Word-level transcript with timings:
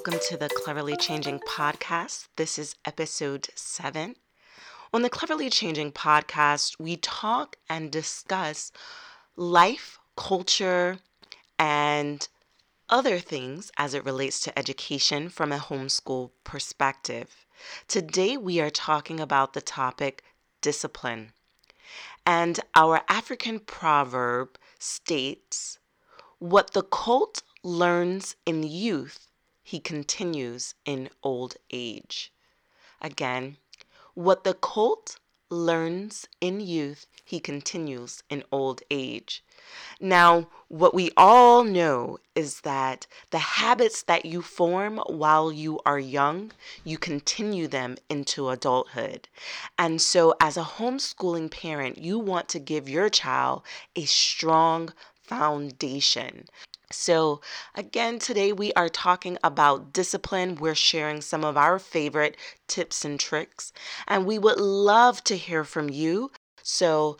welcome 0.00 0.26
to 0.30 0.36
the 0.38 0.48
Cleverly 0.48 0.96
Changing 0.96 1.40
podcast. 1.40 2.28
This 2.36 2.58
is 2.58 2.74
episode 2.86 3.48
seven. 3.54 4.16
On 4.94 5.02
the 5.02 5.10
Cleverly 5.10 5.50
Changing 5.50 5.92
podcast, 5.92 6.80
we 6.80 6.96
talk 6.96 7.56
and 7.68 7.92
discuss 7.92 8.72
life, 9.36 9.98
culture, 10.16 11.00
and 11.58 12.26
other 12.88 13.18
things 13.18 13.70
as 13.76 13.92
it 13.92 14.02
relates 14.06 14.40
to 14.40 14.58
education 14.58 15.28
from 15.28 15.52
a 15.52 15.58
homeschool 15.58 16.30
perspective. 16.44 17.44
Today, 17.86 18.38
we 18.38 18.58
are 18.58 18.70
talking 18.70 19.20
about 19.20 19.52
the 19.52 19.60
topic 19.60 20.24
discipline. 20.62 21.34
And 22.24 22.58
our 22.74 23.02
African 23.06 23.60
proverb 23.60 24.56
states, 24.78 25.78
What 26.38 26.72
the 26.72 26.84
colt 26.84 27.42
learns 27.62 28.34
in 28.46 28.62
youth 28.62 29.29
he 29.70 29.78
continues 29.78 30.74
in 30.84 31.08
old 31.22 31.54
age. 31.70 32.32
Again, 33.00 33.56
what 34.14 34.42
the 34.42 34.52
colt 34.52 35.16
learns 35.48 36.26
in 36.40 36.58
youth, 36.58 37.06
he 37.24 37.38
continues 37.38 38.24
in 38.28 38.42
old 38.50 38.82
age. 38.90 39.44
Now, 40.00 40.48
what 40.66 40.92
we 40.92 41.12
all 41.16 41.62
know 41.62 42.18
is 42.34 42.62
that 42.62 43.06
the 43.30 43.38
habits 43.38 44.02
that 44.02 44.24
you 44.24 44.42
form 44.42 44.98
while 45.06 45.52
you 45.52 45.78
are 45.86 46.00
young, 46.00 46.50
you 46.82 46.98
continue 46.98 47.68
them 47.68 47.96
into 48.08 48.48
adulthood. 48.48 49.28
And 49.78 50.02
so, 50.02 50.34
as 50.40 50.56
a 50.56 50.64
homeschooling 50.64 51.48
parent, 51.48 51.96
you 51.96 52.18
want 52.18 52.48
to 52.48 52.58
give 52.58 52.88
your 52.88 53.08
child 53.08 53.62
a 53.94 54.04
strong 54.04 54.92
foundation. 55.14 56.46
So, 56.92 57.40
again, 57.76 58.18
today 58.18 58.52
we 58.52 58.72
are 58.72 58.88
talking 58.88 59.38
about 59.44 59.92
discipline. 59.92 60.56
We're 60.56 60.74
sharing 60.74 61.20
some 61.20 61.44
of 61.44 61.56
our 61.56 61.78
favorite 61.78 62.36
tips 62.66 63.04
and 63.04 63.18
tricks, 63.18 63.72
and 64.08 64.26
we 64.26 64.40
would 64.40 64.58
love 64.58 65.22
to 65.24 65.36
hear 65.36 65.62
from 65.62 65.88
you. 65.88 66.32
So, 66.62 67.16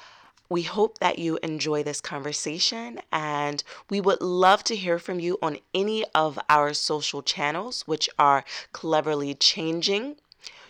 we 0.48 0.62
hope 0.62 0.98
that 0.98 1.20
you 1.20 1.38
enjoy 1.44 1.84
this 1.84 2.00
conversation, 2.00 3.00
and 3.12 3.62
we 3.88 4.00
would 4.00 4.20
love 4.20 4.64
to 4.64 4.74
hear 4.74 4.98
from 4.98 5.20
you 5.20 5.38
on 5.40 5.58
any 5.72 6.04
of 6.16 6.36
our 6.48 6.74
social 6.74 7.22
channels, 7.22 7.82
which 7.82 8.10
are 8.18 8.44
Cleverly 8.72 9.34
Changing. 9.34 10.16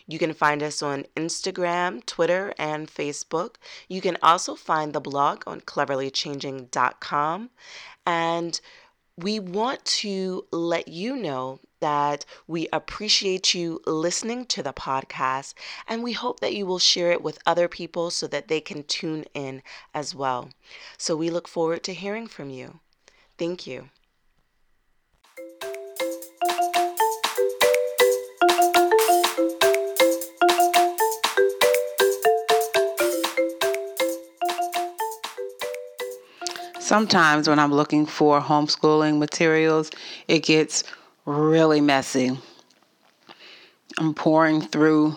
You 0.07 0.19
can 0.19 0.35
find 0.35 0.63
us 0.63 0.83
on 0.83 1.07
Instagram, 1.17 2.05
Twitter, 2.05 2.53
and 2.59 2.89
Facebook. 2.89 3.55
You 3.89 4.03
can 4.03 4.19
also 4.23 4.55
find 4.57 4.93
the 4.93 5.01
blog 5.01 5.45
on 5.47 5.63
cleverlychanging.com. 5.63 7.51
And 8.05 8.61
we 9.17 9.39
want 9.39 9.85
to 9.85 10.47
let 10.51 10.89
you 10.89 11.17
know 11.17 11.61
that 11.81 12.25
we 12.47 12.69
appreciate 12.73 13.55
you 13.55 13.81
listening 13.87 14.45
to 14.47 14.63
the 14.63 14.73
podcast 14.73 15.55
and 15.89 16.03
we 16.03 16.13
hope 16.13 16.41
that 16.41 16.55
you 16.55 16.67
will 16.67 16.79
share 16.79 17.11
it 17.13 17.23
with 17.23 17.39
other 17.47 17.69
people 17.69 18.11
so 18.11 18.27
that 18.27 18.49
they 18.49 18.61
can 18.61 18.83
tune 18.85 19.25
in 19.35 19.63
as 19.95 20.15
well. 20.15 20.51
So 20.99 21.17
we 21.17 21.31
look 21.31 21.49
forward 21.49 21.83
to 21.85 21.95
hearing 21.95 22.27
from 22.27 22.51
you. 22.51 22.81
Thank 23.39 23.67
you. 23.67 23.91
Sometimes 36.91 37.49
when 37.49 37.61
I'm 37.61 37.73
looking 37.73 38.05
for 38.05 38.41
homeschooling 38.41 39.19
materials, 39.21 39.93
it 40.27 40.41
gets 40.41 40.83
really 41.25 41.81
messy. 41.81 42.37
I'm 43.97 44.13
pouring 44.13 44.61
through 44.61 45.15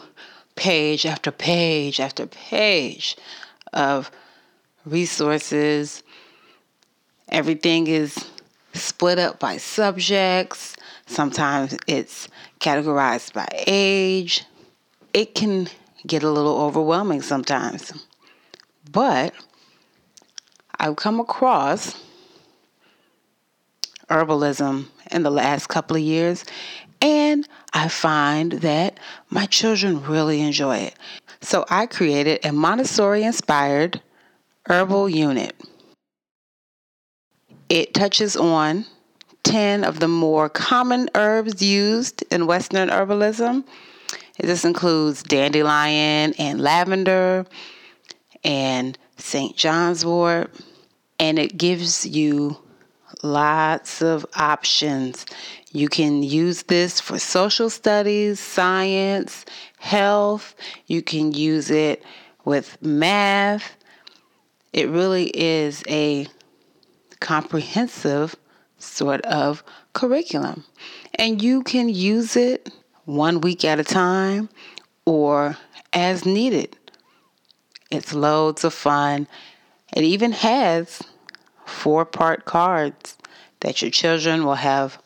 page 0.56 1.08
after 1.08 1.32
page 1.32 2.00
after 2.00 2.28
page 2.28 3.18
of 3.74 4.12
resources. 4.86 6.04
Everything 7.30 7.88
is 7.88 8.24
split 8.76 9.18
up 9.18 9.40
by 9.40 9.58
subjects. 9.58 10.76
Sometimes 11.08 11.76
it's 11.88 12.28
categorized 12.60 13.34
by 13.34 13.48
age. 13.66 14.46
It 15.12 15.34
can 15.34 15.68
get 16.06 16.22
a 16.22 16.30
little 16.30 16.62
overwhelming 16.62 17.24
sometimes. 17.24 18.06
But 18.92 19.34
I've 20.80 20.96
come 20.96 21.20
across 21.20 22.02
herbalism 24.10 24.88
in 25.12 25.24
the 25.24 25.32
last 25.32 25.68
couple 25.68 25.96
of 25.96 26.02
years, 26.04 26.46
and 27.02 27.48
I 27.74 27.88
find 27.88 28.54
that 28.54 29.00
my 29.30 29.46
children 29.46 30.04
really 30.04 30.42
enjoy 30.42 30.78
it. 30.78 30.96
So 31.42 31.66
I 31.70 31.86
created 31.86 32.46
a 32.46 32.52
Montessori 32.52 33.24
inspired 33.24 34.02
herbal 34.68 35.10
unit. 35.10 35.56
It 37.70 37.94
touches 37.94 38.36
on 38.38 38.86
10 39.44 39.84
of 39.84 40.00
the 40.00 40.08
more 40.08 40.48
common 40.48 41.10
herbs 41.16 41.62
used 41.62 42.24
in 42.32 42.48
Western 42.48 42.90
herbalism. 42.90 43.66
This 44.40 44.66
includes 44.66 45.24
dandelion 45.24 46.34
and 46.38 46.62
lavender 46.62 47.46
and 48.44 48.98
St. 49.18 49.56
John's 49.56 50.06
wort 50.06 50.52
and 51.20 51.40
it 51.40 51.58
gives 51.58 52.06
you 52.06 52.58
lots 53.22 54.02
of 54.02 54.26
options. 54.36 55.26
You 55.72 55.88
can 55.88 56.24
use 56.24 56.64
this 56.64 57.00
for 57.00 57.18
social 57.18 57.70
studies, 57.70 58.40
science, 58.40 59.46
health. 59.80 60.56
You 60.88 61.02
can 61.02 61.34
use 61.34 61.72
it 61.72 62.04
with 62.46 62.78
math. 62.82 63.76
It 64.74 64.90
really 64.90 65.28
is 65.30 65.84
a 65.88 66.28
comprehensive 67.20 68.36
sort 68.78 69.22
of 69.22 69.64
curriculum. 69.94 70.66
And 71.16 71.42
you 71.42 71.64
can 71.64 71.90
use 71.90 72.36
it 72.36 72.72
one 73.06 73.42
week 73.42 73.64
at 73.64 73.80
a 73.80 73.84
time 73.84 74.50
or 75.06 75.58
as 75.94 76.26
needed. 76.26 76.78
It's 77.94 78.14
loads 78.14 78.64
of 78.64 78.74
fun. 78.74 79.28
It 79.96 80.04
even 80.04 80.32
has 80.32 81.04
four 81.66 82.06
part 82.06 82.46
cards 82.46 83.16
that 83.60 83.84
your 83.84 83.92
children 83.92 84.46
will 84.46 84.56
have 84.56 84.98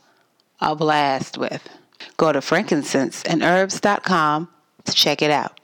a 0.61 0.73
blast 0.73 1.37
with. 1.37 1.67
Go 2.15 2.31
to 2.31 2.39
frankincenseandherbs.com 2.39 4.47
to 4.85 4.93
check 4.93 5.21
it 5.21 5.31
out. 5.31 5.59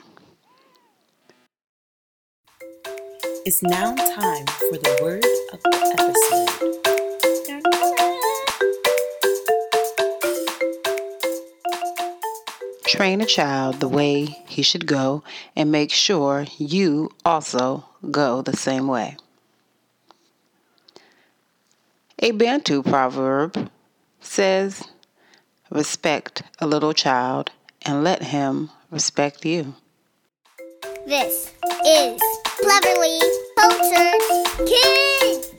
It's 3.45 3.63
now 3.63 3.95
time 3.95 4.45
for 4.45 4.77
the 4.77 4.99
word 5.01 5.25
of 5.53 5.63
the 5.63 5.95
episode. 5.99 6.52
Train 12.93 13.21
a 13.21 13.25
child 13.25 13.79
the 13.79 13.87
way 13.87 14.25
he 14.47 14.61
should 14.61 14.85
go 14.85 15.23
and 15.55 15.71
make 15.71 15.89
sure 15.89 16.45
you 16.59 17.09
also 17.25 17.85
go 18.11 18.43
the 18.43 18.55
same 18.55 18.87
way. 18.87 19.17
A 22.19 22.29
Bantu 22.29 22.83
proverb 22.83 23.71
says, 24.21 24.83
Respect 25.71 26.43
a 26.59 26.67
little 26.67 26.93
child 26.93 27.49
and 27.81 28.03
let 28.03 28.21
him 28.21 28.69
respect 28.91 29.43
you. 29.43 29.73
This 31.07 31.51
is 31.87 32.21
Cleverly 32.61 33.19
Cultured 33.57 34.21
Kids! 34.69 35.49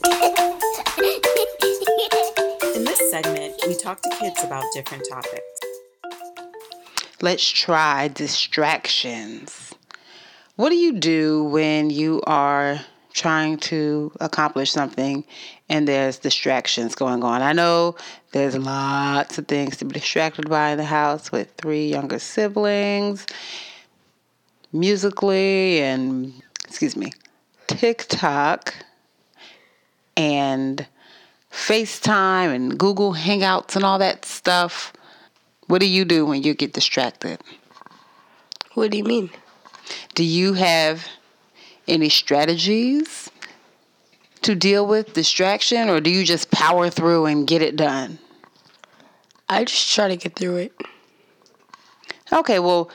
In 2.76 2.84
this 2.84 3.10
segment, 3.10 3.54
we 3.66 3.75
talk 3.75 4.00
to 4.02 4.10
kids 4.20 4.44
about 4.44 4.62
different 4.72 5.04
topics. 5.10 5.53
Let's 7.24 7.48
try 7.48 8.08
distractions. 8.08 9.72
What 10.56 10.68
do 10.68 10.76
you 10.76 10.92
do 10.92 11.44
when 11.44 11.88
you 11.88 12.20
are 12.26 12.78
trying 13.14 13.56
to 13.56 14.12
accomplish 14.20 14.70
something 14.70 15.24
and 15.70 15.88
there's 15.88 16.18
distractions 16.18 16.94
going 16.94 17.24
on. 17.24 17.40
I 17.40 17.54
know 17.54 17.96
there's 18.32 18.58
lots 18.58 19.38
of 19.38 19.48
things 19.48 19.78
to 19.78 19.86
be 19.86 19.94
distracted 19.94 20.50
by 20.50 20.72
in 20.72 20.76
the 20.76 20.84
house 20.84 21.32
with 21.32 21.50
three 21.56 21.88
younger 21.88 22.18
siblings, 22.18 23.24
Musical.ly 24.74 25.80
and 25.80 26.34
excuse 26.66 26.94
me, 26.94 27.10
TikTok 27.68 28.74
and 30.14 30.86
FaceTime 31.50 32.54
and 32.54 32.78
Google 32.78 33.14
Hangouts 33.14 33.76
and 33.76 33.84
all 33.86 33.98
that 34.00 34.26
stuff. 34.26 34.92
What 35.66 35.81
do 35.81 35.87
you 35.87 36.05
do 36.05 36.26
when 36.26 36.43
you 36.43 36.55
get 36.55 36.72
distracted? 36.72 37.40
What 38.75 38.90
do 38.90 38.99
you 38.99 39.05
mean? 39.05 39.31
Do 40.14 40.25
you 40.25 40.55
have 40.55 41.06
any 41.87 42.08
strategies 42.08 43.31
to 44.43 44.55
deal 44.55 44.87
with 44.87 45.14
distraction, 45.14 45.88
or 45.88 46.00
do 46.00 46.11
you 46.11 46.25
just 46.25 46.50
power 46.50 46.90
through 46.90 47.26
and 47.26 47.46
get 47.46 47.62
it 47.62 47.76
done? 47.76 48.19
I 49.49 49.64
just 49.64 49.94
try 49.94 50.08
to 50.08 50.16
get 50.16 50.37
through 50.37 50.56
it. 50.56 50.72
Okay, 52.32 52.58
well, 52.58 52.90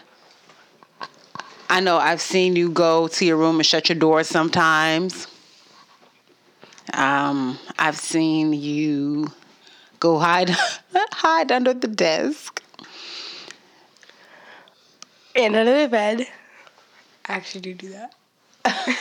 I 1.69 1.79
know 1.79 1.97
I've 1.97 2.21
seen 2.21 2.55
you 2.55 2.69
go 2.69 3.07
to 3.07 3.25
your 3.25 3.37
room 3.37 3.57
and 3.57 3.65
shut 3.65 3.89
your 3.89 3.97
door 3.97 4.23
sometimes. 4.23 5.27
Um, 6.93 7.59
I've 7.77 7.97
seen 7.97 8.53
you 8.53 9.31
go 9.99 10.17
hide 10.17 10.49
hide 10.95 11.51
under 11.51 11.73
the 11.73 11.87
desk. 11.87 12.58
And 15.35 15.55
under 15.55 15.81
the 15.81 15.87
bed. 15.87 16.27
I 17.25 17.33
actually 17.33 17.61
do 17.61 17.73
do 17.73 17.89
that. 17.89 18.15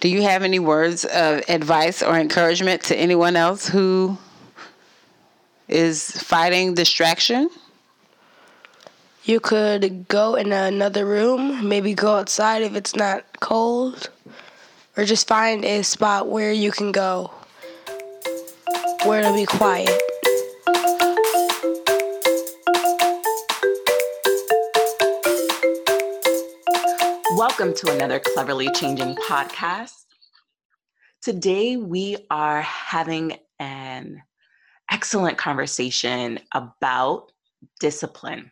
Do 0.00 0.08
you 0.08 0.22
have 0.22 0.42
any 0.44 0.60
words 0.60 1.04
of 1.04 1.42
advice 1.48 2.02
or 2.02 2.16
encouragement 2.16 2.82
to 2.84 2.96
anyone 2.96 3.34
else 3.34 3.68
who 3.68 4.16
is 5.66 6.10
fighting 6.10 6.74
distraction? 6.74 7.50
You 9.24 9.40
could 9.40 10.06
go 10.08 10.36
in 10.36 10.52
another 10.52 11.04
room, 11.04 11.68
maybe 11.68 11.94
go 11.94 12.16
outside 12.16 12.62
if 12.62 12.76
it's 12.76 12.94
not 12.94 13.24
cold, 13.40 14.10
or 14.96 15.04
just 15.04 15.26
find 15.26 15.64
a 15.64 15.82
spot 15.82 16.28
where 16.28 16.52
you 16.52 16.70
can 16.70 16.92
go 16.92 17.32
where 19.04 19.20
it'll 19.20 19.34
be 19.34 19.46
quiet. 19.46 20.00
Welcome 27.38 27.72
to 27.74 27.92
another 27.92 28.18
Cleverly 28.18 28.68
Changing 28.74 29.14
podcast. 29.14 29.92
Today 31.22 31.76
we 31.76 32.16
are 32.32 32.62
having 32.62 33.36
an 33.60 34.20
excellent 34.90 35.38
conversation 35.38 36.40
about 36.52 37.30
discipline. 37.78 38.50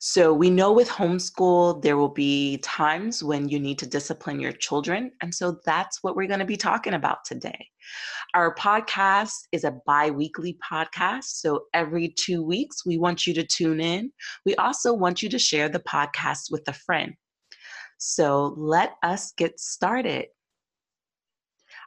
So, 0.00 0.34
we 0.34 0.50
know 0.50 0.70
with 0.70 0.90
homeschool, 0.90 1.80
there 1.80 1.96
will 1.96 2.10
be 2.10 2.58
times 2.58 3.24
when 3.24 3.48
you 3.48 3.58
need 3.58 3.78
to 3.78 3.86
discipline 3.86 4.38
your 4.38 4.52
children. 4.52 5.10
And 5.22 5.34
so, 5.34 5.58
that's 5.64 6.02
what 6.02 6.14
we're 6.14 6.28
going 6.28 6.40
to 6.40 6.44
be 6.44 6.58
talking 6.58 6.92
about 6.92 7.24
today. 7.24 7.68
Our 8.34 8.54
podcast 8.54 9.46
is 9.50 9.64
a 9.64 9.78
bi 9.86 10.10
weekly 10.10 10.58
podcast. 10.70 11.24
So, 11.24 11.62
every 11.72 12.10
two 12.10 12.42
weeks, 12.42 12.84
we 12.84 12.98
want 12.98 13.26
you 13.26 13.32
to 13.32 13.46
tune 13.46 13.80
in. 13.80 14.12
We 14.44 14.54
also 14.56 14.92
want 14.92 15.22
you 15.22 15.30
to 15.30 15.38
share 15.38 15.70
the 15.70 15.80
podcast 15.80 16.50
with 16.50 16.68
a 16.68 16.74
friend. 16.74 17.14
So, 17.98 18.54
let 18.56 18.94
us 19.02 19.32
get 19.32 19.58
started. 19.58 20.26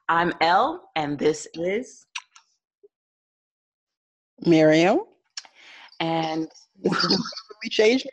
I'm 0.09 0.33
Elle, 0.42 0.89
and 0.95 1.19
this 1.19 1.48
is 1.54 2.06
Miriam. 4.45 5.01
And 6.00 6.48
Cleverly 6.83 7.18
changing. 7.71 8.12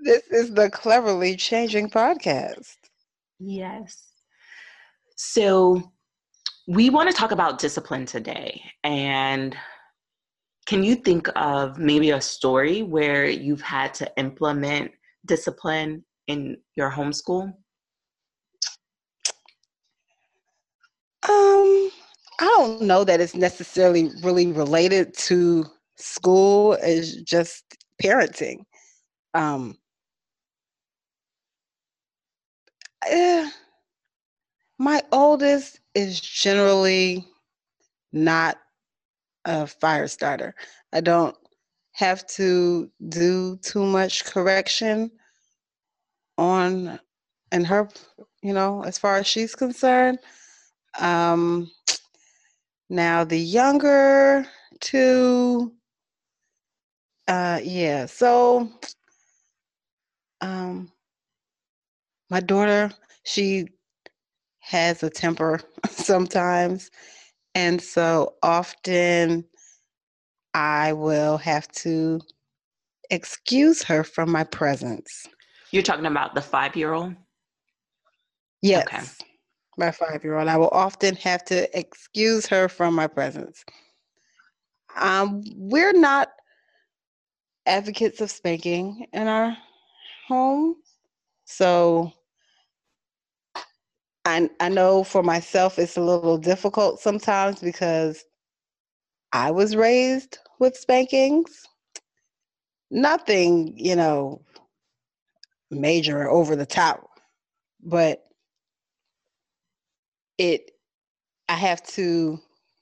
this 0.00 0.22
is 0.30 0.52
the 0.52 0.70
Cleverly 0.70 1.36
Changing 1.36 1.88
Podcast. 1.90 2.76
Yes. 3.38 4.04
So 5.16 5.82
we 6.66 6.90
want 6.90 7.10
to 7.10 7.16
talk 7.16 7.32
about 7.32 7.58
discipline 7.58 8.04
today. 8.06 8.62
And 8.84 9.56
can 10.66 10.84
you 10.84 10.94
think 10.94 11.28
of 11.34 11.78
maybe 11.78 12.10
a 12.10 12.20
story 12.20 12.82
where 12.82 13.26
you've 13.26 13.62
had 13.62 13.94
to 13.94 14.12
implement 14.18 14.92
discipline 15.26 16.04
in 16.26 16.58
your 16.76 16.90
homeschool? 16.90 17.52
Um, 21.28 21.90
I 22.40 22.44
don't 22.56 22.82
know 22.82 23.04
that 23.04 23.20
it's 23.20 23.34
necessarily 23.34 24.10
really 24.22 24.46
related 24.46 25.16
to 25.18 25.66
school. 25.96 26.74
It's 26.80 27.16
just 27.22 27.64
parenting. 28.02 28.64
Um, 29.34 29.76
eh, 33.06 33.50
my 34.78 35.02
oldest 35.12 35.80
is 35.94 36.20
generally 36.20 37.26
not 38.12 38.58
a 39.44 39.66
fire 39.66 40.06
starter. 40.06 40.54
I 40.92 41.00
don't 41.00 41.36
have 41.98 42.26
to 42.28 42.90
do 43.10 43.58
too 43.62 43.84
much 43.86 44.24
correction 44.26 45.12
on 46.38 46.98
and 47.52 47.66
her, 47.66 47.88
you 48.42 48.52
know, 48.54 48.82
as 48.84 48.98
far 48.98 49.16
as 49.16 49.26
she's 49.26 49.54
concerned. 49.54 50.18
Um, 51.00 51.70
now 52.90 53.24
the 53.24 53.38
younger 53.38 54.46
two, 54.80 55.72
uh, 57.28 57.60
yeah. 57.62 58.06
So, 58.06 58.70
um, 60.40 60.92
my 62.30 62.40
daughter, 62.40 62.90
she 63.24 63.68
has 64.60 65.02
a 65.02 65.10
temper 65.10 65.60
sometimes, 65.90 66.90
and 67.54 67.82
so 67.82 68.34
often 68.42 69.44
I 70.54 70.92
will 70.92 71.38
have 71.38 71.68
to 71.72 72.20
excuse 73.10 73.82
her 73.84 74.04
from 74.04 74.30
my 74.30 74.44
presence. 74.44 75.26
You're 75.70 75.82
talking 75.82 76.06
about 76.06 76.34
the 76.34 76.42
five 76.42 76.76
year 76.76 76.92
old? 76.92 77.14
Yes. 78.62 78.86
Okay. 78.86 79.02
My 79.76 79.90
five 79.90 80.24
year 80.24 80.38
old. 80.38 80.48
I 80.48 80.56
will 80.56 80.68
often 80.68 81.14
have 81.16 81.44
to 81.46 81.78
excuse 81.78 82.46
her 82.46 82.68
from 82.68 82.94
my 82.94 83.06
presence. 83.06 83.64
Um, 84.96 85.42
we're 85.54 85.92
not 85.92 86.28
advocates 87.66 88.20
of 88.20 88.30
spanking 88.30 89.06
in 89.12 89.28
our 89.28 89.56
home. 90.26 90.76
So 91.44 92.12
I 94.24 94.50
I 94.60 94.68
know 94.68 95.04
for 95.04 95.22
myself 95.22 95.78
it's 95.78 95.96
a 95.96 96.02
little 96.02 96.38
difficult 96.38 97.00
sometimes 97.00 97.60
because 97.60 98.24
I 99.32 99.50
was 99.50 99.76
raised 99.76 100.38
with 100.58 100.76
spankings. 100.76 101.66
Nothing, 102.90 103.74
you 103.76 103.96
know, 103.96 104.42
major 105.70 106.22
or 106.22 106.30
over 106.30 106.56
the 106.56 106.66
top, 106.66 107.08
but 107.82 108.24
it 110.38 110.70
I 111.48 111.54
have 111.54 111.82
to, 111.88 112.38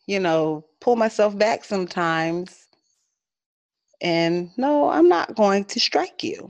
you 0.06 0.20
know, 0.20 0.64
pull 0.80 0.96
myself 0.96 1.36
back 1.38 1.64
sometimes 1.64 2.66
and 4.00 4.50
no, 4.56 4.88
I'm 4.90 5.08
not 5.08 5.34
going 5.36 5.64
to 5.66 5.80
strike 5.80 6.22
you. 6.22 6.48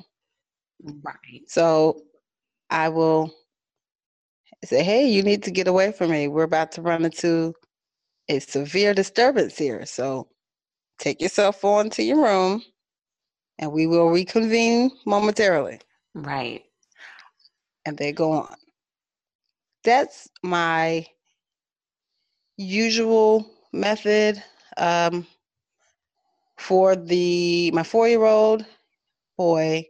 Right. 0.82 1.42
So 1.49 2.02
I 2.71 2.88
will 2.88 3.32
say, 4.64 4.82
hey, 4.85 5.09
you 5.09 5.23
need 5.23 5.42
to 5.44 5.50
get 5.50 5.68
away 5.68 5.92
from 5.92 6.11
me. 6.11 6.28
We're 6.28 6.44
about 6.44 6.73
to 6.73 6.82
run 6.82 7.04
into 7.04 7.54
a 8.28 8.40
severe 8.40 8.95
disturbance 8.95 9.59
here. 9.59 9.87
So 9.87 10.28
take 10.99 11.21
yourself 11.21 11.64
on 11.64 11.90
to 11.90 12.02
your 12.02 12.23
room 12.23 12.62
and 13.59 13.73
we 13.73 13.87
will 13.87 14.11
reconvene 14.11 14.90
momentarily. 15.06 15.80
Right. 16.14 16.64
And 17.87 17.99
they 17.99 18.12
go 18.12 18.33
on. 18.33 18.56
That's 19.85 20.28
my 20.42 21.06
usual 22.56 23.47
method 23.73 24.42
um, 24.76 25.26
for 26.59 26.97
the 26.97 27.71
my 27.73 27.83
four 27.83 28.09
year 28.09 28.25
old 28.25 28.66
boy. 29.38 29.87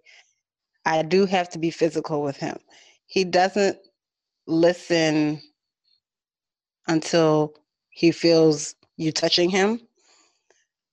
I 0.87 1.02
do 1.02 1.26
have 1.26 1.49
to 1.50 1.59
be 1.59 1.71
physical 1.71 2.23
with 2.23 2.37
him. 2.37 2.59
He 3.07 3.25
doesn't 3.25 3.78
listen 4.47 5.43
until 6.88 7.55
he 7.97 8.12
feels 8.12 8.75
you 8.99 9.11
touching 9.11 9.49
him. 9.49 9.81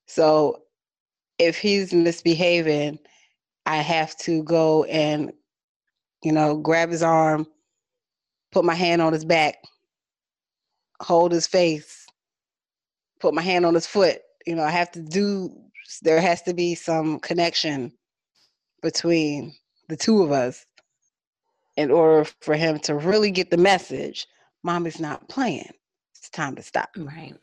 So 0.08 0.62
if 1.38 1.58
he's 1.58 1.94
misbehaving, 1.94 2.98
I 3.66 3.78
have 3.78 4.16
to 4.20 4.42
go 4.44 4.86
and, 4.86 5.34
you 6.24 6.32
know, 6.32 6.56
grab 6.56 6.92
his 6.92 7.04
arm, 7.04 7.46
put 8.54 8.64
my 8.64 8.74
hand 8.74 9.02
on 9.02 9.12
his 9.12 9.26
back, 9.26 9.58
hold 11.02 11.34
his 11.34 11.46
face, 11.46 12.08
put 13.20 13.34
my 13.34 13.42
hand 13.42 13.66
on 13.66 13.74
his 13.74 13.86
foot. 13.86 14.22
You 14.46 14.56
know, 14.56 14.64
I 14.64 14.72
have 14.72 14.92
to 14.94 15.02
do, 15.02 15.54
there 16.04 16.22
has 16.22 16.42
to 16.44 16.54
be 16.54 16.74
some 16.74 17.20
connection 17.20 17.92
between 18.82 19.54
the 19.90 19.98
two 19.98 20.24
of 20.24 20.32
us 20.32 20.66
in 21.76 21.92
order 21.92 22.30
for 22.40 22.56
him 22.56 22.80
to 22.80 22.96
really 22.96 23.30
get 23.30 23.50
the 23.50 23.58
message 23.58 24.26
mommy's 24.64 25.02
not 25.02 25.28
playing. 25.28 25.74
Time 26.34 26.56
to 26.56 26.64
stop. 26.64 26.90
Right. 26.98 27.36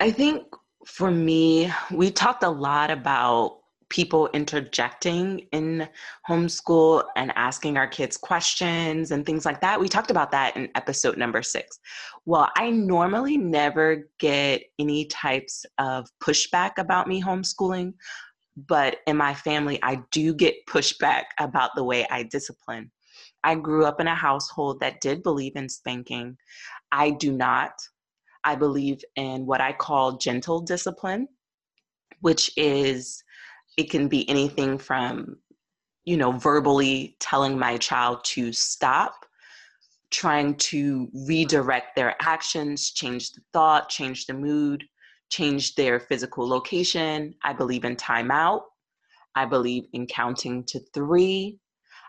I 0.00 0.10
think 0.10 0.44
for 0.86 1.10
me, 1.10 1.72
we 1.90 2.10
talked 2.10 2.44
a 2.44 2.48
lot 2.48 2.90
about 2.90 3.58
people 3.90 4.28
interjecting 4.34 5.46
in 5.52 5.88
homeschool 6.28 7.04
and 7.16 7.32
asking 7.36 7.78
our 7.78 7.86
kids 7.86 8.16
questions 8.16 9.10
and 9.10 9.24
things 9.24 9.46
like 9.46 9.60
that. 9.60 9.80
We 9.80 9.88
talked 9.88 10.10
about 10.10 10.30
that 10.32 10.56
in 10.56 10.68
episode 10.74 11.16
number 11.16 11.42
six. 11.42 11.78
Well, 12.26 12.50
I 12.56 12.70
normally 12.70 13.38
never 13.38 14.10
get 14.18 14.62
any 14.78 15.06
types 15.06 15.64
of 15.78 16.06
pushback 16.22 16.72
about 16.76 17.08
me 17.08 17.22
homeschooling, 17.22 17.94
but 18.56 18.98
in 19.06 19.16
my 19.16 19.34
family, 19.34 19.78
I 19.82 20.02
do 20.10 20.34
get 20.34 20.66
pushback 20.68 21.24
about 21.38 21.70
the 21.74 21.84
way 21.84 22.06
I 22.10 22.24
discipline. 22.24 22.90
I 23.44 23.54
grew 23.54 23.84
up 23.84 24.00
in 24.00 24.06
a 24.06 24.14
household 24.14 24.80
that 24.80 25.00
did 25.00 25.22
believe 25.22 25.56
in 25.56 25.68
spanking. 25.68 26.36
I 26.92 27.10
do 27.10 27.32
not. 27.32 27.72
I 28.44 28.54
believe 28.54 29.02
in 29.16 29.46
what 29.46 29.60
I 29.60 29.72
call 29.72 30.16
gentle 30.16 30.60
discipline, 30.60 31.28
which 32.20 32.50
is 32.56 33.22
it 33.76 33.90
can 33.90 34.08
be 34.08 34.28
anything 34.28 34.78
from 34.78 35.36
you 36.04 36.16
know 36.16 36.32
verbally 36.32 37.16
telling 37.20 37.58
my 37.58 37.76
child 37.76 38.24
to 38.24 38.52
stop 38.52 39.26
trying 40.10 40.54
to 40.54 41.08
redirect 41.26 41.94
their 41.94 42.16
actions 42.22 42.92
change 42.92 43.32
the 43.32 43.42
thought 43.52 43.90
change 43.90 44.24
the 44.26 44.32
mood 44.32 44.82
change 45.28 45.74
their 45.74 46.00
physical 46.00 46.48
location 46.48 47.34
i 47.44 47.52
believe 47.52 47.84
in 47.84 47.94
timeout 47.94 48.62
i 49.34 49.44
believe 49.44 49.84
in 49.92 50.06
counting 50.06 50.64
to 50.64 50.80
three 50.94 51.58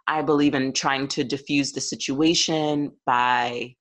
i 0.09 0.21
believe 0.21 0.53
in 0.53 0.73
trying 0.73 1.07
to 1.07 1.23
diffuse 1.23 1.71
the 1.71 1.81
situation 1.81 2.91
by 3.05 3.73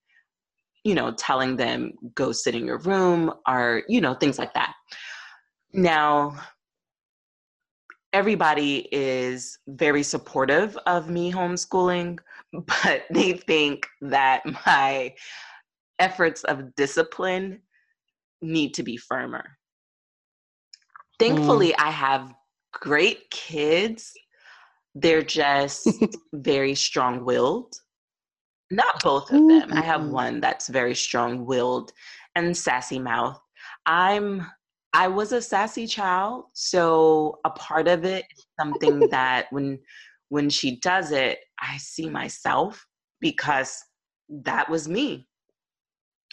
you 0.85 0.94
know 0.94 1.12
telling 1.12 1.56
them 1.56 1.92
go 2.14 2.30
sit 2.30 2.54
in 2.54 2.64
your 2.64 2.78
room 2.78 3.32
or 3.49 3.82
you 3.88 4.00
know 4.00 4.14
things 4.14 4.38
like 4.38 4.54
that 4.54 4.73
now 5.73 6.38
everybody 8.12 8.88
is 8.90 9.58
very 9.68 10.02
supportive 10.02 10.76
of 10.87 11.08
me 11.11 11.32
homeschooling, 11.32 12.18
but 12.52 13.04
they 13.11 13.32
think 13.32 13.87
that 14.00 14.42
my 14.66 15.14
efforts 15.99 16.44
of 16.44 16.75
discipline 16.75 17.61
need 18.40 18.75
to 18.75 18.82
be 18.82 18.97
firmer. 18.97 19.44
Thankfully, 21.18 21.70
mm. 21.70 21.75
I 21.78 21.90
have 21.90 22.32
great 22.73 23.28
kids. 23.30 24.12
They're 25.00 25.23
just 25.23 25.88
very 26.33 26.75
strong 26.75 27.25
willed. 27.25 27.75
Not 28.71 29.02
both 29.02 29.31
of 29.33 29.49
them. 29.49 29.73
I 29.73 29.81
have 29.81 30.07
one 30.07 30.40
that's 30.40 30.69
very 30.69 30.95
strong 30.95 31.47
willed 31.47 31.93
and 32.35 32.57
sassy 32.57 32.99
mouth. 32.99 33.40
I'm 33.87 34.47
I 34.93 35.07
was 35.07 35.33
a 35.33 35.40
sassy 35.40 35.87
child, 35.87 36.47
so 36.55 37.38
a 37.45 37.50
part 37.50 37.88
of 37.88 38.05
it 38.05 38.25
is 38.37 38.47
something 38.59 39.00
that 39.11 39.47
when 39.50 39.78
when 40.31 40.50
she 40.50 40.76
does 40.81 41.12
it, 41.12 41.38
I 41.61 41.76
see 41.78 42.11
myself 42.11 42.85
because 43.21 43.83
that 44.28 44.69
was 44.69 44.88
me. 44.88 45.26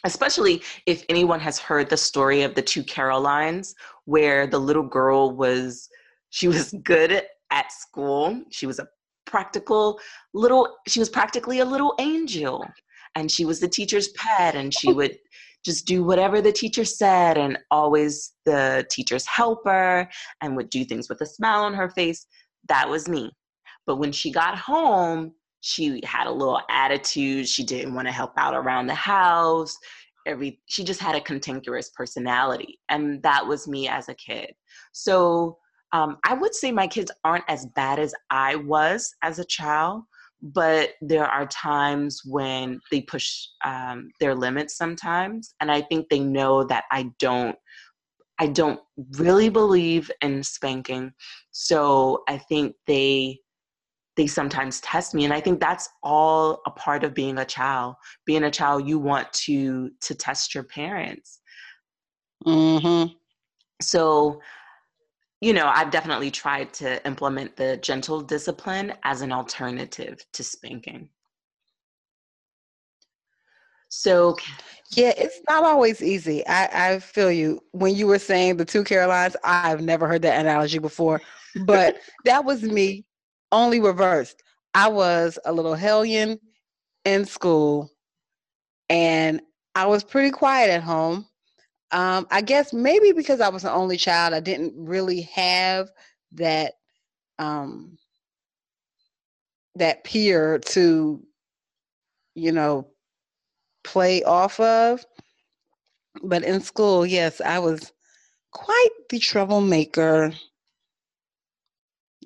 Especially 0.04 0.62
if 0.86 1.04
anyone 1.08 1.40
has 1.40 1.58
heard 1.58 1.90
the 1.90 1.98
story 1.98 2.42
of 2.44 2.56
the 2.56 2.62
two 2.62 2.84
Carolines 2.84 3.76
where 4.06 4.46
the 4.48 4.60
little 4.60 4.84
girl 4.84 5.36
was 5.36 5.88
she 6.32 6.48
was 6.48 6.74
good 6.84 7.24
at 7.52 7.72
school. 7.72 8.42
She 8.52 8.66
was 8.66 8.80
a 8.80 8.88
practical 9.26 10.00
little 10.34 10.78
she 10.88 11.00
was 11.00 11.10
practically 11.10 11.60
a 11.60 11.66
little 11.66 11.96
angel 12.00 12.64
and 13.16 13.32
she 13.32 13.44
was 13.44 13.60
the 13.60 13.68
teacher's 13.68 14.10
pet 14.10 14.56
and 14.56 14.74
she 14.74 14.94
would 14.94 15.18
just 15.66 15.88
do 15.88 16.04
whatever 16.04 16.42
the 16.42 16.52
teacher 16.52 16.86
said 16.86 17.38
and 17.38 17.58
always 17.72 18.34
the 18.46 18.86
teacher's 18.92 19.26
helper 19.26 20.08
and 20.42 20.56
would 20.56 20.70
do 20.70 20.86
things 20.86 21.10
with 21.10 21.20
a 21.22 21.26
smile 21.26 21.64
on 21.64 21.74
her 21.74 21.90
face. 21.90 22.28
That 22.70 22.88
was 22.88 23.10
me. 23.10 23.32
But 23.88 23.96
when 23.96 24.12
she 24.12 24.32
got 24.32 24.58
home, 24.58 25.34
she 25.62 26.02
had 26.06 26.28
a 26.28 26.32
little 26.32 26.62
attitude. 26.70 27.48
She 27.48 27.64
didn't 27.64 27.96
want 27.96 28.08
to 28.08 28.12
help 28.12 28.34
out 28.38 28.54
around 28.54 28.86
the 28.86 28.96
house. 28.96 29.76
Every 30.28 30.62
she 30.68 30.84
just 30.84 31.02
had 31.02 31.16
a 31.16 31.22
cantankerous 31.22 31.90
personality, 31.96 32.80
and 32.90 33.22
that 33.24 33.46
was 33.46 33.68
me 33.68 33.88
as 33.88 34.10
a 34.10 34.16
kid. 34.16 34.54
So 34.92 35.58
um, 35.96 36.18
I 36.26 36.34
would 36.34 36.54
say 36.54 36.72
my 36.72 36.88
kids 36.88 37.12
aren't 37.24 37.46
as 37.48 37.66
bad 37.68 38.00
as 38.00 38.14
I 38.30 38.56
was 38.56 39.16
as 39.24 39.40
a 39.40 39.46
child, 39.46 40.04
but 40.42 40.92
there 41.02 41.26
are 41.26 41.48
times 41.48 42.22
when 42.26 42.80
they 42.92 43.02
push 43.02 43.48
um, 43.64 44.10
their 44.20 44.36
limits 44.36 44.78
sometimes 44.78 45.56
and 45.60 45.72
i 45.72 45.82
think 45.82 46.08
they 46.10 46.20
know 46.20 46.64
that 46.64 46.84
i 46.92 47.10
don't 47.20 47.56
i 48.40 48.46
don't 48.46 48.80
really 49.18 49.50
believe 49.50 50.12
in 50.22 50.44
spanking 50.44 51.12
so 51.52 52.24
i 52.28 52.38
think 52.38 52.76
they 52.86 53.40
they 54.18 54.28
sometimes 54.28 54.82
test 54.82 55.16
me 55.16 55.24
and 55.26 55.34
i 55.34 55.42
think 55.42 55.60
that's 55.60 55.90
all 56.04 56.62
a 56.68 56.72
part 56.72 57.04
of 57.04 57.14
being 57.14 57.40
a 57.40 57.46
child 57.46 57.96
being 58.26 58.44
a 58.44 58.52
child 58.52 58.88
you 58.88 59.00
want 59.00 59.32
to 59.34 59.90
to 60.02 60.14
test 60.14 60.54
your 60.54 60.64
parents 60.64 61.40
mm-hmm. 62.46 63.12
so 63.82 64.40
you 65.46 65.54
know, 65.54 65.68
I've 65.68 65.92
definitely 65.92 66.32
tried 66.32 66.74
to 66.74 67.06
implement 67.06 67.56
the 67.56 67.78
gentle 67.78 68.20
discipline 68.20 68.94
as 69.04 69.22
an 69.22 69.32
alternative 69.32 70.26
to 70.34 70.44
spanking. 70.44 71.08
So, 73.90 74.38
yeah, 74.96 75.14
it's 75.16 75.40
not 75.48 75.64
always 75.64 76.02
easy. 76.02 76.44
I, 76.48 76.94
I 76.96 77.00
feel 77.00 77.32
you. 77.32 77.62
When 77.74 77.94
you 77.94 78.08
were 78.08 78.18
saying 78.18 78.58
the 78.58 78.66
two 78.66 78.84
Carolines, 78.84 79.36
I've 79.44 79.82
never 79.82 80.08
heard 80.08 80.24
that 80.24 80.40
analogy 80.40 80.80
before, 80.80 81.22
but 81.68 81.98
that 82.26 82.44
was 82.44 82.64
me, 82.64 83.06
only 83.52 83.80
reversed. 83.80 84.42
I 84.74 84.88
was 84.88 85.38
a 85.46 85.54
little 85.54 85.76
hellion 85.76 86.40
in 87.06 87.24
school, 87.24 87.92
and 88.90 89.42
I 89.76 89.86
was 89.86 90.04
pretty 90.04 90.32
quiet 90.32 90.72
at 90.72 90.82
home. 90.82 91.28
Um, 91.96 92.28
I 92.30 92.42
guess 92.42 92.74
maybe 92.74 93.14
because 93.14 93.40
I 93.40 93.48
was 93.48 93.64
an 93.64 93.72
only 93.72 93.96
child, 93.96 94.34
I 94.34 94.42
didn't 94.42 94.74
really 94.76 95.22
have 95.34 95.90
that 96.34 96.74
um, 97.40 97.98
that 99.76 100.04
peer 100.04 100.60
to, 100.60 101.24
you 102.36 102.52
know, 102.52 102.88
play 103.86 104.24
off 104.24 104.60
of. 104.60 105.06
But 106.22 106.44
in 106.44 106.60
school, 106.60 107.06
yes, 107.06 107.40
I 107.40 107.60
was 107.60 107.94
quite 108.52 108.90
the 109.10 109.20
troublemaker. 109.20 110.34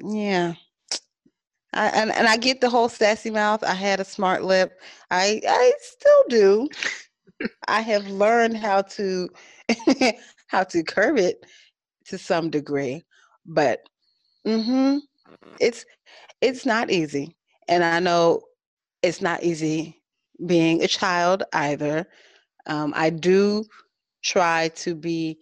Yeah. 0.03 0.55
I, 1.73 1.87
and, 1.89 2.11
and 2.11 2.27
I 2.27 2.37
get 2.37 2.61
the 2.61 2.69
whole 2.69 2.89
sassy 2.89 3.29
mouth. 3.29 3.63
I 3.63 3.75
had 3.75 3.99
a 3.99 4.05
smart 4.05 4.43
lip. 4.43 4.79
I 5.11 5.41
I 5.47 5.73
still 5.81 6.23
do. 6.29 6.69
I 7.67 7.81
have 7.81 8.07
learned 8.07 8.57
how 8.57 8.81
to 8.83 9.29
how 10.47 10.63
to 10.63 10.83
curb 10.83 11.17
it 11.17 11.45
to 12.05 12.17
some 12.17 12.49
degree, 12.49 13.03
but 13.45 13.79
mm-hmm, 14.45 14.97
it's 15.59 15.85
it's 16.41 16.65
not 16.65 16.89
easy, 16.91 17.35
and 17.67 17.83
I 17.83 17.99
know 17.99 18.41
it's 19.01 19.21
not 19.21 19.43
easy 19.43 20.01
being 20.45 20.83
a 20.83 20.87
child 20.87 21.43
either. 21.53 22.07
Um, 22.67 22.93
I 22.95 23.09
do 23.09 23.65
try 24.23 24.69
to 24.75 24.95
be 24.95 25.39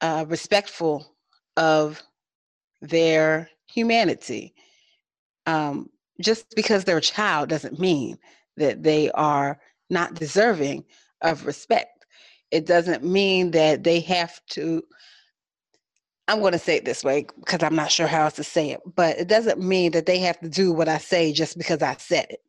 uh, 0.00 0.24
respectful 0.28 1.16
of 1.56 2.02
their 2.80 3.50
humanity. 3.66 4.54
Um, 5.46 5.88
just 6.20 6.54
because 6.54 6.84
they're 6.84 6.98
a 6.98 7.02
child 7.02 7.48
doesn't 7.48 7.78
mean 7.78 8.18
that 8.56 8.82
they 8.82 9.10
are 9.12 9.58
not 9.90 10.14
deserving 10.14 10.84
of 11.22 11.46
respect. 11.46 11.95
It 12.50 12.66
doesn't 12.66 13.04
mean 13.04 13.52
that 13.52 13.84
they 13.84 14.00
have 14.00 14.40
to. 14.50 14.82
I'm 16.28 16.40
going 16.40 16.52
to 16.52 16.58
say 16.58 16.76
it 16.76 16.84
this 16.84 17.04
way 17.04 17.26
because 17.38 17.62
I'm 17.62 17.76
not 17.76 17.90
sure 17.92 18.06
how 18.06 18.24
else 18.24 18.34
to 18.34 18.44
say 18.44 18.70
it, 18.70 18.80
but 18.96 19.18
it 19.18 19.28
doesn't 19.28 19.60
mean 19.60 19.92
that 19.92 20.06
they 20.06 20.18
have 20.20 20.40
to 20.40 20.48
do 20.48 20.72
what 20.72 20.88
I 20.88 20.98
say 20.98 21.32
just 21.32 21.56
because 21.56 21.82
I 21.82 21.96
said 21.98 22.26
it. 22.30 22.40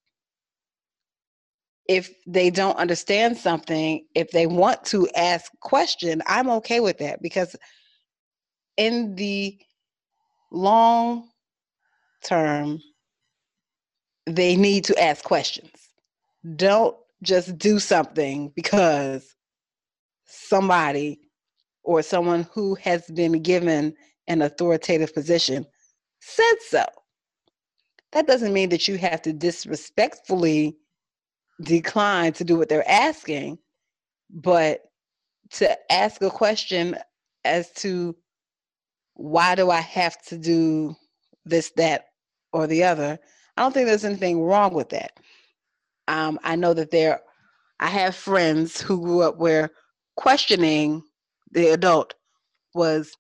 If 1.88 2.12
they 2.26 2.50
don't 2.50 2.78
understand 2.78 3.38
something, 3.38 4.06
if 4.16 4.32
they 4.32 4.48
want 4.48 4.84
to 4.86 5.08
ask 5.16 5.52
question, 5.62 6.22
I'm 6.26 6.50
okay 6.50 6.80
with 6.80 6.98
that 7.00 7.22
because 7.22 7.56
in 8.78 9.16
the 9.16 9.58
long 10.52 11.30
term, 12.24 12.82
they 14.26 14.56
need 14.56 14.86
to 14.86 15.02
ask 15.02 15.24
questions. 15.24 15.72
Don't 16.56 16.98
just 17.24 17.58
do 17.58 17.80
something 17.80 18.52
because 18.56 19.36
somebody 20.28 21.20
or 21.84 22.02
someone 22.02 22.48
who 22.54 22.76
has 22.76 23.10
been 23.12 23.42
given 23.42 23.94
an 24.28 24.42
authoritative 24.42 25.14
position 25.14 25.66
said 26.20 26.56
so. 26.68 26.86
That 28.12 28.28
doesn't 28.28 28.54
mean 28.54 28.70
that 28.70 28.88
you 28.88 28.98
have 28.98 29.22
to 29.24 29.34
disrespectfully 29.34 30.78
decline 31.62 32.34
to 32.34 32.44
do 32.44 32.58
what 32.58 32.70
they're 32.70 32.90
asking, 32.90 33.58
but 34.30 34.82
to 35.52 35.92
ask 35.92 36.22
a 36.22 36.30
question 36.30 36.98
as 37.46 37.72
to 37.72 38.16
why 39.14 39.56
do 39.56 39.72
I 39.72 39.80
have 39.80 40.22
to 40.24 40.38
do 40.38 40.96
this, 41.46 41.72
that, 41.78 42.06
or 42.54 42.68
the 42.68 42.84
other? 42.84 43.18
I 43.56 43.62
don't 43.62 43.74
think 43.74 43.88
there's 43.88 44.06
anything 44.06 44.42
wrong 44.42 44.74
with 44.74 44.90
that. 44.90 45.12
Um, 46.08 46.40
I 46.44 46.56
know 46.56 46.74
that 46.74 46.92
there, 46.92 47.22
I 47.80 47.88
have 47.88 48.16
friends 48.16 48.80
who 48.82 49.02
grew 49.02 49.22
up 49.22 49.38
where 49.38 49.72
questioning 50.18 51.04
the 51.52 51.70
adult 51.70 52.14
was 52.74 53.14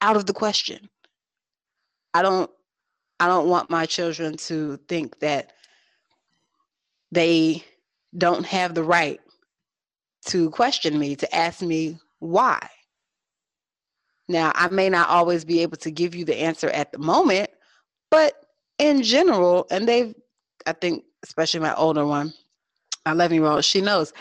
out 0.00 0.16
of 0.16 0.26
the 0.26 0.32
question. 0.32 0.88
I 2.14 2.22
don't 2.22 2.50
I 3.20 3.28
don't 3.28 3.48
want 3.48 3.70
my 3.70 3.86
children 3.86 4.36
to 4.38 4.78
think 4.88 5.20
that 5.20 5.52
they 7.12 7.64
don't 8.18 8.44
have 8.44 8.74
the 8.74 8.82
right 8.82 9.20
to 10.26 10.50
question 10.50 10.98
me, 10.98 11.16
to 11.16 11.34
ask 11.34 11.62
me 11.62 11.98
why. 12.18 12.58
Now, 14.28 14.52
I 14.54 14.68
may 14.68 14.88
not 14.90 15.08
always 15.08 15.44
be 15.44 15.62
able 15.62 15.76
to 15.78 15.90
give 15.90 16.14
you 16.14 16.24
the 16.24 16.36
answer 16.36 16.68
at 16.70 16.92
the 16.92 16.98
moment, 16.98 17.48
but 18.10 18.34
in 18.78 19.02
general, 19.02 19.66
and 19.70 19.88
they've, 19.88 20.14
I 20.66 20.72
think, 20.72 21.04
especially 21.22 21.60
my 21.60 21.74
older 21.74 22.04
one, 22.04 22.34
my 23.06 23.12
11 23.12 23.36
year 23.36 23.46
old, 23.46 23.64
she 23.64 23.80
knows 23.80 24.12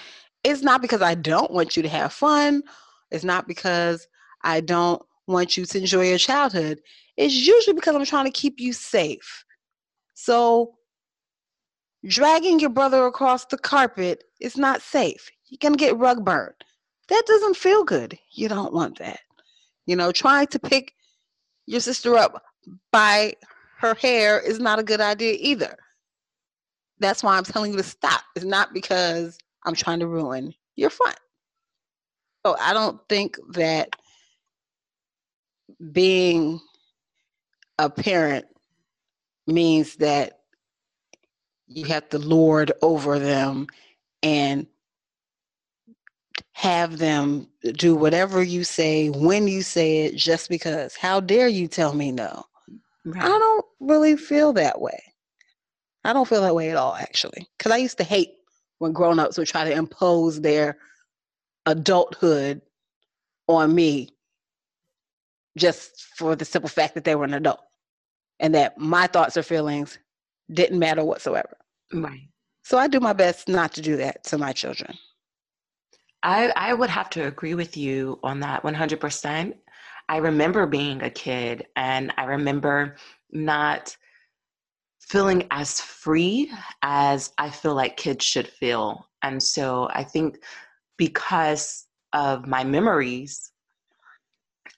it's 0.46 0.62
not 0.62 0.82
because 0.82 1.02
I 1.02 1.16
don't 1.16 1.52
want 1.52 1.76
you 1.76 1.82
to 1.82 1.90
have 1.90 2.14
fun. 2.14 2.62
It's 3.10 3.24
not 3.24 3.48
because 3.48 4.08
I 4.44 4.62
don't 4.62 5.02
want 5.26 5.58
you 5.58 5.66
to 5.66 5.78
enjoy 5.80 6.08
your 6.10 6.20
childhood. 6.20 6.82
It's 7.18 7.34
usually 7.34 7.74
because 7.74 7.96
I'm 7.96 8.06
trying 8.06 8.26
to 8.26 8.32
keep 8.32 8.60
you 8.60 8.72
safe. 8.72 9.44
So, 10.14 10.76
dragging 12.06 12.60
your 12.60 12.70
brother 12.70 13.08
across 13.08 13.46
the 13.46 13.58
carpet 13.58 14.24
is 14.40 14.56
not 14.56 14.84
safe. 14.84 15.32
You're 15.48 15.58
going 15.60 15.74
to 15.74 15.80
get 15.80 15.98
rug 15.98 16.24
burn. 16.24 16.54
That 17.10 17.24
doesn't 17.26 17.58
feel 17.58 17.84
good. 17.84 18.18
You 18.32 18.48
don't 18.48 18.74
want 18.74 19.00
that. 19.00 19.22
You 19.88 19.96
know, 19.96 20.12
trying 20.12 20.48
to 20.48 20.60
pick 20.60 20.94
your 21.66 21.80
sister 21.80 22.16
up 22.18 22.44
by 22.92 23.34
her 23.80 23.96
hair 23.96 24.40
is 24.40 24.60
not 24.60 24.78
a 24.78 24.84
good 24.84 25.02
idea 25.02 25.38
either. 25.40 25.76
That's 27.00 27.24
why 27.24 27.36
I'm 27.36 27.44
telling 27.44 27.72
you 27.72 27.78
to 27.78 27.84
stop. 27.84 28.22
It's 28.36 28.46
not 28.46 28.74
because 28.74 29.40
I'm 29.66 29.76
trying 29.76 30.00
to 30.00 30.08
ruin 30.08 30.54
your 30.76 30.90
fun. 30.90 31.14
So 32.46 32.56
I 32.60 32.74
don't 32.74 33.00
think 33.10 33.38
that 33.50 33.90
being 35.92 36.62
a 37.80 37.90
parent 37.90 38.46
means 39.48 39.96
that 39.98 40.40
you 41.68 41.86
have 41.86 42.08
to 42.10 42.20
lord 42.20 42.72
over 42.82 43.20
them 43.20 43.68
and 44.24 44.68
have 46.54 46.98
them 46.98 47.48
do 47.74 47.96
whatever 47.96 48.42
you 48.42 48.64
say 48.64 49.10
when 49.10 49.48
you 49.48 49.62
say 49.62 50.06
it 50.06 50.16
just 50.16 50.50
because 50.50 50.96
how 50.96 51.20
dare 51.20 51.48
you 51.48 51.68
tell 51.68 51.94
me 51.94 52.12
no 52.12 52.44
right. 53.04 53.24
i 53.24 53.28
don't 53.28 53.66
really 53.80 54.16
feel 54.16 54.54
that 54.54 54.80
way 54.80 55.04
i 56.04 56.14
don't 56.14 56.28
feel 56.28 56.42
that 56.42 56.56
way 56.56 56.70
at 56.70 56.78
all 56.78 56.96
actually 56.96 57.48
because 57.58 57.72
i 57.72 57.78
used 57.78 57.98
to 57.98 58.04
hate 58.04 58.35
when 58.80 58.94
grown-ups 58.94 59.38
would 59.38 59.48
try 59.48 59.64
to 59.64 59.72
impose 59.72 60.42
their 60.42 60.78
adulthood 61.66 62.62
on 63.48 63.74
me 63.74 64.10
just 65.58 66.04
for 66.16 66.36
the 66.36 66.46
simple 66.46 66.70
fact 66.70 66.96
that 66.96 67.04
they 67.04 67.16
were 67.16 67.26
an 67.26 67.34
adult 67.34 67.62
and 68.40 68.54
that 68.54 68.78
my 68.78 69.08
thoughts 69.08 69.38
or 69.38 69.44
feelings 69.44 69.98
didn't 70.52 70.80
matter 70.80 71.04
whatsoever. 71.04 71.58
Right. 71.94 72.28
So 72.64 72.78
I 72.78 72.88
do 72.88 73.00
my 73.00 73.14
best 73.14 73.48
not 73.48 73.74
to 73.74 73.82
do 73.82 73.96
that 73.98 74.24
to 74.26 74.38
my 74.38 74.52
children. 74.52 74.98
I, 76.24 76.52
I 76.56 76.74
would 76.74 76.90
have 76.90 77.10
to 77.12 77.28
agree 77.28 77.54
with 77.54 77.78
you 77.78 78.20
on 78.24 78.40
that 78.40 78.64
100%. 78.64 79.54
I 80.10 80.18
remember 80.18 80.66
being 80.66 81.02
a 81.02 81.10
kid 81.10 81.68
and 81.76 82.12
I 82.18 82.26
remember 82.26 82.96
not 83.32 83.96
feeling 85.08 85.48
as 85.52 85.80
free 85.80 86.52
as 86.82 87.32
I 87.38 87.50
feel 87.50 87.76
like 87.76 87.98
kids 87.98 88.26
should 88.26 88.48
feel. 88.48 89.08
And 89.22 89.42
so 89.42 89.90
I 89.94 90.04
think 90.04 90.40
because 90.98 91.86
of 92.14 92.48
my 92.48 92.64
memories, 92.64 93.52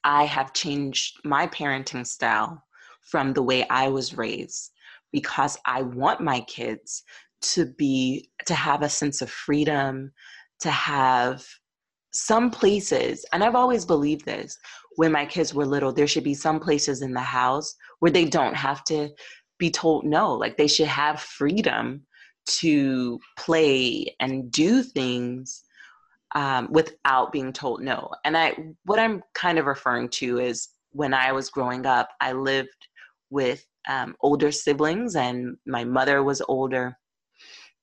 I 0.04 0.26
have 0.26 0.54
changed 0.54 1.20
my 1.24 1.48
parenting 1.48 2.06
style 2.06 2.64
from 3.02 3.34
the 3.34 3.44
way 3.44 3.68
I 3.70 3.88
was 3.88 4.18
raised 4.18 4.72
because 5.12 5.58
I 5.66 5.82
want 5.82 6.20
my 6.20 6.42
kids 6.42 7.04
to 7.40 7.66
be 7.78 8.30
to 8.46 8.54
have 8.54 8.82
a 8.82 8.90
sense 8.90 9.22
of 9.22 9.30
freedom, 9.30 10.12
to 10.60 10.72
have 10.72 11.46
some 12.12 12.50
places, 12.50 13.26
and 13.32 13.44
I've 13.44 13.56
always 13.56 13.86
believed 13.86 14.26
this 14.26 14.58
when 14.96 15.12
my 15.12 15.26
kids 15.26 15.54
were 15.54 15.66
little, 15.66 15.94
there 15.94 16.08
should 16.08 16.24
be 16.24 16.34
some 16.34 16.60
places 16.60 17.04
in 17.04 17.14
the 17.14 17.20
house 17.20 17.76
where 18.00 18.12
they 18.12 18.26
don't 18.26 18.56
have 18.56 18.84
to 18.86 19.10
be 19.58 19.72
told 19.72 20.06
no. 20.06 20.34
Like 20.34 20.58
they 20.58 20.68
should 20.68 20.88
have 20.88 21.20
freedom 21.20 22.06
to 22.48 23.20
play 23.38 24.16
and 24.20 24.52
do 24.52 24.84
things 24.84 25.64
um, 26.36 26.68
without 26.72 27.32
being 27.32 27.54
told 27.54 27.82
no. 27.82 28.10
And 28.24 28.38
I, 28.38 28.56
what 28.86 29.00
I'm 29.00 29.22
kind 29.34 29.58
of 29.58 29.66
referring 29.66 30.10
to 30.10 30.40
is 30.40 30.70
when 30.92 31.14
I 31.14 31.32
was 31.32 31.50
growing 31.50 31.86
up, 31.86 32.10
I 32.22 32.34
lived 32.34 32.88
with 33.30 33.66
um, 33.88 34.16
older 34.22 34.52
siblings, 34.52 35.16
and 35.16 35.58
my 35.66 35.84
mother 35.84 36.24
was 36.24 36.42
older. 36.48 36.98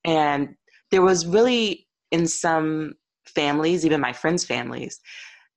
And 0.04 0.54
there 0.90 1.02
was 1.02 1.26
really, 1.26 1.86
in 2.10 2.26
some 2.26 2.94
families, 3.26 3.86
even 3.86 4.00
my 4.00 4.12
friends' 4.12 4.44
families, 4.44 5.00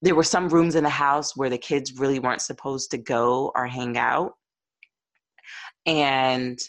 there 0.02 0.16
were 0.16 0.24
some 0.24 0.50
rooms 0.50 0.76
in 0.76 0.84
the 0.84 0.90
house 0.90 1.36
where 1.36 1.50
the 1.50 1.58
kids 1.58 2.00
really 2.00 2.20
weren't 2.20 2.42
supposed 2.42 2.92
to 2.92 2.98
go 2.98 3.52
or 3.56 3.68
hang 3.68 3.98
out. 3.98 4.34
And, 5.88 6.60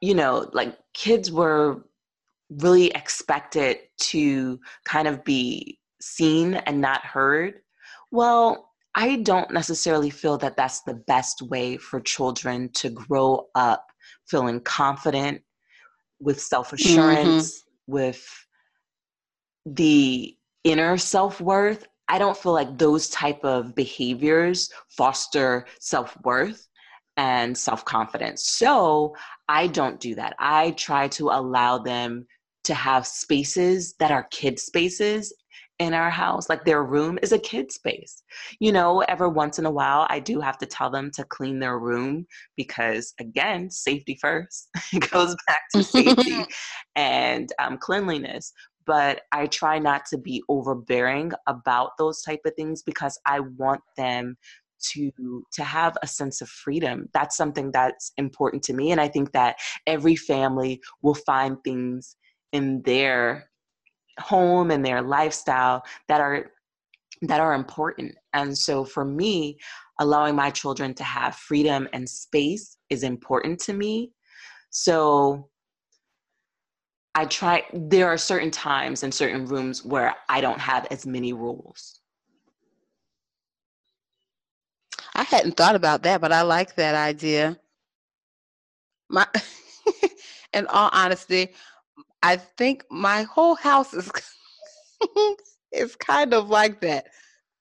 you 0.00 0.14
know, 0.14 0.48
like 0.52 0.78
kids 0.94 1.32
were 1.32 1.84
really 2.50 2.88
expected 2.88 3.78
to 3.98 4.60
kind 4.84 5.08
of 5.08 5.24
be 5.24 5.78
seen 6.00 6.54
and 6.54 6.80
not 6.80 7.04
heard. 7.04 7.54
Well, 8.10 8.70
I 8.94 9.16
don't 9.16 9.50
necessarily 9.50 10.10
feel 10.10 10.38
that 10.38 10.56
that's 10.56 10.82
the 10.82 10.94
best 10.94 11.42
way 11.42 11.76
for 11.76 12.00
children 12.00 12.70
to 12.74 12.90
grow 12.90 13.46
up 13.54 13.86
feeling 14.26 14.60
confident 14.60 15.42
with 16.20 16.40
self 16.40 16.72
assurance, 16.72 17.60
mm-hmm. 17.60 17.92
with 17.92 18.46
the 19.66 20.36
inner 20.64 20.96
self 20.96 21.40
worth. 21.40 21.86
I 22.08 22.18
don't 22.18 22.36
feel 22.36 22.52
like 22.52 22.78
those 22.78 23.10
type 23.10 23.44
of 23.44 23.74
behaviors 23.74 24.70
foster 24.88 25.66
self 25.78 26.16
worth 26.24 26.67
and 27.18 27.58
self 27.58 27.84
confidence. 27.84 28.44
So 28.44 29.14
I 29.48 29.66
don't 29.66 30.00
do 30.00 30.14
that. 30.14 30.34
I 30.38 30.70
try 30.72 31.08
to 31.08 31.28
allow 31.28 31.76
them 31.76 32.26
to 32.64 32.74
have 32.74 33.06
spaces 33.06 33.94
that 33.98 34.10
are 34.10 34.28
kid 34.30 34.58
spaces 34.58 35.34
in 35.78 35.94
our 35.94 36.10
house 36.10 36.48
like 36.48 36.64
their 36.64 36.82
room 36.82 37.18
is 37.22 37.30
a 37.30 37.38
kid 37.38 37.70
space 37.70 38.24
you 38.58 38.72
know 38.72 39.00
every 39.02 39.28
once 39.28 39.60
in 39.60 39.64
a 39.64 39.70
while 39.70 40.08
i 40.10 40.18
do 40.18 40.40
have 40.40 40.58
to 40.58 40.66
tell 40.66 40.90
them 40.90 41.08
to 41.08 41.22
clean 41.26 41.60
their 41.60 41.78
room 41.78 42.26
because 42.56 43.14
again 43.20 43.70
safety 43.70 44.18
first 44.20 44.70
it 44.92 45.08
goes 45.10 45.36
back 45.46 45.60
to 45.72 45.84
safety 45.84 46.44
and 46.96 47.52
um, 47.60 47.78
cleanliness 47.78 48.52
but 48.86 49.20
i 49.30 49.46
try 49.46 49.78
not 49.78 50.04
to 50.04 50.18
be 50.18 50.42
overbearing 50.48 51.30
about 51.46 51.92
those 51.96 52.22
type 52.22 52.40
of 52.44 52.52
things 52.56 52.82
because 52.82 53.16
i 53.24 53.38
want 53.38 53.80
them 53.96 54.36
to 54.92 55.10
to 55.52 55.64
have 55.64 55.96
a 56.02 56.06
sense 56.06 56.40
of 56.40 56.48
freedom. 56.48 57.08
That's 57.12 57.36
something 57.36 57.70
that's 57.72 58.12
important 58.16 58.62
to 58.64 58.74
me 58.74 58.92
and 58.92 59.00
i 59.00 59.08
think 59.08 59.32
that 59.32 59.56
every 59.86 60.16
family 60.16 60.80
will 61.02 61.14
find 61.14 61.56
things 61.64 62.16
in 62.52 62.82
their 62.82 63.50
home 64.20 64.70
and 64.70 64.84
their 64.84 65.02
lifestyle 65.02 65.82
that 66.08 66.20
are 66.20 66.50
that 67.22 67.40
are 67.40 67.54
important. 67.54 68.14
And 68.32 68.56
so 68.56 68.84
for 68.84 69.04
me 69.04 69.58
allowing 69.98 70.36
my 70.36 70.50
children 70.50 70.94
to 70.94 71.04
have 71.04 71.34
freedom 71.34 71.88
and 71.92 72.08
space 72.08 72.76
is 72.90 73.02
important 73.02 73.58
to 73.60 73.72
me. 73.72 74.12
So 74.70 75.48
i 77.14 77.24
try 77.24 77.64
there 77.72 78.06
are 78.06 78.18
certain 78.18 78.50
times 78.50 79.02
and 79.02 79.12
certain 79.12 79.46
rooms 79.46 79.84
where 79.84 80.14
i 80.28 80.40
don't 80.40 80.60
have 80.60 80.86
as 80.90 81.06
many 81.06 81.32
rules 81.32 82.00
i 85.18 85.22
hadn't 85.24 85.56
thought 85.56 85.74
about 85.74 86.02
that 86.02 86.20
but 86.20 86.32
i 86.32 86.40
like 86.42 86.74
that 86.76 86.94
idea 86.94 87.58
my 89.10 89.26
in 90.54 90.66
all 90.68 90.88
honesty 90.92 91.50
I 92.22 92.36
think 92.36 92.84
my 92.90 93.22
whole 93.22 93.54
house 93.54 93.94
is 93.94 94.10
is 95.72 95.96
kind 95.96 96.34
of 96.34 96.48
like 96.48 96.80
that. 96.80 97.06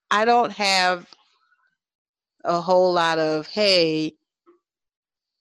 I 0.10 0.26
don't 0.26 0.52
have 0.52 1.08
a 2.43 2.62
whole 2.62 2.93
lot 2.93 3.20
of 3.20 3.48
hey, 3.48 4.13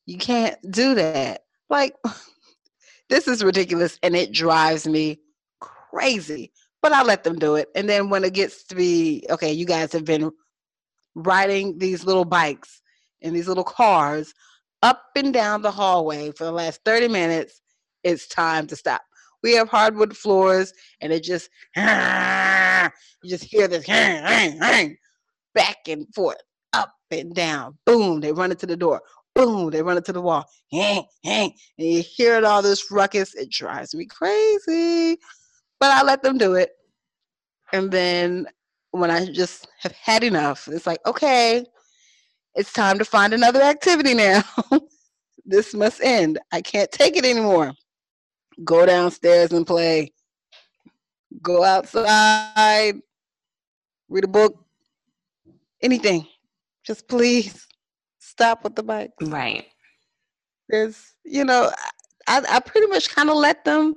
you 0.07 0.19
can't 0.19 0.59
do 0.71 0.95
that. 0.97 1.45
Like 1.71 1.95
this 3.09 3.27
is 3.29 3.45
ridiculous 3.45 3.99
and 4.03 4.15
it 4.15 4.33
drives 4.33 4.87
me 4.87 5.19
crazy. 5.61 6.53
But 6.83 6.93
I 6.93 7.03
let 7.03 7.25
them 7.25 7.39
do 7.39 7.57
it. 7.57 7.69
And 7.75 7.89
then 7.89 8.11
when 8.11 8.23
it 8.23 8.35
gets 8.35 8.65
to 8.65 8.75
be 8.75 9.25
okay, 9.31 9.53
you 9.53 9.65
guys 9.65 9.93
have 9.93 10.05
been 10.05 10.31
riding 11.17 11.79
these 11.79 12.05
little 12.05 12.25
bikes 12.25 12.83
and 13.23 13.35
these 13.35 13.49
little 13.49 13.65
cars 13.65 14.35
up 14.83 15.03
and 15.17 15.33
down 15.33 15.63
the 15.63 15.71
hallway 15.71 16.31
for 16.31 16.45
the 16.45 16.53
last 16.53 16.81
30 16.85 17.09
minutes. 17.09 17.61
It's 18.05 18.29
time 18.29 18.67
to 18.69 18.77
stop. 18.77 19.03
We 19.43 19.55
have 19.55 19.69
hardwood 19.69 20.17
floors 20.17 20.73
and 21.01 21.13
it 21.13 21.25
just, 21.25 21.51
you 21.77 23.31
just 23.31 23.45
hear 23.45 23.67
this 23.67 23.87
back 25.55 25.77
and 25.89 26.07
forth, 26.15 26.37
up 26.73 26.93
and 27.11 27.35
down. 27.35 27.79
Boom, 27.87 28.21
they 28.21 28.33
run 28.33 28.51
into 28.51 28.67
the 28.67 28.77
door. 28.77 29.01
Boom, 29.35 29.71
they 29.71 29.83
run 29.83 29.97
into 29.97 30.13
the 30.13 30.23
wall. 30.23 30.47
And 31.25 31.53
you 31.77 32.03
hear 32.03 32.37
it 32.37 32.45
all 32.45 32.63
this 32.63 32.91
ruckus. 32.91 33.35
It 33.35 33.51
drives 33.51 33.95
me 33.95 34.07
crazy. 34.07 35.19
But 35.79 35.91
I 35.91 36.03
let 36.03 36.23
them 36.23 36.39
do 36.39 36.55
it. 36.55 36.71
And 37.73 37.91
then 37.91 38.47
when 38.91 39.11
I 39.11 39.27
just 39.27 39.69
have 39.81 39.93
had 39.93 40.25
enough, 40.25 40.69
it's 40.69 40.87
like, 40.87 41.01
okay, 41.07 41.65
it's 42.55 42.73
time 42.73 42.99
to 42.99 43.05
find 43.05 43.35
another 43.35 43.61
activity 43.61 44.15
now. 44.15 44.43
this 45.45 45.75
must 45.75 46.03
end. 46.03 46.39
I 46.53 46.63
can't 46.63 46.91
take 46.91 47.17
it 47.17 47.25
anymore. 47.25 47.73
Go 48.65 48.87
downstairs 48.87 49.53
and 49.53 49.67
play. 49.67 50.13
Go 51.43 51.63
outside, 51.63 52.95
read 54.09 54.25
a 54.25 54.29
book, 54.29 54.65
anything. 55.83 56.27
Just 56.85 57.09
please 57.09 57.67
stop 58.19 58.65
with 58.65 58.75
the 58.75 58.83
bike. 58.83 59.11
Right. 59.21 59.67
There's, 60.69 61.15
you 61.25 61.45
know, 61.45 61.71
I, 62.27 62.43
I 62.49 62.61
pretty 62.61 62.87
much 62.87 63.11
kind 63.15 63.29
of 63.29 63.37
let 63.37 63.65
them 63.65 63.95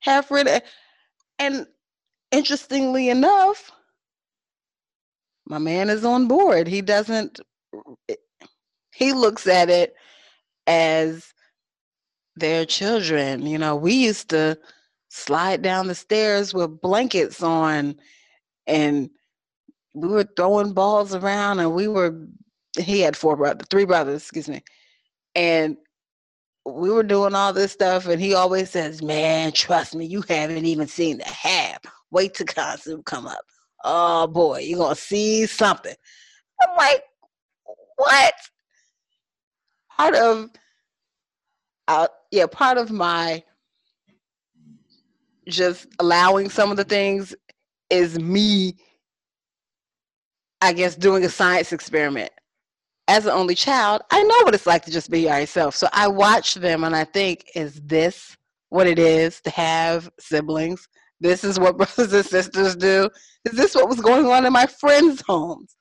have 0.00 0.26
freedom. 0.26 0.60
And 1.38 1.66
interestingly 2.30 3.08
enough, 3.08 3.70
my 5.48 5.58
man 5.58 5.90
is 5.90 6.04
on 6.04 6.28
board. 6.28 6.68
He 6.68 6.82
doesn't, 6.82 7.40
he 8.94 9.12
looks 9.12 9.46
at 9.46 9.70
it 9.70 9.94
as 10.66 11.32
their 12.36 12.66
children. 12.66 13.46
You 13.46 13.58
know, 13.58 13.76
we 13.76 13.94
used 13.94 14.30
to 14.30 14.58
slide 15.10 15.62
down 15.62 15.86
the 15.88 15.94
stairs 15.94 16.52
with 16.54 16.80
blankets 16.80 17.42
on 17.42 17.96
and 18.66 19.10
we 19.94 20.08
were 20.08 20.28
throwing 20.36 20.72
balls 20.72 21.14
around 21.14 21.60
and 21.60 21.74
we 21.74 21.88
were 21.88 22.14
he 22.78 23.00
had 23.00 23.16
four 23.16 23.36
brothers 23.36 23.66
three 23.70 23.86
brothers 23.86 24.22
excuse 24.22 24.48
me 24.48 24.62
and 25.34 25.76
we 26.66 26.90
were 26.90 27.02
doing 27.02 27.34
all 27.34 27.52
this 27.52 27.72
stuff 27.72 28.06
and 28.06 28.20
he 28.20 28.34
always 28.34 28.70
says 28.70 29.02
man 29.02 29.50
trust 29.52 29.94
me 29.94 30.04
you 30.04 30.22
haven't 30.28 30.66
even 30.66 30.86
seen 30.86 31.18
the 31.18 31.24
half 31.24 31.78
wait 32.10 32.34
till 32.34 32.46
concert 32.46 33.04
come 33.06 33.26
up 33.26 33.44
oh 33.84 34.26
boy 34.26 34.58
you're 34.58 34.78
gonna 34.78 34.94
see 34.94 35.46
something 35.46 35.94
i'm 36.62 36.76
like 36.76 37.02
what 37.96 38.34
part 39.96 40.14
of 40.14 40.50
uh, 41.88 42.08
yeah 42.30 42.46
part 42.46 42.76
of 42.78 42.90
my 42.90 43.42
just 45.48 45.86
allowing 45.98 46.50
some 46.50 46.70
of 46.70 46.76
the 46.76 46.84
things 46.84 47.34
is 47.90 48.18
me 48.18 48.74
I 50.60 50.72
guess, 50.72 50.96
doing 50.96 51.24
a 51.24 51.28
science 51.28 51.72
experiment. 51.72 52.30
As 53.06 53.24
an 53.24 53.32
only 53.32 53.54
child, 53.54 54.02
I 54.10 54.22
know 54.22 54.36
what 54.42 54.54
it's 54.54 54.66
like 54.66 54.84
to 54.84 54.90
just 54.90 55.10
be 55.10 55.20
yourself. 55.20 55.74
So 55.74 55.88
I 55.92 56.08
watch 56.08 56.54
them 56.54 56.84
and 56.84 56.94
I 56.94 57.04
think, 57.04 57.44
is 57.54 57.80
this 57.82 58.36
what 58.68 58.86
it 58.86 58.98
is 58.98 59.40
to 59.42 59.50
have 59.50 60.10
siblings? 60.18 60.86
This 61.20 61.44
is 61.44 61.58
what 61.58 61.76
brothers 61.78 62.12
and 62.12 62.24
sisters 62.24 62.76
do. 62.76 63.08
Is 63.44 63.56
this 63.56 63.74
what 63.74 63.88
was 63.88 64.00
going 64.00 64.26
on 64.26 64.46
in 64.46 64.52
my 64.52 64.66
friends' 64.66 65.22
homes? 65.26 65.74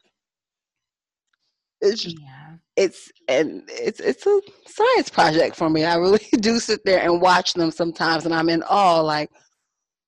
It's 1.82 2.06
yeah. 2.06 2.56
it's 2.76 3.12
and 3.28 3.64
it's 3.68 4.00
it's 4.00 4.26
a 4.26 4.42
science 4.66 5.10
project 5.10 5.56
for 5.56 5.70
me. 5.70 5.86
I 5.86 5.96
really 5.96 6.26
do 6.40 6.60
sit 6.60 6.82
there 6.86 7.02
and 7.04 7.22
watch 7.22 7.54
them 7.54 7.72
sometimes, 7.72 8.26
and 8.26 8.34
I'm 8.34 8.50
in 8.50 8.64
awe. 8.64 9.02
Like, 9.02 9.30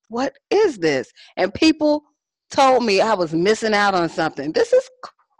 what 0.08 0.34
is 0.50 0.78
this? 0.78 1.12
And 1.38 1.54
people 1.54 2.04
told 2.50 2.84
me 2.84 3.02
I 3.02 3.14
was 3.14 3.34
missing 3.34 3.74
out 3.74 3.94
on 3.94 4.10
something. 4.10 4.52
This 4.52 4.74
is 4.74 4.90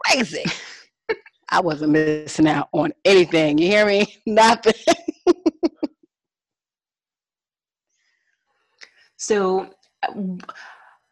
crazy. 0.06 0.44
I 1.48 1.60
wasn't 1.60 1.92
missing 1.92 2.46
out 2.46 2.68
on 2.72 2.92
anything. 3.04 3.58
You 3.58 3.66
hear 3.66 3.84
me? 3.84 4.16
Nothing. 4.24 4.74
so, 9.16 9.68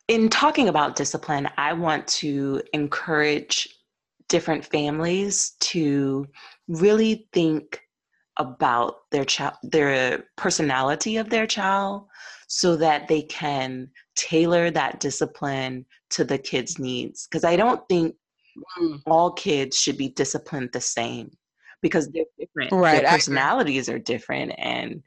in 0.08 0.28
talking 0.28 0.68
about 0.68 0.96
discipline, 0.96 1.48
I 1.56 1.72
want 1.72 2.06
to 2.08 2.62
encourage 2.72 3.68
different 4.28 4.64
families 4.64 5.52
to 5.60 6.26
really 6.68 7.28
think 7.32 7.80
about 8.38 9.10
their 9.10 9.24
child 9.24 9.54
their 9.62 10.24
personality 10.36 11.16
of 11.16 11.28
their 11.28 11.46
child 11.46 12.06
so 12.46 12.76
that 12.76 13.08
they 13.08 13.22
can 13.22 13.90
tailor 14.16 14.70
that 14.70 15.00
discipline 15.00 15.84
to 16.10 16.24
the 16.24 16.38
kids' 16.38 16.78
needs. 16.78 17.26
Because 17.26 17.44
I 17.44 17.56
don't 17.56 17.86
think 17.88 18.14
mm. 18.80 19.02
all 19.06 19.32
kids 19.32 19.78
should 19.78 19.98
be 19.98 20.08
disciplined 20.08 20.70
the 20.72 20.80
same 20.80 21.30
because 21.82 22.08
they're 22.08 22.24
different. 22.38 22.72
Right. 22.72 23.02
Their 23.02 23.10
personalities 23.10 23.88
are 23.88 23.98
different 23.98 24.52
and 24.58 25.02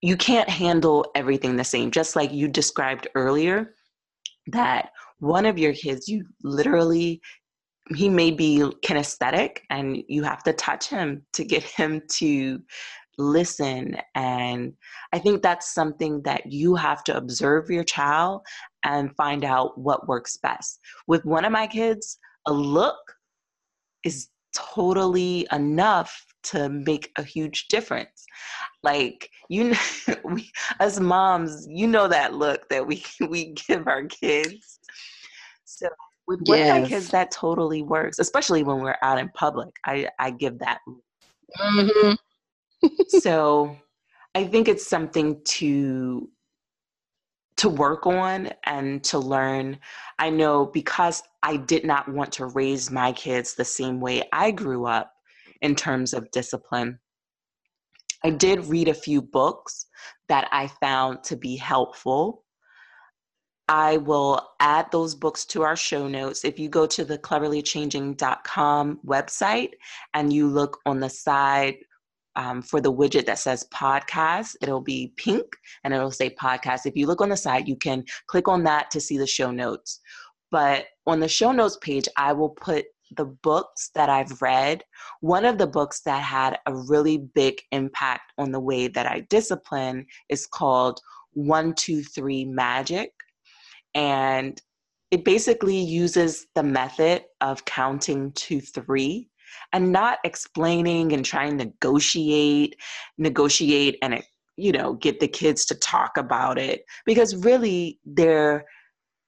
you 0.00 0.16
can't 0.16 0.48
handle 0.48 1.06
everything 1.14 1.56
the 1.56 1.64
same. 1.64 1.90
Just 1.90 2.16
like 2.16 2.32
you 2.32 2.48
described 2.48 3.08
earlier, 3.14 3.74
that 4.48 4.90
one 5.18 5.46
of 5.46 5.58
your 5.58 5.72
kids, 5.72 6.08
you 6.08 6.24
literally 6.42 7.20
he 7.94 8.08
may 8.08 8.30
be 8.30 8.62
kinesthetic 8.84 9.60
and 9.70 10.02
you 10.08 10.22
have 10.22 10.42
to 10.42 10.52
touch 10.52 10.88
him 10.88 11.22
to 11.32 11.44
get 11.44 11.62
him 11.78 12.02
to 12.08 12.60
listen 13.20 13.96
and 14.14 14.72
i 15.12 15.18
think 15.18 15.42
that's 15.42 15.74
something 15.74 16.22
that 16.22 16.52
you 16.52 16.76
have 16.76 17.02
to 17.02 17.16
observe 17.16 17.68
your 17.68 17.82
child 17.82 18.42
and 18.84 19.14
find 19.16 19.44
out 19.44 19.76
what 19.76 20.06
works 20.06 20.36
best 20.36 20.78
with 21.08 21.24
one 21.24 21.44
of 21.44 21.50
my 21.50 21.66
kids 21.66 22.18
a 22.46 22.52
look 22.52 22.96
is 24.04 24.28
totally 24.54 25.48
enough 25.50 26.24
to 26.44 26.68
make 26.68 27.10
a 27.16 27.22
huge 27.22 27.68
difference. 27.68 28.24
Like 28.82 29.30
you 29.48 29.70
know, 29.70 30.14
we 30.24 30.50
as 30.80 31.00
moms 31.00 31.66
you 31.68 31.86
know 31.86 32.08
that 32.08 32.34
look 32.34 32.68
that 32.68 32.86
we 32.86 33.04
we 33.28 33.54
give 33.54 33.86
our 33.86 34.04
kids. 34.04 34.80
So 35.64 35.88
with 36.26 36.40
yes. 36.44 36.82
my 36.82 36.88
kids 36.88 37.08
that 37.08 37.30
totally 37.30 37.82
works 37.82 38.18
especially 38.18 38.62
when 38.62 38.80
we're 38.80 38.96
out 39.02 39.18
in 39.18 39.30
public. 39.30 39.74
I 39.86 40.08
i 40.18 40.30
give 40.30 40.58
that 40.58 40.80
mm-hmm. 41.58 42.14
So 43.08 43.76
I 44.34 44.44
think 44.44 44.68
it's 44.68 44.86
something 44.86 45.40
to 45.44 46.28
to 47.56 47.68
work 47.68 48.06
on 48.06 48.50
and 48.64 49.02
to 49.02 49.18
learn. 49.18 49.78
I 50.20 50.30
know 50.30 50.66
because 50.66 51.22
I 51.42 51.56
did 51.56 51.84
not 51.84 52.08
want 52.08 52.30
to 52.34 52.46
raise 52.46 52.90
my 52.90 53.12
kids 53.12 53.54
the 53.54 53.64
same 53.64 54.00
way 54.00 54.22
I 54.32 54.52
grew 54.52 54.86
up 54.86 55.12
in 55.62 55.74
terms 55.74 56.12
of 56.14 56.30
discipline. 56.30 56.98
I 58.24 58.30
did 58.30 58.64
read 58.64 58.88
a 58.88 58.94
few 58.94 59.22
books 59.22 59.86
that 60.28 60.48
I 60.50 60.66
found 60.66 61.22
to 61.24 61.36
be 61.36 61.56
helpful. 61.56 62.44
I 63.68 63.98
will 63.98 64.40
add 64.60 64.90
those 64.90 65.14
books 65.14 65.44
to 65.46 65.62
our 65.62 65.76
show 65.76 66.08
notes. 66.08 66.44
If 66.44 66.58
you 66.58 66.68
go 66.68 66.86
to 66.86 67.04
the 67.04 67.18
cleverlychanging.com 67.18 69.00
website 69.06 69.70
and 70.14 70.32
you 70.32 70.48
look 70.48 70.78
on 70.86 71.00
the 71.00 71.10
side 71.10 71.76
um, 72.38 72.62
for 72.62 72.80
the 72.80 72.92
widget 72.92 73.26
that 73.26 73.40
says 73.40 73.66
podcast. 73.74 74.54
It'll 74.62 74.80
be 74.80 75.12
pink 75.16 75.44
and 75.82 75.92
it'll 75.92 76.12
say 76.12 76.30
podcast. 76.30 76.86
If 76.86 76.96
you 76.96 77.06
look 77.06 77.20
on 77.20 77.28
the 77.28 77.36
side, 77.36 77.66
you 77.66 77.76
can 77.76 78.04
click 78.28 78.46
on 78.46 78.62
that 78.62 78.90
to 78.92 79.00
see 79.00 79.18
the 79.18 79.26
show 79.26 79.50
notes. 79.50 80.00
But 80.50 80.86
on 81.06 81.18
the 81.20 81.28
show 81.28 81.50
notes 81.50 81.76
page, 81.82 82.08
I 82.16 82.32
will 82.32 82.50
put 82.50 82.86
the 83.16 83.24
books 83.24 83.90
that 83.94 84.08
I've 84.08 84.40
read. 84.42 84.82
One 85.20 85.44
of 85.44 85.58
the 85.58 85.66
books 85.66 86.00
that 86.02 86.22
had 86.22 86.58
a 86.66 86.74
really 86.74 87.18
big 87.18 87.60
impact 87.72 88.32
on 88.38 88.52
the 88.52 88.60
way 88.60 88.88
that 88.88 89.06
I 89.06 89.20
discipline 89.28 90.06
is 90.28 90.46
called 90.46 91.00
One, 91.32 91.74
Two, 91.74 92.02
Three 92.02 92.44
Magic. 92.44 93.12
And 93.94 94.60
it 95.10 95.24
basically 95.24 95.78
uses 95.78 96.46
the 96.54 96.62
method 96.62 97.24
of 97.40 97.64
counting 97.64 98.32
to 98.32 98.60
three 98.60 99.30
and 99.72 99.90
not 99.90 100.18
explaining 100.24 101.12
and 101.12 101.24
trying 101.24 101.56
to 101.58 101.64
negotiate, 101.64 102.76
negotiate 103.16 103.96
and 104.02 104.22
you 104.58 104.72
know, 104.72 104.94
get 104.94 105.20
the 105.20 105.28
kids 105.28 105.64
to 105.66 105.74
talk 105.76 106.16
about 106.16 106.58
it 106.58 106.82
because 107.06 107.36
really 107.36 108.00
they're 108.04 108.64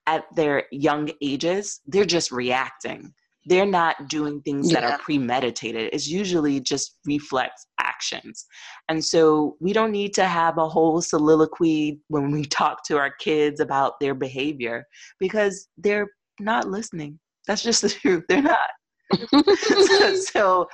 at 0.06 0.24
their 0.34 0.64
young 0.72 1.08
ages, 1.22 1.80
they're 1.86 2.04
just 2.04 2.32
reacting. 2.32 3.14
They're 3.50 3.66
not 3.66 4.08
doing 4.08 4.40
things 4.42 4.70
yeah. 4.70 4.80
that 4.80 4.90
are 4.92 4.98
premeditated. 4.98 5.90
It's 5.92 6.08
usually 6.08 6.60
just 6.60 6.96
reflex 7.04 7.66
actions. 7.80 8.46
And 8.88 9.04
so 9.04 9.56
we 9.58 9.72
don't 9.72 9.90
need 9.90 10.14
to 10.14 10.24
have 10.24 10.56
a 10.56 10.68
whole 10.68 11.02
soliloquy 11.02 12.00
when 12.06 12.30
we 12.30 12.44
talk 12.60 12.86
to 12.86 12.96
our 12.96 13.10
kids 13.10 13.58
about 13.58 13.98
their 14.00 14.14
behavior 14.14 14.84
because 15.18 15.66
they're 15.76 16.06
not 16.38 16.68
listening. 16.68 17.18
That's 17.48 17.64
just 17.64 17.82
the 17.82 17.88
truth. 18.02 18.22
They're 18.28 18.40
not. 18.40 18.70
so, 19.58 20.14
so, 20.14 20.68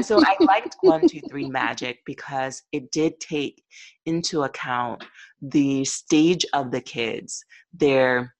so 0.00 0.22
I 0.24 0.34
liked 0.40 0.76
one, 0.80 1.06
two, 1.06 1.20
three 1.28 1.50
magic 1.50 1.98
because 2.06 2.62
it 2.72 2.90
did 2.90 3.20
take 3.20 3.62
into 4.06 4.44
account 4.44 5.04
the 5.42 5.84
stage 5.84 6.46
of 6.54 6.70
the 6.70 6.80
kids, 6.80 7.44
their 7.74 8.34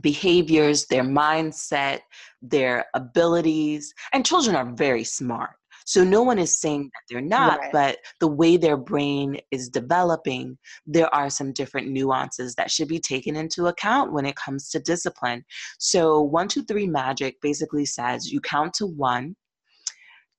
behaviors, 0.00 0.86
their 0.86 1.04
mindset, 1.04 2.00
their 2.42 2.86
abilities, 2.94 3.92
and 4.12 4.26
children 4.26 4.56
are 4.56 4.72
very 4.74 5.04
smart. 5.04 5.50
So 5.86 6.02
no 6.02 6.22
one 6.22 6.38
is 6.38 6.60
saying 6.60 6.84
that 6.84 7.02
they're 7.10 7.20
not, 7.20 7.58
right. 7.58 7.72
but 7.72 7.98
the 8.20 8.28
way 8.28 8.56
their 8.56 8.76
brain 8.76 9.38
is 9.50 9.68
developing, 9.68 10.56
there 10.86 11.14
are 11.14 11.28
some 11.28 11.52
different 11.52 11.88
nuances 11.88 12.54
that 12.54 12.70
should 12.70 12.88
be 12.88 12.98
taken 12.98 13.36
into 13.36 13.66
account 13.66 14.12
when 14.12 14.24
it 14.24 14.36
comes 14.36 14.70
to 14.70 14.80
discipline. 14.80 15.44
So 15.78 16.22
one, 16.22 16.48
two, 16.48 16.64
three 16.64 16.86
magic 16.86 17.40
basically 17.42 17.84
says 17.84 18.32
you 18.32 18.40
count 18.40 18.72
to 18.74 18.86
one 18.86 19.36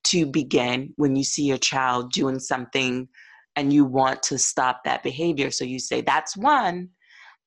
to 0.04 0.26
begin 0.26 0.92
when 0.96 1.14
you 1.14 1.24
see 1.24 1.44
your 1.44 1.58
child 1.58 2.12
doing 2.12 2.40
something 2.40 3.08
and 3.54 3.72
you 3.72 3.84
want 3.84 4.22
to 4.24 4.38
stop 4.38 4.82
that 4.84 5.02
behavior. 5.02 5.50
So 5.50 5.64
you 5.64 5.78
say, 5.78 6.00
that's 6.00 6.36
one. 6.36 6.90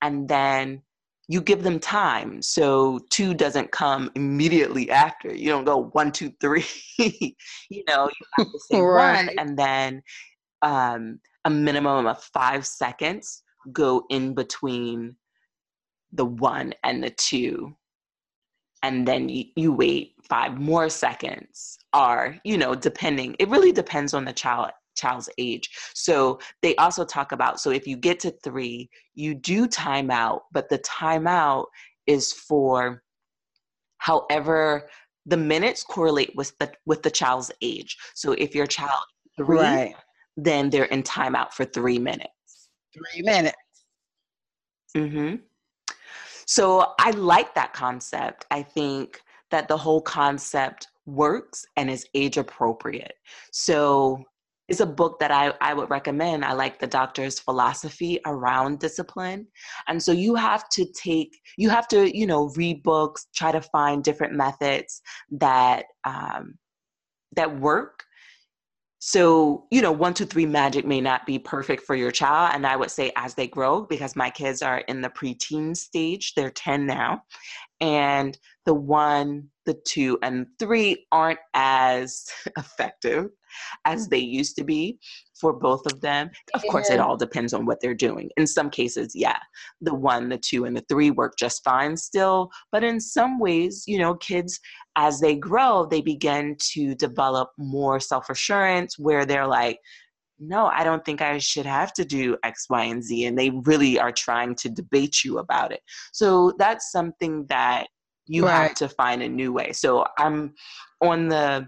And 0.01 0.27
then 0.27 0.81
you 1.29 1.41
give 1.41 1.61
them 1.61 1.79
time. 1.79 2.41
So 2.41 2.99
two 3.11 3.35
doesn't 3.35 3.71
come 3.71 4.11
immediately 4.15 4.89
after. 4.89 5.31
You 5.31 5.49
don't 5.49 5.63
go 5.63 5.89
one, 5.93 6.11
two, 6.11 6.33
three. 6.41 6.65
you 6.97 7.83
know, 7.87 8.09
you 8.09 8.25
have 8.39 8.51
to 8.51 8.59
say 8.71 8.81
right. 8.81 9.27
one 9.27 9.37
and 9.37 9.57
then 9.57 10.01
um, 10.63 11.19
a 11.45 11.49
minimum 11.51 12.07
of 12.07 12.23
five 12.23 12.65
seconds 12.65 13.43
go 13.71 14.05
in 14.09 14.33
between 14.33 15.15
the 16.13 16.25
one 16.25 16.73
and 16.83 17.03
the 17.03 17.11
two. 17.11 17.75
And 18.81 19.07
then 19.07 19.29
you, 19.29 19.45
you 19.55 19.71
wait 19.71 20.15
five 20.27 20.57
more 20.57 20.89
seconds, 20.89 21.77
or, 21.93 22.37
you 22.43 22.57
know, 22.57 22.73
depending, 22.73 23.35
it 23.37 23.49
really 23.49 23.71
depends 23.71 24.15
on 24.15 24.25
the 24.25 24.33
child 24.33 24.71
child's 24.99 25.29
age. 25.37 25.69
So 25.93 26.39
they 26.61 26.75
also 26.75 27.05
talk 27.05 27.31
about 27.31 27.59
so 27.59 27.71
if 27.71 27.87
you 27.87 27.97
get 27.97 28.19
to 28.21 28.31
three, 28.43 28.89
you 29.15 29.33
do 29.33 29.67
timeout, 29.67 30.41
but 30.51 30.69
the 30.69 30.79
timeout 30.79 31.65
is 32.07 32.33
for 32.33 33.03
however 33.97 34.89
the 35.25 35.37
minutes 35.37 35.83
correlate 35.83 36.35
with 36.35 36.57
the 36.59 36.71
with 36.85 37.03
the 37.03 37.11
child's 37.11 37.51
age. 37.61 37.97
So 38.15 38.33
if 38.33 38.55
your 38.55 38.67
child 38.67 39.03
three, 39.37 39.57
right. 39.57 39.95
then 40.35 40.69
they're 40.69 40.85
in 40.85 41.03
timeout 41.03 41.53
for 41.53 41.65
three 41.65 41.99
minutes. 41.99 42.69
Three 42.93 43.21
minutes. 43.21 43.57
Mm-hmm. 44.95 45.35
So 46.47 46.93
I 46.99 47.11
like 47.11 47.53
that 47.53 47.73
concept. 47.73 48.45
I 48.49 48.63
think 48.63 49.21
that 49.51 49.67
the 49.67 49.77
whole 49.77 50.01
concept 50.01 50.87
works 51.05 51.65
and 51.75 51.89
is 51.89 52.05
age 52.15 52.37
appropriate. 52.37 53.13
So 53.51 54.23
is 54.69 54.81
a 54.81 54.85
book 54.85 55.19
that 55.19 55.31
I, 55.31 55.53
I 55.61 55.73
would 55.73 55.89
recommend. 55.89 56.45
I 56.45 56.53
like 56.53 56.79
the 56.79 56.87
doctor's 56.87 57.39
philosophy 57.39 58.19
around 58.25 58.79
discipline. 58.79 59.47
And 59.87 60.01
so 60.01 60.11
you 60.11 60.35
have 60.35 60.69
to 60.69 60.85
take, 60.93 61.39
you 61.57 61.69
have 61.69 61.87
to, 61.89 62.15
you 62.15 62.27
know, 62.27 62.51
read 62.55 62.83
books, 62.83 63.27
try 63.35 63.51
to 63.51 63.61
find 63.61 64.03
different 64.03 64.33
methods 64.33 65.01
that 65.31 65.85
um, 66.05 66.57
that 67.35 67.59
work. 67.59 68.03
So, 69.01 69.65
you 69.71 69.81
know, 69.81 69.93
one, 69.93 70.13
two, 70.13 70.25
three 70.25 70.45
magic 70.45 70.85
may 70.85 70.99
not 70.99 71.25
be 71.25 71.39
perfect 71.39 71.83
for 71.83 71.95
your 71.95 72.11
child. 72.11 72.51
And 72.53 72.67
I 72.67 72.75
would 72.75 72.91
say 72.91 73.13
as 73.15 73.33
they 73.33 73.47
grow, 73.47 73.83
because 73.83 74.15
my 74.15 74.29
kids 74.29 74.61
are 74.61 74.79
in 74.79 74.99
the 75.01 75.09
preteen 75.09 75.75
stage, 75.75 76.33
they're 76.35 76.49
10 76.49 76.85
now. 76.85 77.23
And 77.79 78.37
the 78.65 78.73
one, 78.73 79.47
the 79.65 79.79
two, 79.87 80.19
and 80.21 80.47
three 80.59 81.07
aren't 81.13 81.39
as 81.53 82.25
effective 82.57 83.29
as 83.85 84.07
they 84.07 84.17
used 84.17 84.55
to 84.57 84.63
be 84.63 84.97
for 85.39 85.53
both 85.53 85.85
of 85.85 86.01
them. 86.01 86.29
Of 86.53 86.61
yeah. 86.63 86.71
course, 86.71 86.89
it 86.89 86.99
all 86.99 87.17
depends 87.17 87.53
on 87.53 87.65
what 87.65 87.79
they're 87.81 87.93
doing. 87.93 88.29
In 88.37 88.45
some 88.45 88.69
cases, 88.69 89.13
yeah, 89.15 89.37
the 89.81 89.93
one, 89.93 90.29
the 90.29 90.37
two, 90.37 90.65
and 90.65 90.75
the 90.75 90.85
three 90.89 91.11
work 91.11 91.33
just 91.37 91.63
fine 91.63 91.95
still. 91.95 92.49
But 92.71 92.83
in 92.83 92.99
some 92.99 93.39
ways, 93.39 93.83
you 93.87 93.97
know, 93.97 94.15
kids, 94.15 94.59
as 94.95 95.19
they 95.19 95.35
grow, 95.35 95.85
they 95.89 96.01
begin 96.01 96.57
to 96.73 96.95
develop 96.95 97.51
more 97.57 97.99
self 97.99 98.29
assurance 98.29 98.99
where 98.99 99.25
they're 99.25 99.47
like, 99.47 99.79
no, 100.39 100.67
I 100.67 100.83
don't 100.83 101.03
think 101.03 101.21
I 101.21 101.37
should 101.37 101.65
have 101.65 101.93
to 101.93 102.05
do 102.05 102.37
X, 102.43 102.67
Y, 102.69 102.83
and 102.85 103.03
Z. 103.03 103.25
And 103.25 103.37
they 103.37 103.49
really 103.49 103.99
are 103.99 104.11
trying 104.11 104.55
to 104.55 104.69
debate 104.69 105.23
you 105.23 105.39
about 105.39 105.71
it. 105.71 105.81
So 106.13 106.53
that's 106.57 106.91
something 106.91 107.45
that 107.47 107.87
you 108.25 108.45
right. 108.45 108.67
have 108.67 108.75
to 108.75 108.89
find 108.89 109.21
a 109.21 109.27
new 109.27 109.51
way. 109.51 109.73
So 109.73 110.05
I'm 110.17 110.53
on 111.01 111.27
the 111.27 111.67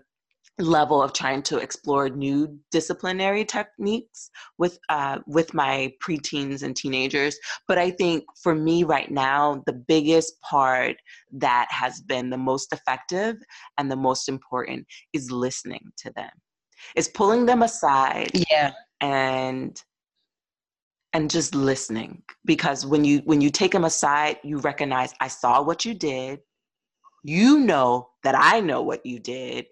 level 0.61 1.01
of 1.01 1.13
trying 1.13 1.41
to 1.43 1.57
explore 1.57 2.09
new 2.09 2.57
disciplinary 2.71 3.43
techniques 3.45 4.29
with 4.57 4.79
uh, 4.89 5.19
with 5.27 5.53
my 5.53 5.91
preteens 6.03 6.63
and 6.63 6.75
teenagers. 6.75 7.37
But 7.67 7.77
I 7.77 7.91
think 7.91 8.23
for 8.41 8.55
me 8.55 8.83
right 8.83 9.11
now, 9.11 9.63
the 9.65 9.73
biggest 9.73 10.39
part 10.41 10.95
that 11.33 11.67
has 11.69 12.01
been 12.01 12.29
the 12.29 12.37
most 12.37 12.73
effective 12.73 13.37
and 13.77 13.91
the 13.91 13.95
most 13.95 14.29
important 14.29 14.85
is 15.13 15.31
listening 15.31 15.91
to 15.97 16.11
them. 16.15 16.31
Is 16.95 17.07
pulling 17.07 17.45
them 17.45 17.63
aside. 17.63 18.31
Yeah. 18.49 18.71
And 19.01 19.81
and 21.13 21.29
just 21.29 21.55
listening 21.55 22.23
because 22.45 22.85
when 22.85 23.03
you 23.03 23.19
when 23.25 23.41
you 23.41 23.49
take 23.49 23.71
them 23.71 23.83
aside 23.83 24.37
you 24.43 24.57
recognize 24.59 25.13
i 25.19 25.27
saw 25.27 25.61
what 25.61 25.83
you 25.83 25.93
did 25.93 26.39
you 27.23 27.59
know 27.59 28.09
that 28.23 28.35
i 28.37 28.59
know 28.59 28.81
what 28.81 29.05
you 29.05 29.19
did 29.19 29.65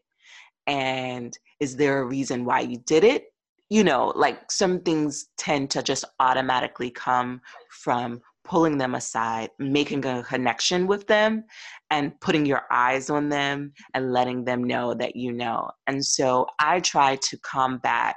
and 0.70 1.38
is 1.60 1.76
there 1.76 2.00
a 2.00 2.06
reason 2.06 2.46
why 2.46 2.62
you 2.62 2.78
did 2.86 3.04
it? 3.04 3.26
You 3.70 3.84
know 3.84 4.14
like 4.16 4.52
some 4.52 4.80
things 4.82 5.28
tend 5.38 5.70
to 5.72 5.84
just 5.84 6.06
automatically 6.20 6.90
come 6.90 7.42
from 7.72 8.22
pulling 8.44 8.78
them 8.78 8.96
aside 8.96 9.50
making 9.60 10.04
a 10.06 10.24
connection 10.24 10.88
with 10.88 11.06
them 11.06 11.44
and 11.92 12.20
putting 12.20 12.46
your 12.46 12.64
eyes 12.72 13.10
on 13.10 13.30
them 13.30 13.74
and 13.94 14.12
letting 14.12 14.44
them 14.44 14.64
know 14.64 14.94
that 14.94 15.16
you 15.16 15.32
know. 15.32 15.70
And 15.88 16.04
so 16.04 16.48
i 16.60 16.80
try 16.80 17.18
to 17.18 17.38
combat 17.40 18.16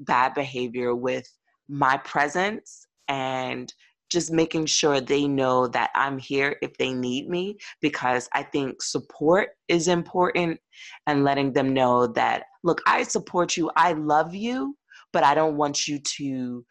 bad 0.00 0.34
behavior 0.34 0.94
with 0.94 1.26
my 1.68 1.96
presence 1.98 2.86
and 3.08 3.72
just 4.10 4.32
making 4.32 4.66
sure 4.66 5.00
they 5.00 5.26
know 5.26 5.66
that 5.68 5.90
I'm 5.94 6.18
here 6.18 6.56
if 6.62 6.76
they 6.76 6.92
need 6.92 7.28
me 7.28 7.58
because 7.80 8.28
I 8.32 8.42
think 8.42 8.82
support 8.82 9.50
is 9.68 9.88
important 9.88 10.60
and 11.06 11.24
letting 11.24 11.52
them 11.52 11.74
know 11.74 12.06
that, 12.08 12.44
look, 12.62 12.80
I 12.86 13.02
support 13.02 13.56
you, 13.56 13.70
I 13.76 13.92
love 13.92 14.34
you, 14.34 14.76
but 15.12 15.24
I 15.24 15.34
don't 15.34 15.56
want 15.56 15.88
you 15.88 15.98
to 15.98 16.64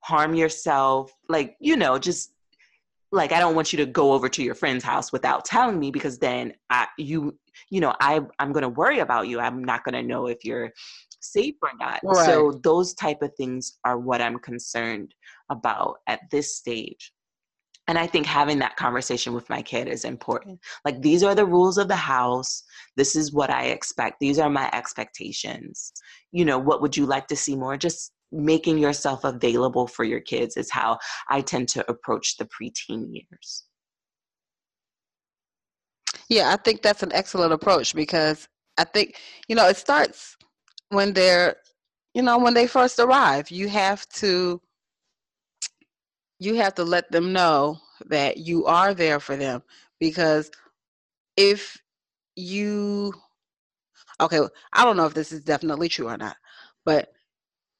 harm 0.00 0.34
yourself. 0.34 1.10
Like, 1.28 1.56
you 1.60 1.76
know, 1.76 1.98
just 1.98 2.34
like 3.12 3.32
I 3.32 3.38
don't 3.38 3.54
want 3.54 3.72
you 3.72 3.76
to 3.78 3.86
go 3.86 4.12
over 4.12 4.28
to 4.28 4.42
your 4.42 4.54
friend's 4.54 4.84
house 4.84 5.12
without 5.12 5.44
telling 5.44 5.78
me 5.78 5.90
because 5.90 6.18
then 6.18 6.52
I 6.68 6.88
you 6.98 7.38
you 7.70 7.80
know 7.80 7.94
I 8.00 8.20
I'm 8.40 8.52
going 8.52 8.64
to 8.64 8.68
worry 8.68 8.98
about 8.98 9.28
you. 9.28 9.38
I'm 9.38 9.62
not 9.62 9.84
going 9.84 9.94
to 9.94 10.02
know 10.02 10.26
if 10.26 10.44
you're 10.44 10.72
safe 11.20 11.54
or 11.62 11.70
not. 11.78 12.00
Right. 12.02 12.26
So 12.26 12.60
those 12.62 12.92
type 12.94 13.22
of 13.22 13.32
things 13.36 13.78
are 13.84 13.98
what 13.98 14.20
I'm 14.20 14.38
concerned 14.38 15.14
about 15.50 15.96
at 16.06 16.20
this 16.30 16.56
stage. 16.56 17.12
And 17.86 17.98
I 17.98 18.06
think 18.06 18.24
having 18.24 18.58
that 18.60 18.76
conversation 18.76 19.34
with 19.34 19.50
my 19.50 19.60
kid 19.60 19.88
is 19.88 20.06
important. 20.06 20.58
Like, 20.86 21.02
these 21.02 21.22
are 21.22 21.34
the 21.34 21.44
rules 21.44 21.76
of 21.76 21.86
the 21.86 21.96
house. 21.96 22.62
This 22.96 23.14
is 23.14 23.32
what 23.32 23.50
I 23.50 23.64
expect. 23.64 24.20
These 24.20 24.38
are 24.38 24.48
my 24.48 24.70
expectations. 24.72 25.92
You 26.32 26.46
know, 26.46 26.58
what 26.58 26.80
would 26.80 26.96
you 26.96 27.04
like 27.04 27.26
to 27.26 27.36
see 27.36 27.54
more? 27.54 27.76
Just 27.76 28.12
making 28.32 28.78
yourself 28.78 29.22
available 29.24 29.86
for 29.86 30.02
your 30.02 30.20
kids 30.20 30.56
is 30.56 30.70
how 30.70 30.98
I 31.28 31.42
tend 31.42 31.68
to 31.70 31.88
approach 31.90 32.38
the 32.38 32.46
preteen 32.46 33.06
years. 33.12 33.64
Yeah, 36.30 36.52
I 36.52 36.56
think 36.56 36.80
that's 36.80 37.02
an 37.02 37.12
excellent 37.12 37.52
approach 37.52 37.94
because 37.94 38.48
I 38.78 38.84
think, 38.84 39.20
you 39.46 39.54
know, 39.54 39.68
it 39.68 39.76
starts 39.76 40.36
when 40.88 41.12
they're 41.12 41.56
you 42.14 42.22
know 42.22 42.38
when 42.38 42.54
they 42.54 42.66
first 42.66 42.98
arrive 42.98 43.50
you 43.50 43.68
have 43.68 44.08
to 44.08 44.60
you 46.44 46.54
have 46.56 46.74
to 46.74 46.84
let 46.84 47.10
them 47.10 47.32
know 47.32 47.78
that 48.06 48.38
you 48.38 48.66
are 48.66 48.94
there 48.94 49.20
for 49.20 49.36
them 49.36 49.62
because 50.00 50.50
if 51.36 51.78
you 52.36 53.12
okay 54.20 54.40
i 54.72 54.84
don't 54.84 54.96
know 54.96 55.06
if 55.06 55.14
this 55.14 55.32
is 55.32 55.42
definitely 55.42 55.88
true 55.88 56.08
or 56.08 56.16
not 56.16 56.36
but 56.84 57.12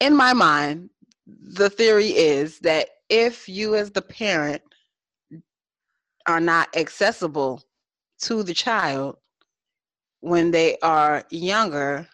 in 0.01 0.15
my 0.17 0.33
mind 0.33 0.91
the 1.27 1.71
theory 1.71 2.09
is 2.09 2.59
that 2.61 2.89
if 3.09 3.49
you 3.49 3.75
as 3.75 3.91
the 3.91 4.03
parent 4.03 4.63
are 6.27 6.41
not 6.41 6.75
accessible 6.77 7.63
to 8.19 8.43
the 8.43 8.55
child 8.55 9.17
when 10.21 10.51
they 10.51 10.77
are 10.83 11.25
younger 11.31 12.09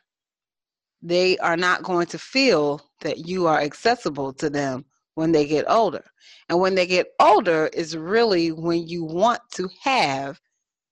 they 1.02 1.38
are 1.38 1.56
not 1.56 1.82
going 1.82 2.06
to 2.06 2.18
feel 2.18 2.80
that 3.00 3.26
you 3.26 3.46
are 3.46 3.60
accessible 3.60 4.32
to 4.32 4.50
them 4.50 4.84
when 5.20 5.32
they 5.32 5.46
get 5.46 5.66
older. 5.68 6.02
And 6.48 6.58
when 6.58 6.74
they 6.74 6.86
get 6.86 7.08
older 7.20 7.68
is 7.74 7.94
really 7.94 8.52
when 8.52 8.88
you 8.88 9.04
want 9.04 9.40
to 9.52 9.68
have 9.82 10.40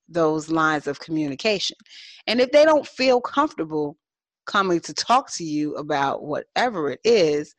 those 0.07 0.51
lines 0.51 0.87
of 0.87 1.01
communication. 1.01 1.79
And 2.27 2.38
if 2.38 2.53
they 2.53 2.67
don't 2.67 2.87
feel 2.87 3.23
comfortable 3.23 3.97
coming 4.47 4.81
to 4.81 4.93
talk 4.93 5.33
to 5.37 5.45
you 5.45 5.77
about 5.77 6.25
whatever 6.25 6.91
it 6.91 7.01
is, 7.05 7.55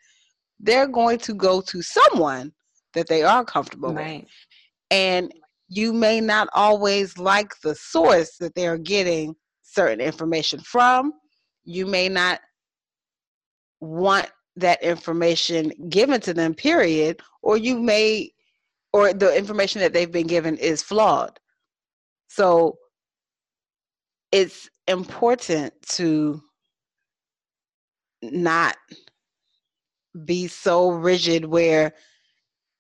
they're 0.60 0.88
going 0.88 1.18
to 1.18 1.34
go 1.34 1.60
to 1.62 1.82
someone 1.82 2.54
that 2.94 3.08
they 3.08 3.24
are 3.24 3.44
comfortable 3.44 3.96
right. 3.96 4.22
with. 4.22 4.30
And 4.92 5.34
you 5.70 5.92
may 5.92 6.22
not 6.22 6.50
always 6.54 7.18
like 7.18 7.50
the 7.64 7.74
source 7.74 8.38
that 8.38 8.54
they're 8.54 8.78
getting 8.78 9.34
certain 9.64 10.02
information 10.02 10.60
from. 10.60 11.14
You 11.64 11.88
may 11.88 12.10
not 12.10 12.42
want 13.80 14.30
that 14.60 14.82
information 14.84 15.72
given 15.90 16.22
to 16.22 16.34
them, 16.34 16.54
period, 16.54 17.22
or 17.42 17.58
you 17.58 17.80
may, 17.80 18.32
or 18.94 19.14
the 19.14 19.36
information 19.38 19.82
that 19.82 19.94
they've 19.94 20.12
been 20.12 20.28
given 20.28 20.58
is 20.58 20.84
flawed. 20.84 21.40
So 22.28 22.78
it's 24.32 24.70
important 24.88 25.74
to 25.90 26.42
not 28.22 28.76
be 30.26 30.48
so 30.48 30.90
rigid 30.90 31.46
where 31.46 31.94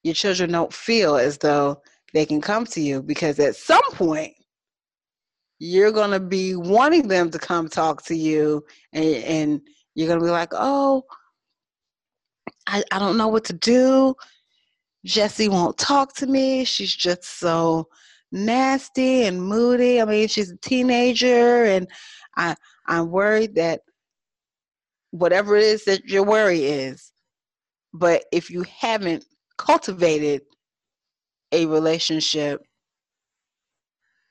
your 0.03 0.13
children 0.13 0.51
don't 0.51 0.73
feel 0.73 1.15
as 1.15 1.37
though 1.37 1.81
they 2.13 2.25
can 2.25 2.41
come 2.41 2.65
to 2.65 2.81
you 2.81 3.01
because 3.01 3.39
at 3.39 3.55
some 3.55 3.83
point 3.93 4.33
you're 5.59 5.91
going 5.91 6.11
to 6.11 6.19
be 6.19 6.55
wanting 6.55 7.07
them 7.07 7.29
to 7.29 7.37
come 7.37 7.67
talk 7.67 8.03
to 8.03 8.15
you 8.15 8.63
and, 8.93 9.15
and 9.23 9.61
you're 9.93 10.07
going 10.07 10.19
to 10.19 10.25
be 10.25 10.31
like 10.31 10.53
oh 10.53 11.03
I, 12.69 12.83
I 12.91 12.99
don't 12.99 13.17
know 13.17 13.27
what 13.27 13.45
to 13.45 13.53
do. 13.53 14.15
Jesse 15.05 15.49
won't 15.49 15.77
talk 15.77 16.13
to 16.17 16.27
me. 16.27 16.65
She's 16.65 16.93
just 16.93 17.23
so 17.39 17.87
nasty 18.31 19.23
and 19.23 19.41
moody. 19.41 20.01
I 20.01 20.05
mean 20.05 20.27
she's 20.27 20.51
a 20.51 20.57
teenager 20.57 21.65
and 21.65 21.87
i 22.37 22.55
i'm 22.85 23.09
worried 23.09 23.55
that 23.55 23.81
whatever 25.09 25.55
it 25.55 25.63
is 25.63 25.85
that 25.85 26.05
your 26.05 26.23
worry 26.23 26.65
is. 26.65 27.11
But 27.91 28.25
if 28.31 28.51
you 28.51 28.63
haven't 28.63 29.25
cultivated 29.57 30.43
a 31.51 31.65
relationship 31.65 32.61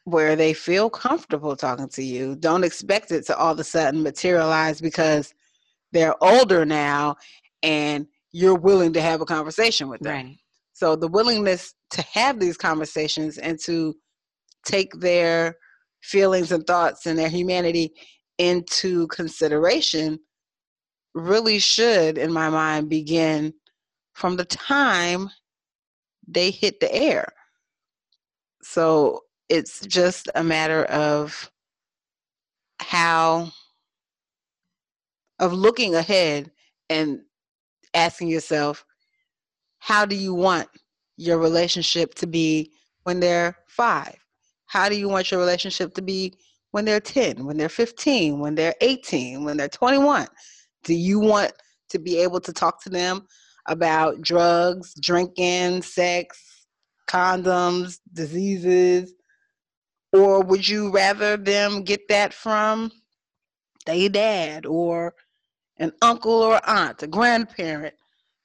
where 0.04 0.36
they 0.36 0.54
feel 0.54 0.88
comfortable 0.88 1.54
talking 1.54 1.88
to 1.88 2.02
you. 2.02 2.34
Don't 2.36 2.64
expect 2.64 3.10
it 3.10 3.26
to 3.26 3.36
all 3.36 3.52
of 3.52 3.58
a 3.58 3.64
sudden 3.64 4.02
materialize 4.02 4.80
because 4.80 5.34
they're 5.92 6.14
older 6.22 6.64
now 6.64 7.16
and 7.62 8.06
you're 8.32 8.58
willing 8.58 8.92
to 8.92 9.00
have 9.00 9.20
a 9.20 9.26
conversation 9.26 9.88
with 9.88 10.00
them. 10.00 10.14
Right. 10.14 10.36
So 10.72 10.96
the 10.96 11.08
willingness 11.08 11.74
to 11.90 12.02
have 12.12 12.38
these 12.38 12.56
conversations 12.56 13.38
and 13.38 13.58
to 13.64 13.94
take 14.64 14.92
their 15.00 15.56
feelings 16.02 16.52
and 16.52 16.66
thoughts 16.66 17.06
and 17.06 17.18
their 17.18 17.28
humanity 17.28 17.92
into 18.38 19.08
consideration 19.08 20.18
really 21.14 21.58
should, 21.58 22.18
in 22.18 22.32
my 22.32 22.48
mind, 22.48 22.88
begin 22.88 23.52
from 24.14 24.36
the 24.36 24.44
time 24.44 25.30
they 26.26 26.50
hit 26.50 26.78
the 26.80 26.94
air. 26.94 27.32
So 28.62 29.22
it's 29.48 29.80
just 29.86 30.28
a 30.34 30.44
matter 30.44 30.84
of 30.84 31.50
how 32.80 33.50
of 35.38 35.52
looking 35.52 35.94
ahead 35.94 36.50
and 36.90 37.20
asking 37.98 38.28
yourself 38.28 38.84
how 39.78 40.04
do 40.04 40.16
you 40.16 40.34
want 40.34 40.68
your 41.16 41.38
relationship 41.38 42.14
to 42.14 42.26
be 42.26 42.72
when 43.04 43.20
they're 43.20 43.56
5 43.66 44.14
how 44.66 44.88
do 44.88 44.96
you 44.96 45.08
want 45.08 45.30
your 45.30 45.40
relationship 45.40 45.94
to 45.94 46.02
be 46.02 46.34
when 46.70 46.84
they're 46.84 47.00
10 47.00 47.44
when 47.44 47.56
they're 47.56 47.68
15 47.68 48.38
when 48.38 48.54
they're 48.54 48.74
18 48.80 49.44
when 49.44 49.56
they're 49.56 49.68
21 49.68 50.26
do 50.84 50.94
you 50.94 51.18
want 51.18 51.52
to 51.90 51.98
be 51.98 52.18
able 52.18 52.40
to 52.40 52.52
talk 52.52 52.82
to 52.82 52.90
them 52.90 53.26
about 53.66 54.20
drugs, 54.22 54.94
drinking, 55.00 55.82
sex, 55.82 56.66
condoms, 57.08 57.98
diseases? 58.12 59.14
Or 60.12 60.42
would 60.42 60.66
you 60.66 60.90
rather 60.90 61.36
them 61.36 61.82
get 61.82 62.08
that 62.08 62.32
from 62.32 62.90
their 63.86 64.08
dad 64.08 64.66
or 64.66 65.14
an 65.78 65.92
uncle 66.02 66.32
or 66.32 66.60
aunt, 66.68 67.02
a 67.02 67.06
grandparent, 67.06 67.94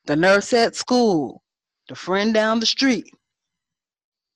the 0.06 0.16
nurse 0.16 0.54
at 0.54 0.76
school, 0.76 1.44
the 1.90 1.96
friend 1.96 2.34
down 2.34 2.60
the 2.60 2.66
street? 2.66 3.10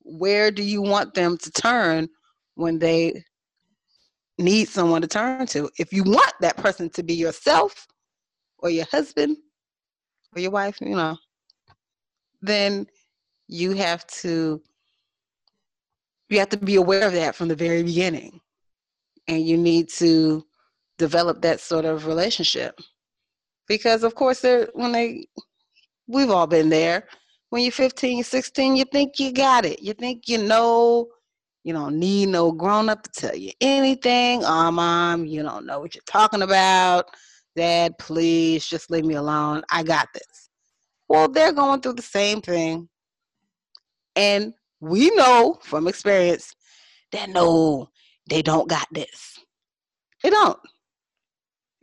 Where 0.03 0.51
do 0.51 0.63
you 0.63 0.81
want 0.81 1.13
them 1.13 1.37
to 1.37 1.51
turn 1.51 2.07
when 2.55 2.79
they 2.79 3.23
need 4.37 4.69
someone 4.69 5.01
to 5.01 5.07
turn 5.07 5.45
to? 5.47 5.69
If 5.77 5.91
you 5.91 6.03
want 6.03 6.33
that 6.41 6.57
person 6.57 6.89
to 6.91 7.03
be 7.03 7.13
yourself 7.13 7.87
or 8.59 8.69
your 8.69 8.85
husband 8.85 9.37
or 10.35 10.41
your 10.41 10.51
wife, 10.51 10.79
you 10.81 10.95
know, 10.95 11.17
then 12.41 12.87
you 13.47 13.73
have 13.73 14.05
to 14.07 14.61
you 16.29 16.39
have 16.39 16.49
to 16.49 16.57
be 16.57 16.75
aware 16.75 17.07
of 17.07 17.13
that 17.13 17.35
from 17.35 17.47
the 17.47 17.55
very 17.55 17.83
beginning. 17.83 18.41
And 19.27 19.45
you 19.45 19.57
need 19.57 19.89
to 19.89 20.45
develop 20.97 21.41
that 21.41 21.59
sort 21.59 21.85
of 21.85 22.05
relationship. 22.05 22.79
Because 23.67 24.03
of 24.03 24.15
course 24.15 24.39
they're 24.39 24.69
when 24.73 24.91
they 24.91 25.27
we've 26.07 26.31
all 26.31 26.47
been 26.47 26.69
there. 26.69 27.07
When 27.49 27.63
you're 27.63 27.71
15, 27.71 28.23
16, 28.23 28.75
you 28.75 28.83
think 28.91 29.19
you 29.19 29.31
got 29.31 29.65
it. 29.65 29.81
You 29.81 29.93
think 29.93 30.27
you 30.27 30.37
know 30.37 31.07
you 31.63 31.73
don't 31.73 31.99
need 31.99 32.29
no 32.29 32.51
grown 32.51 32.89
up 32.89 33.03
to 33.03 33.11
tell 33.11 33.35
you 33.35 33.51
anything. 33.61 34.43
Oh, 34.43 34.71
mom, 34.71 35.25
you 35.25 35.43
don't 35.43 35.65
know 35.65 35.79
what 35.79 35.95
you're 35.95 36.03
talking 36.05 36.41
about. 36.41 37.09
Dad, 37.55 37.97
please 37.97 38.67
just 38.67 38.91
leave 38.91 39.05
me 39.05 39.15
alone. 39.15 39.63
I 39.71 39.83
got 39.83 40.07
this. 40.13 40.49
Well, 41.09 41.27
they're 41.27 41.53
going 41.53 41.81
through 41.81 41.93
the 41.93 42.01
same 42.01 42.41
thing. 42.41 42.87
And 44.15 44.53
we 44.79 45.09
know 45.11 45.57
from 45.61 45.87
experience 45.87 46.53
that 47.11 47.29
no, 47.29 47.89
they 48.29 48.41
don't 48.41 48.69
got 48.69 48.87
this. 48.91 49.37
They 50.23 50.29
don't. 50.29 50.59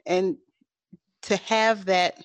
And 0.07 0.37
to 1.23 1.37
have 1.37 1.87
that 1.87 2.23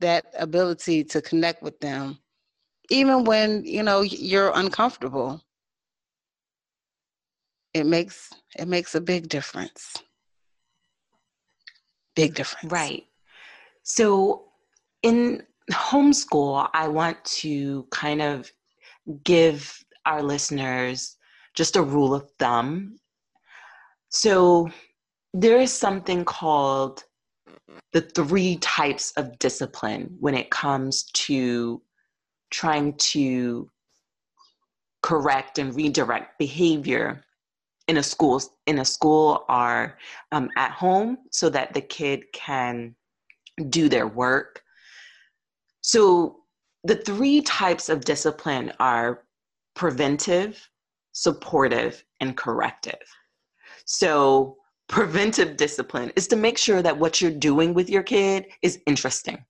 that 0.00 0.26
ability 0.38 1.02
to 1.02 1.20
connect 1.20 1.62
with 1.62 1.78
them 1.80 2.18
even 2.90 3.24
when 3.24 3.64
you 3.64 3.82
know 3.82 4.00
you're 4.00 4.52
uncomfortable 4.54 5.42
it 7.74 7.84
makes 7.84 8.30
it 8.58 8.68
makes 8.68 8.94
a 8.94 9.00
big 9.00 9.28
difference 9.28 9.98
big 12.18 12.34
difference. 12.34 12.72
Right. 12.72 13.04
So 13.82 14.44
in 15.02 15.42
homeschool, 15.70 16.68
I 16.74 16.88
want 16.88 17.24
to 17.42 17.86
kind 17.90 18.20
of 18.20 18.50
give 19.24 19.84
our 20.04 20.22
listeners 20.22 21.16
just 21.54 21.76
a 21.76 21.82
rule 21.82 22.14
of 22.14 22.28
thumb. 22.38 22.98
So 24.08 24.70
there 25.34 25.60
is 25.60 25.72
something 25.72 26.24
called 26.24 27.04
the 27.92 28.00
three 28.00 28.56
types 28.56 29.12
of 29.16 29.38
discipline 29.38 30.16
when 30.20 30.34
it 30.34 30.50
comes 30.50 31.04
to 31.12 31.82
trying 32.50 32.94
to 32.94 33.70
correct 35.02 35.58
and 35.58 35.74
redirect 35.74 36.38
behavior 36.38 37.24
in 37.86 37.96
a 37.96 38.02
school 38.02 38.42
in 38.66 38.80
a 38.80 38.84
school 38.84 39.44
are 39.48 39.96
um, 40.32 40.50
at 40.56 40.72
home 40.72 41.18
so 41.30 41.48
that 41.48 41.72
the 41.72 41.80
kid 41.80 42.22
can 42.32 42.94
do 43.70 43.88
their 43.88 44.06
work. 44.06 44.62
So 45.80 46.40
the 46.84 46.96
three 46.96 47.40
types 47.42 47.88
of 47.88 48.04
discipline 48.04 48.72
are 48.78 49.24
preventive 49.74 50.68
supportive 51.18 52.04
and 52.20 52.36
corrective. 52.36 53.02
So 53.84 54.57
preventive 54.88 55.56
discipline 55.56 56.12
is 56.16 56.26
to 56.28 56.36
make 56.36 56.58
sure 56.58 56.82
that 56.82 56.98
what 56.98 57.20
you're 57.20 57.30
doing 57.30 57.74
with 57.74 57.90
your 57.90 58.02
kid 58.02 58.46
is 58.62 58.80
interesting 58.86 59.44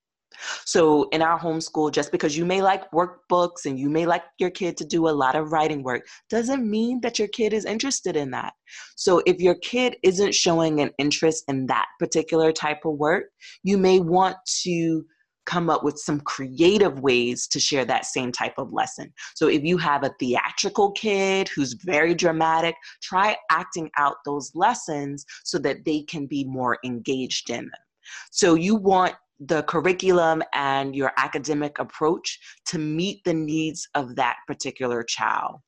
so 0.64 1.08
in 1.10 1.22
our 1.22 1.38
homeschool, 1.38 1.92
just 1.92 2.12
because 2.12 2.36
you 2.36 2.44
may 2.44 2.62
like 2.62 2.90
workbooks 2.90 3.66
and 3.66 3.78
you 3.78 3.90
may 3.90 4.06
like 4.06 4.24
your 4.38 4.50
kid 4.50 4.76
to 4.78 4.84
do 4.84 5.08
a 5.08 5.10
lot 5.10 5.34
of 5.34 5.52
writing 5.52 5.82
work, 5.82 6.06
doesn't 6.30 6.68
mean 6.68 7.00
that 7.02 7.18
your 7.18 7.28
kid 7.28 7.52
is 7.52 7.64
interested 7.64 8.16
in 8.16 8.30
that. 8.32 8.54
So 8.96 9.22
if 9.26 9.40
your 9.40 9.56
kid 9.56 9.96
isn't 10.02 10.34
showing 10.34 10.80
an 10.80 10.90
interest 10.98 11.44
in 11.48 11.66
that 11.66 11.86
particular 11.98 12.52
type 12.52 12.84
of 12.84 12.94
work, 12.94 13.24
you 13.62 13.78
may 13.78 14.00
want 14.00 14.36
to 14.62 15.04
come 15.48 15.70
up 15.70 15.82
with 15.82 15.98
some 15.98 16.20
creative 16.20 17.00
ways 17.00 17.48
to 17.48 17.58
share 17.58 17.86
that 17.86 18.04
same 18.04 18.30
type 18.30 18.52
of 18.58 18.70
lesson. 18.70 19.10
So 19.34 19.48
if 19.48 19.64
you 19.64 19.78
have 19.78 20.04
a 20.04 20.14
theatrical 20.20 20.92
kid 20.92 21.48
who's 21.48 21.72
very 21.72 22.14
dramatic, 22.14 22.74
try 23.02 23.34
acting 23.50 23.90
out 23.96 24.16
those 24.26 24.52
lessons 24.54 25.24
so 25.44 25.58
that 25.60 25.86
they 25.86 26.02
can 26.02 26.26
be 26.26 26.44
more 26.44 26.78
engaged 26.84 27.48
in 27.48 27.62
them. 27.62 27.84
So 28.30 28.54
you 28.54 28.76
want 28.76 29.14
the 29.40 29.62
curriculum 29.62 30.42
and 30.52 30.94
your 30.94 31.12
academic 31.16 31.78
approach 31.78 32.38
to 32.66 32.78
meet 32.78 33.24
the 33.24 33.34
needs 33.34 33.88
of 33.94 34.16
that 34.16 34.36
particular 34.46 35.02
child. 35.02 35.60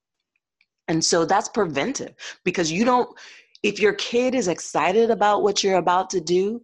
And 0.89 1.03
so 1.03 1.25
that's 1.25 1.49
preventive 1.49 2.15
because 2.45 2.71
you 2.71 2.85
don't, 2.85 3.09
if 3.63 3.81
your 3.81 3.95
kid 3.95 4.35
is 4.35 4.49
excited 4.49 5.11
about 5.11 5.43
what 5.43 5.65
you're 5.65 5.77
about 5.77 6.11
to 6.11 6.21
do, 6.21 6.61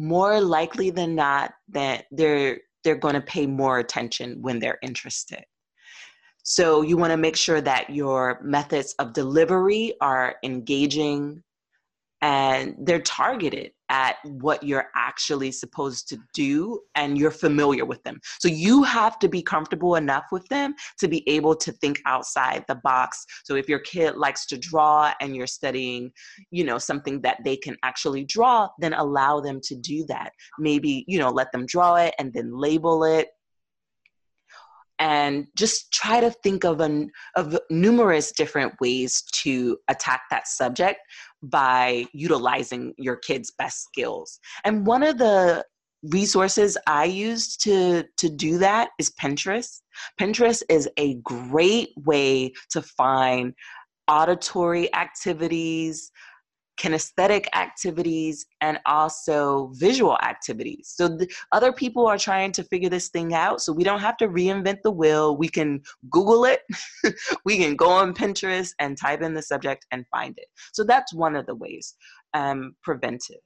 more 0.00 0.40
likely 0.40 0.88
than 0.88 1.14
not 1.14 1.52
that 1.68 2.06
they're 2.10 2.58
they're 2.82 2.96
going 2.96 3.14
to 3.14 3.20
pay 3.20 3.46
more 3.46 3.78
attention 3.78 4.40
when 4.40 4.58
they're 4.58 4.78
interested. 4.82 5.44
So 6.42 6.80
you 6.80 6.96
want 6.96 7.10
to 7.10 7.18
make 7.18 7.36
sure 7.36 7.60
that 7.60 7.90
your 7.90 8.40
methods 8.42 8.94
of 8.98 9.12
delivery 9.12 9.92
are 10.00 10.36
engaging 10.42 11.42
and 12.22 12.74
they're 12.78 13.00
targeted 13.00 13.72
at 13.88 14.16
what 14.24 14.62
you're 14.62 14.88
actually 14.94 15.50
supposed 15.50 16.08
to 16.08 16.18
do 16.32 16.80
and 16.94 17.18
you're 17.18 17.30
familiar 17.30 17.84
with 17.84 18.02
them. 18.04 18.20
So 18.38 18.46
you 18.46 18.84
have 18.84 19.18
to 19.18 19.28
be 19.28 19.42
comfortable 19.42 19.96
enough 19.96 20.26
with 20.30 20.46
them 20.48 20.74
to 21.00 21.08
be 21.08 21.28
able 21.28 21.56
to 21.56 21.72
think 21.72 22.00
outside 22.06 22.64
the 22.68 22.76
box. 22.76 23.24
So 23.44 23.56
if 23.56 23.68
your 23.68 23.80
kid 23.80 24.16
likes 24.16 24.46
to 24.46 24.58
draw 24.58 25.12
and 25.20 25.34
you're 25.34 25.48
studying, 25.48 26.12
you 26.50 26.64
know, 26.64 26.78
something 26.78 27.20
that 27.22 27.38
they 27.44 27.56
can 27.56 27.76
actually 27.82 28.24
draw, 28.24 28.68
then 28.78 28.92
allow 28.94 29.40
them 29.40 29.60
to 29.64 29.74
do 29.74 30.04
that. 30.06 30.32
Maybe, 30.58 31.04
you 31.08 31.18
know, 31.18 31.30
let 31.30 31.50
them 31.50 31.66
draw 31.66 31.96
it 31.96 32.14
and 32.18 32.32
then 32.32 32.56
label 32.56 33.04
it 33.04 33.28
and 35.00 35.46
just 35.56 35.90
try 35.92 36.20
to 36.20 36.30
think 36.30 36.64
of 36.64 36.80
an 36.80 37.10
of 37.34 37.58
numerous 37.70 38.30
different 38.32 38.74
ways 38.80 39.22
to 39.32 39.78
attack 39.88 40.22
that 40.30 40.46
subject 40.46 41.00
by 41.42 42.04
utilizing 42.12 42.92
your 42.98 43.16
kids 43.16 43.52
best 43.58 43.82
skills. 43.82 44.38
And 44.64 44.86
one 44.86 45.02
of 45.02 45.18
the 45.18 45.64
resources 46.04 46.78
i 46.86 47.04
use 47.04 47.58
to 47.58 48.02
to 48.16 48.30
do 48.30 48.58
that 48.58 48.90
is 48.98 49.12
pinterest. 49.20 49.80
Pinterest 50.18 50.62
is 50.70 50.88
a 50.96 51.14
great 51.16 51.90
way 51.96 52.52
to 52.70 52.80
find 52.80 53.52
auditory 54.08 54.92
activities 54.94 56.10
kinesthetic 56.80 57.46
activities 57.54 58.46
and 58.60 58.78
also 58.86 59.70
visual 59.74 60.16
activities. 60.22 60.92
So 60.96 61.08
the, 61.08 61.30
other 61.52 61.72
people 61.72 62.06
are 62.06 62.18
trying 62.18 62.52
to 62.52 62.64
figure 62.64 62.88
this 62.88 63.08
thing 63.08 63.34
out. 63.34 63.60
So 63.60 63.72
we 63.72 63.84
don't 63.84 64.00
have 64.00 64.16
to 64.18 64.28
reinvent 64.28 64.78
the 64.82 64.90
wheel. 64.90 65.36
We 65.36 65.48
can 65.48 65.82
Google 66.10 66.46
it. 66.46 66.62
we 67.44 67.58
can 67.58 67.76
go 67.76 67.90
on 67.90 68.14
Pinterest 68.14 68.70
and 68.78 68.96
type 68.96 69.20
in 69.20 69.34
the 69.34 69.42
subject 69.42 69.86
and 69.90 70.06
find 70.10 70.34
it. 70.38 70.46
So 70.72 70.82
that's 70.82 71.12
one 71.12 71.36
of 71.36 71.46
the 71.46 71.54
ways. 71.54 71.94
Um, 72.32 72.74
preventive. 72.82 73.40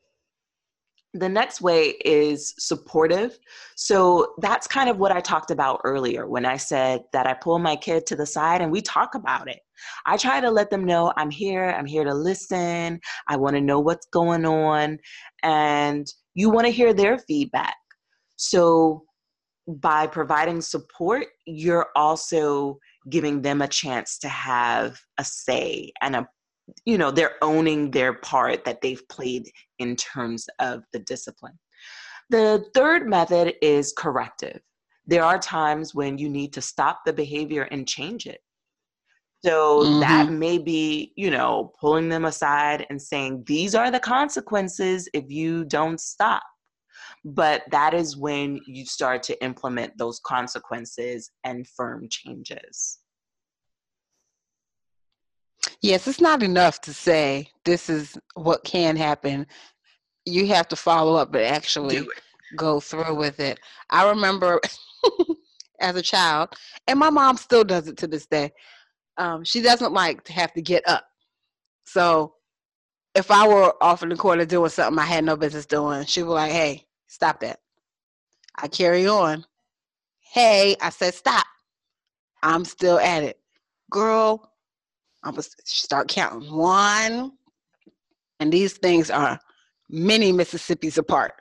The 1.16 1.28
next 1.28 1.60
way 1.60 1.90
is 2.04 2.54
supportive. 2.58 3.38
So 3.76 4.34
that's 4.38 4.66
kind 4.66 4.90
of 4.90 4.98
what 4.98 5.12
I 5.12 5.20
talked 5.20 5.52
about 5.52 5.80
earlier 5.84 6.26
when 6.26 6.44
I 6.44 6.56
said 6.56 7.04
that 7.12 7.26
I 7.26 7.34
pull 7.34 7.60
my 7.60 7.76
kid 7.76 8.04
to 8.06 8.16
the 8.16 8.26
side 8.26 8.60
and 8.60 8.72
we 8.72 8.82
talk 8.82 9.14
about 9.14 9.48
it. 9.48 9.60
I 10.06 10.16
try 10.16 10.40
to 10.40 10.50
let 10.50 10.70
them 10.70 10.84
know 10.84 11.12
I'm 11.16 11.30
here, 11.30 11.70
I'm 11.70 11.86
here 11.86 12.04
to 12.04 12.14
listen, 12.14 13.00
I 13.28 13.36
want 13.36 13.54
to 13.54 13.60
know 13.60 13.78
what's 13.78 14.06
going 14.06 14.44
on, 14.44 14.98
and 15.42 16.06
you 16.34 16.50
want 16.50 16.66
to 16.66 16.72
hear 16.72 16.92
their 16.92 17.18
feedback. 17.18 17.76
So 18.36 19.04
by 19.66 20.06
providing 20.06 20.60
support, 20.60 21.26
you're 21.46 21.88
also 21.94 22.78
giving 23.08 23.42
them 23.42 23.62
a 23.62 23.68
chance 23.68 24.18
to 24.18 24.28
have 24.28 25.00
a 25.18 25.24
say 25.24 25.92
and 26.00 26.16
a 26.16 26.28
you 26.84 26.98
know 26.98 27.10
they're 27.10 27.36
owning 27.42 27.90
their 27.90 28.14
part 28.14 28.64
that 28.64 28.80
they've 28.80 29.06
played 29.08 29.50
in 29.78 29.96
terms 29.96 30.46
of 30.58 30.82
the 30.92 30.98
discipline. 31.00 31.58
The 32.30 32.64
third 32.74 33.08
method 33.08 33.54
is 33.60 33.92
corrective. 33.96 34.60
There 35.06 35.24
are 35.24 35.38
times 35.38 35.94
when 35.94 36.16
you 36.16 36.28
need 36.28 36.52
to 36.54 36.62
stop 36.62 37.00
the 37.04 37.12
behavior 37.12 37.62
and 37.70 37.86
change 37.86 38.26
it. 38.26 38.40
So 39.44 39.82
mm-hmm. 39.82 40.00
that 40.00 40.30
may 40.30 40.56
be 40.58 41.12
you 41.16 41.30
know 41.30 41.72
pulling 41.80 42.08
them 42.08 42.24
aside 42.24 42.86
and 42.88 43.00
saying 43.00 43.44
these 43.46 43.74
are 43.74 43.90
the 43.90 44.00
consequences 44.00 45.08
if 45.12 45.24
you 45.28 45.64
don't 45.64 46.00
stop. 46.00 46.42
But 47.26 47.62
that 47.70 47.94
is 47.94 48.16
when 48.16 48.60
you 48.66 48.84
start 48.84 49.22
to 49.24 49.44
implement 49.44 49.96
those 49.96 50.20
consequences 50.20 51.30
and 51.44 51.66
firm 51.66 52.06
changes 52.10 52.98
Yes, 55.80 56.06
it's 56.06 56.20
not 56.20 56.42
enough 56.42 56.80
to 56.82 56.92
say 56.92 57.48
this 57.64 57.88
is 57.88 58.18
what 58.34 58.64
can 58.64 58.96
happen. 58.96 59.46
You 60.26 60.46
have 60.48 60.68
to 60.68 60.76
follow 60.76 61.14
up, 61.16 61.32
but 61.32 61.42
actually 61.42 62.08
go 62.56 62.80
through 62.80 63.14
with 63.14 63.40
it. 63.40 63.60
I 63.90 64.08
remember 64.08 64.60
as 65.80 65.96
a 65.96 66.02
child, 66.02 66.50
and 66.86 66.98
my 66.98 67.10
mom 67.10 67.36
still 67.36 67.64
does 67.64 67.88
it 67.88 67.96
to 67.98 68.06
this 68.06 68.26
day. 68.26 68.52
Um, 69.16 69.44
she 69.44 69.60
doesn't 69.60 69.92
like 69.92 70.24
to 70.24 70.32
have 70.32 70.52
to 70.54 70.62
get 70.62 70.86
up. 70.88 71.04
So 71.84 72.34
if 73.14 73.30
I 73.30 73.46
were 73.46 73.74
off 73.82 74.02
in 74.02 74.08
the 74.08 74.16
corner 74.16 74.44
doing 74.44 74.70
something 74.70 74.98
I 74.98 75.06
had 75.06 75.24
no 75.24 75.36
business 75.36 75.66
doing, 75.66 76.04
she 76.04 76.22
would 76.22 76.30
be 76.30 76.34
like, 76.34 76.52
hey, 76.52 76.86
stop 77.06 77.40
that. 77.40 77.60
I 78.56 78.68
carry 78.68 79.06
on. 79.06 79.44
Hey, 80.32 80.76
I 80.80 80.90
said 80.90 81.14
stop. 81.14 81.46
I'm 82.42 82.64
still 82.64 82.98
at 82.98 83.22
it. 83.22 83.38
Girl, 83.90 84.50
I'm 85.24 85.32
gonna 85.32 85.42
start 85.64 86.08
counting. 86.08 86.52
One, 86.54 87.32
and 88.40 88.52
these 88.52 88.74
things 88.74 89.10
are 89.10 89.40
many 89.88 90.32
Mississippis 90.32 90.98
apart. 90.98 91.32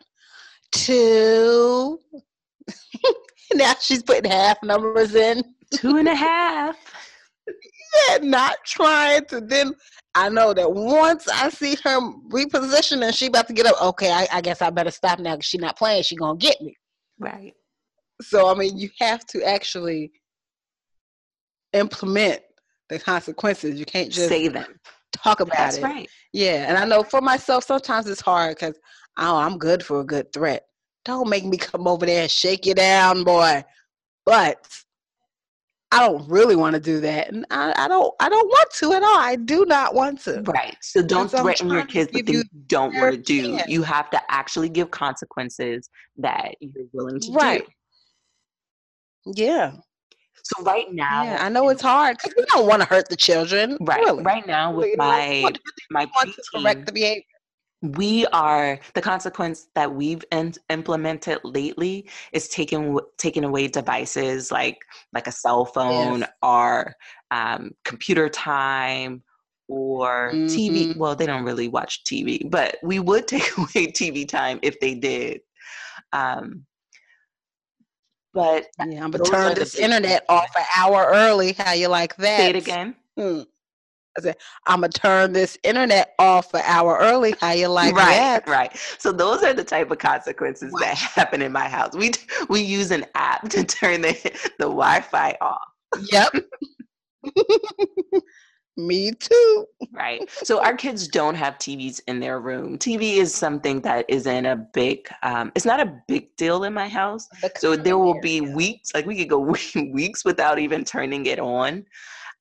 Two, 0.72 2.00
now 3.54 3.74
she's 3.80 4.02
putting 4.02 4.32
half 4.32 4.58
numbers 4.64 5.14
in. 5.16 5.44
Two 5.74 5.98
and 5.98 6.08
a 6.08 6.16
half. 6.16 6.78
yeah, 7.48 8.18
not 8.22 8.56
trying 8.66 9.26
to 9.26 9.42
then 9.42 9.74
I 10.16 10.30
know 10.30 10.54
that 10.54 10.72
once 10.72 11.28
I 11.28 11.50
see 11.50 11.76
her 11.84 12.00
reposition 12.30 13.04
and 13.04 13.14
she 13.14 13.28
about 13.28 13.48
to 13.48 13.54
get 13.54 13.66
up, 13.66 13.82
okay, 13.82 14.12
I, 14.12 14.28
I 14.32 14.42
guess 14.42 14.62
I 14.62 14.70
better 14.70 14.92
stop 14.92 15.20
now 15.20 15.36
because 15.36 15.48
she's 15.48 15.62
not 15.62 15.78
playing. 15.78 16.04
She 16.04 16.16
gonna 16.16 16.38
get 16.38 16.62
me. 16.62 16.76
Right. 17.20 17.54
So 18.22 18.50
I 18.50 18.54
mean, 18.54 18.78
you 18.78 18.90
have 19.00 19.26
to 19.28 19.44
actually 19.44 20.12
implement 21.74 22.42
the 22.94 23.00
consequences. 23.00 23.80
You 23.80 23.86
can't 23.86 24.12
just 24.12 24.30
say 24.30 24.48
them. 24.48 24.80
Talk 25.12 25.40
about 25.40 25.58
That's 25.58 25.78
it. 25.78 25.82
That's 25.82 25.94
right. 25.94 26.10
Yeah, 26.32 26.68
and 26.68 26.78
I 26.78 26.86
know 26.86 27.04
for 27.04 27.22
myself 27.22 27.66
sometimes 27.66 28.08
it's 28.08 28.22
hard 28.22 28.56
because 28.56 28.80
oh, 29.18 29.38
I'm 29.38 29.58
good 29.58 29.84
for 29.84 30.00
a 30.00 30.06
good 30.06 30.32
threat. 30.34 30.64
Don't 31.06 31.30
make 31.30 31.46
me 31.46 31.58
come 31.72 31.88
over 31.88 32.06
there 32.06 32.24
and 32.24 32.32
shake 32.32 32.66
you 32.66 32.74
down, 32.74 33.24
boy. 33.24 33.64
But 34.26 34.66
I 35.92 36.00
don't 36.00 36.28
really 36.28 36.56
want 36.56 36.74
to 36.74 36.80
do 36.80 37.00
that, 37.02 37.32
and 37.32 37.46
I, 37.52 37.74
I, 37.78 37.88
don't. 37.88 38.12
I 38.20 38.28
don't 38.28 38.48
want 38.48 38.70
to 38.76 38.94
at 38.94 39.04
all. 39.04 39.20
I 39.20 39.36
do 39.36 39.66
not 39.66 39.94
want 39.94 40.22
to. 40.22 40.42
Right. 40.42 40.76
So 40.82 41.04
don't 41.04 41.30
threaten 41.30 41.70
your 41.70 41.86
kids 41.86 42.12
with 42.12 42.26
things 42.26 42.40
you 42.40 42.44
don't 42.68 42.96
want 42.96 43.14
to 43.14 43.22
do. 43.22 43.60
You 43.68 43.84
have 43.84 44.10
to 44.10 44.22
actually 44.32 44.70
give 44.70 44.90
consequences 44.90 45.90
that 46.18 46.56
you're 46.60 46.86
willing 46.94 47.20
to 47.20 47.32
right. 47.34 47.68
do. 49.26 49.44
Yeah. 49.44 49.74
So 50.44 50.62
right 50.64 50.92
now, 50.92 51.24
yeah, 51.24 51.38
I 51.40 51.50
know 51.50 51.70
it's 51.70 51.82
hard 51.82 52.18
because 52.18 52.34
we 52.38 52.46
don't 52.54 52.68
want 52.68 52.82
to 52.82 52.88
hurt 52.88 53.08
the 53.08 53.16
children. 53.16 53.78
Right. 53.80 54.02
Really. 54.02 54.24
Right 54.24 54.46
now, 54.46 54.74
with 54.74 54.98
my 54.98 55.50
my 55.90 56.06
correct 56.54 56.86
the 56.86 56.92
behavior. 56.92 57.24
We 57.82 58.26
are 58.28 58.80
the 58.94 59.02
consequence 59.02 59.68
that 59.76 59.94
we've 59.94 60.24
in, 60.32 60.54
implemented 60.70 61.40
lately 61.44 62.10
is 62.32 62.48
taking 62.48 62.98
taking 63.18 63.44
away 63.44 63.68
devices 63.68 64.52
like 64.52 64.78
like 65.14 65.28
a 65.28 65.32
cell 65.32 65.66
phone 65.66 66.22
yes. 66.22 66.30
or 66.42 66.96
um, 67.32 67.72
computer 67.84 68.30
time 68.30 69.22
or 69.68 70.32
mm-hmm. 70.34 70.46
TV. 70.46 70.96
Well, 70.96 71.16
they 71.16 71.26
don't 71.26 71.44
really 71.44 71.68
watch 71.68 72.04
TV, 72.04 72.50
but 72.50 72.78
we 72.84 73.00
would 73.00 73.28
take 73.30 73.58
away 73.58 73.88
TV 73.88 74.28
time 74.28 74.60
if 74.62 74.80
they 74.80 74.96
did. 74.96 75.42
Um, 76.12 76.66
but 78.34 78.66
yeah, 78.80 79.04
I'm 79.04 79.12
gonna 79.12 79.24
turn 79.24 79.56
this 79.56 79.76
internet 79.76 80.26
off 80.30 80.50
an 80.58 80.66
hour 80.76 81.10
early. 81.14 81.54
How 81.54 81.74
you 81.74 81.88
like 81.88 82.16
that? 82.18 82.38
Say 82.38 82.50
it 82.50 82.56
again. 82.56 82.96
Hmm. 83.18 83.42
I 84.18 84.22
said, 84.22 84.38
I'm 84.68 84.82
gonna 84.82 84.92
turn 84.92 85.34
this 85.34 85.58
internet 85.64 86.14
off 86.20 86.54
an 86.54 86.62
hour 86.66 86.98
early. 87.00 87.34
How 87.40 87.52
you 87.52 87.68
like 87.68 87.96
right, 87.96 88.16
that? 88.16 88.48
Right. 88.48 88.76
So 88.98 89.12
those 89.12 89.44
are 89.44 89.54
the 89.54 89.64
type 89.64 89.92
of 89.92 89.98
consequences 89.98 90.72
wow. 90.72 90.80
that 90.82 90.98
happen 90.98 91.42
in 91.42 91.52
my 91.52 91.68
house. 91.68 91.96
We 91.96 92.12
we 92.50 92.62
use 92.62 92.92
an 92.92 93.06
app 93.16 93.50
to 93.50 93.64
turn 93.64 94.02
the 94.02 94.14
the 94.60 94.66
Wi-Fi 94.66 95.38
off. 95.42 95.62
Yep. 96.12 96.34
Me 98.76 99.12
too. 99.12 99.68
Right. 99.92 100.28
So 100.44 100.64
our 100.64 100.76
kids 100.76 101.08
don't 101.08 101.36
have 101.36 101.58
TVs 101.60 102.02
in 102.08 102.20
their 102.20 102.40
room. 102.40 102.78
TV 102.80 103.18
is 103.18 103.34
something 103.34 103.82
that 103.82 104.06
isn't 104.10 104.46
a 104.46 104.56
big, 104.56 105.08
um, 105.22 105.52
it's 105.54 105.66
not 105.66 105.80
a 105.80 106.02
big 106.08 106.36
deal 106.38 106.64
in 106.64 106.74
my 106.74 106.88
house. 106.88 107.28
So 107.58 107.76
there 107.76 108.00
will 108.00 108.20
be 108.20 108.42
weeks, 108.42 108.94
like 108.96 109.06
we 109.06 109.16
could 109.18 109.30
go 109.30 109.40
weeks 109.94 110.26
without 110.26 110.58
even 110.58 110.84
turning 110.84 111.28
it 111.28 111.40
on. 111.40 111.86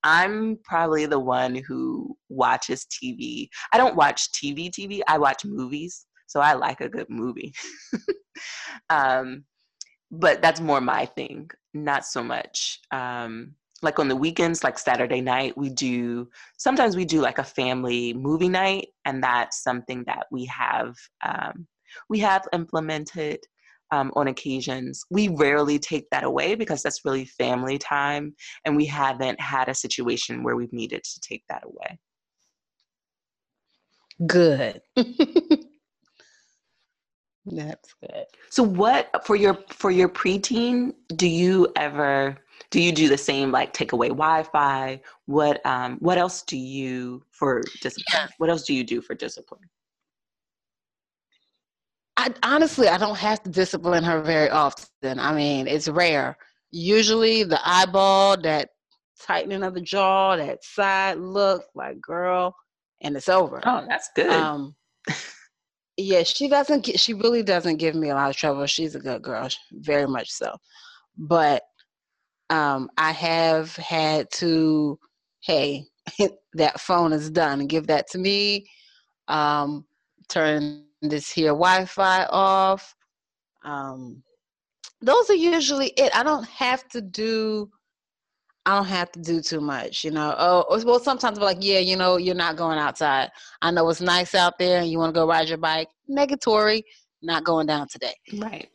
I'm 0.04 0.58
probably 0.64 1.06
the 1.06 1.20
one 1.20 1.54
who 1.54 2.16
watches 2.28 2.86
TV. 2.86 3.48
I 3.72 3.78
don't 3.78 3.94
watch 3.94 4.32
TV, 4.32 4.70
TV. 4.70 5.00
I 5.06 5.18
watch 5.18 5.44
movies. 5.44 6.06
So 6.26 6.40
I 6.40 6.54
like 6.54 6.80
a 6.80 6.88
good 6.88 7.10
movie. 7.10 7.52
um, 8.90 9.44
but 10.10 10.40
that's 10.40 10.60
more 10.60 10.80
my 10.80 11.04
thing, 11.06 11.50
not 11.74 12.06
so 12.06 12.22
much 12.22 12.80
um, 12.90 13.54
like 13.82 13.98
on 13.98 14.08
the 14.08 14.16
weekends, 14.16 14.62
like 14.64 14.78
Saturday 14.78 15.20
night, 15.20 15.56
we 15.56 15.68
do 15.68 16.28
sometimes 16.56 16.96
we 16.96 17.04
do 17.04 17.20
like 17.20 17.38
a 17.38 17.44
family 17.44 18.14
movie 18.14 18.48
night, 18.48 18.88
and 19.04 19.22
that's 19.22 19.62
something 19.62 20.04
that 20.06 20.26
we 20.30 20.44
have 20.46 20.94
um, 21.24 21.66
we 22.08 22.20
have 22.20 22.46
implemented 22.52 23.40
um, 23.90 24.12
on 24.16 24.28
occasions. 24.28 25.04
We 25.10 25.28
rarely 25.28 25.78
take 25.78 26.08
that 26.10 26.24
away 26.24 26.54
because 26.54 26.82
that's 26.82 27.04
really 27.04 27.24
family 27.24 27.78
time, 27.78 28.34
and 28.64 28.76
we 28.76 28.86
haven't 28.86 29.40
had 29.40 29.68
a 29.68 29.74
situation 29.74 30.42
where 30.42 30.56
we've 30.56 30.72
needed 30.72 31.02
to 31.04 31.20
take 31.20 31.44
that 31.48 31.64
away. 31.64 31.98
Good. 34.26 34.80
That's 37.44 37.94
good. 38.00 38.26
So 38.50 38.62
what 38.62 39.26
for 39.26 39.34
your 39.34 39.58
for 39.68 39.90
your 39.90 40.08
preteen, 40.08 40.94
do 41.16 41.26
you 41.26 41.72
ever 41.76 42.38
do 42.70 42.80
you 42.80 42.92
do 42.92 43.08
the 43.08 43.18
same 43.18 43.50
like 43.50 43.72
take 43.72 43.92
away 43.92 44.08
Wi-Fi? 44.08 45.00
What 45.26 45.64
um 45.66 45.96
what 46.00 46.18
else 46.18 46.42
do 46.42 46.56
you 46.56 47.22
for 47.30 47.62
discipline? 47.80 48.04
Yeah. 48.12 48.28
What 48.38 48.50
else 48.50 48.62
do 48.62 48.74
you 48.74 48.84
do 48.84 49.00
for 49.00 49.14
discipline? 49.14 49.68
I 52.16 52.32
honestly 52.42 52.88
I 52.88 52.98
don't 52.98 53.18
have 53.18 53.42
to 53.44 53.50
discipline 53.50 54.04
her 54.04 54.20
very 54.20 54.50
often. 54.50 55.18
I 55.18 55.34
mean, 55.34 55.66
it's 55.66 55.88
rare. 55.88 56.36
Usually 56.70 57.44
the 57.44 57.60
eyeball, 57.64 58.40
that 58.42 58.70
tightening 59.20 59.62
of 59.62 59.74
the 59.74 59.80
jaw, 59.80 60.36
that 60.36 60.64
side 60.64 61.18
look, 61.18 61.64
like 61.74 62.00
girl, 62.00 62.54
and 63.00 63.16
it's 63.16 63.28
over. 63.28 63.60
Oh, 63.64 63.84
that's 63.88 64.08
good. 64.14 64.30
Um 64.30 64.74
yeah, 65.98 66.22
she 66.22 66.48
doesn't 66.48 66.84
get, 66.84 66.98
she 66.98 67.12
really 67.14 67.42
doesn't 67.42 67.76
give 67.76 67.94
me 67.94 68.10
a 68.10 68.14
lot 68.14 68.30
of 68.30 68.36
trouble. 68.36 68.64
She's 68.66 68.94
a 68.94 69.00
good 69.00 69.22
girl, 69.22 69.48
very 69.72 70.06
much 70.06 70.30
so. 70.30 70.56
But 71.18 71.62
um, 72.53 72.90
I 72.98 73.12
have 73.12 73.74
had 73.76 74.30
to, 74.32 74.98
hey, 75.40 75.86
that 76.55 76.80
phone 76.80 77.12
is 77.12 77.30
done. 77.30 77.66
Give 77.66 77.86
that 77.86 78.09
to 78.11 78.18
me. 78.18 78.66
Um, 79.28 79.86
turn 80.28 80.84
this 81.00 81.30
here 81.30 81.48
Wi-Fi 81.48 82.26
off. 82.26 82.94
Um, 83.64 84.22
those 85.00 85.30
are 85.30 85.34
usually 85.34 85.88
it. 85.96 86.14
I 86.14 86.22
don't 86.22 86.46
have 86.48 86.86
to 86.90 87.00
do 87.00 87.70
I 88.64 88.76
don't 88.76 88.86
have 88.86 89.11
to 89.12 89.20
do 89.20 89.40
too 89.40 89.61
much, 89.61 90.05
you 90.05 90.12
know. 90.12 90.36
Oh, 90.38 90.80
well, 90.84 91.00
sometimes 91.00 91.36
I'm 91.36 91.42
like, 91.42 91.59
yeah, 91.61 91.80
you 91.80 91.96
know, 91.96 92.16
you're 92.16 92.36
not 92.36 92.57
going 92.57 92.78
outside. 92.78 93.30
I 93.61 93.72
know 93.72 93.88
it's 93.88 94.00
nice 94.00 94.36
out 94.36 94.57
there, 94.57 94.80
and 94.80 94.88
you 94.88 94.98
want 94.98 95.12
to 95.12 95.20
go 95.20 95.26
ride 95.26 95.48
your 95.48 95.59
bike. 95.59 95.88
Negatory, 96.09 96.82
not 97.22 97.42
going 97.42 97.66
down 97.66 97.88
today. 97.88 98.14
Right. 98.34 98.68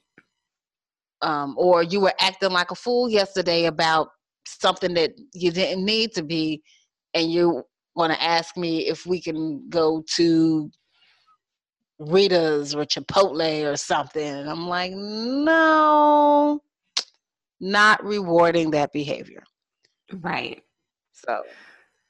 Um, 1.22 1.55
or 1.57 1.82
you 1.82 1.99
were 1.99 2.13
acting 2.20 2.51
like 2.51 2.72
a 2.72 2.76
fool 2.76 3.09
yesterday 3.09 3.65
about 3.65 4.09
something 4.45 4.93
that 4.93 5.11
you 5.34 5.51
didn't 5.51 5.84
need 5.84 6.13
to 6.13 6.24
be, 6.24 6.61
and 7.13 7.32
you 7.32 7.63
want 7.95 8.13
to 8.13 8.24
ask 8.24 8.55
me 8.55 8.88
if 8.88 9.05
we 9.05 9.20
can 9.22 9.68
go 9.70 10.03
to 10.15 10.70
Rita's 11.99 12.76
or 12.76 12.86
Chipotle 12.86 13.72
or 13.72 13.76
something. 13.76 14.22
And 14.22 14.49
I'm 14.49 14.68
like, 14.68 14.91
no, 14.93 16.61
not 17.59 18.03
rewarding 18.03 18.72
that 18.72 18.93
behavior. 18.93 19.43
Right. 20.13 20.61
So 21.11 21.41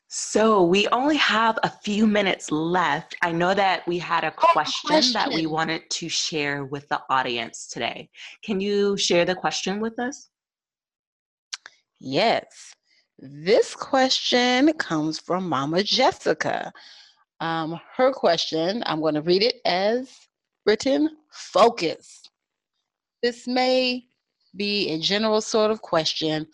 so 0.10 0.64
we 0.64 0.88
only 0.89 1.18
have 1.18 1.60
a 1.64 1.70
few 1.70 2.08
minutes 2.08 2.49
left. 2.49 3.16
I 3.22 3.34
know 3.34 3.53
that 3.53 3.86
we 3.88 3.97
had 3.97 4.24
a 4.24 4.32
question, 4.32 4.88
question, 4.88 5.14
that 5.14 5.30
we 5.34 5.47
wanted 5.47 5.89
to 5.89 6.08
share 6.08 6.64
with 6.64 6.88
the 6.88 7.01
audience 7.10 7.68
today. 7.68 8.10
Can 8.41 8.62
you 8.62 8.95
share 8.95 9.26
the 9.26 9.36
question 9.36 9.82
with 9.82 9.99
us? 9.99 10.30
Yes. 11.99 12.74
This 13.20 13.76
question 13.76 14.72
comes 14.74 15.20
from 15.20 15.49
Mama 15.49 15.84
Jessica. 15.84 16.72
Um, 17.41 17.80
her 17.95 18.14
question, 18.14 18.84
I'm 18.86 19.01
going 19.01 19.16
to 19.16 19.22
read 19.22 19.43
it 19.43 19.55
as 19.66 20.10
written 20.66 21.10
focus. 21.32 22.22
This 23.22 23.45
may 23.45 24.05
be 24.55 24.89
a 24.89 24.99
general 24.99 25.41
sort 25.41 25.72
of 25.72 25.82
question, 25.82 26.47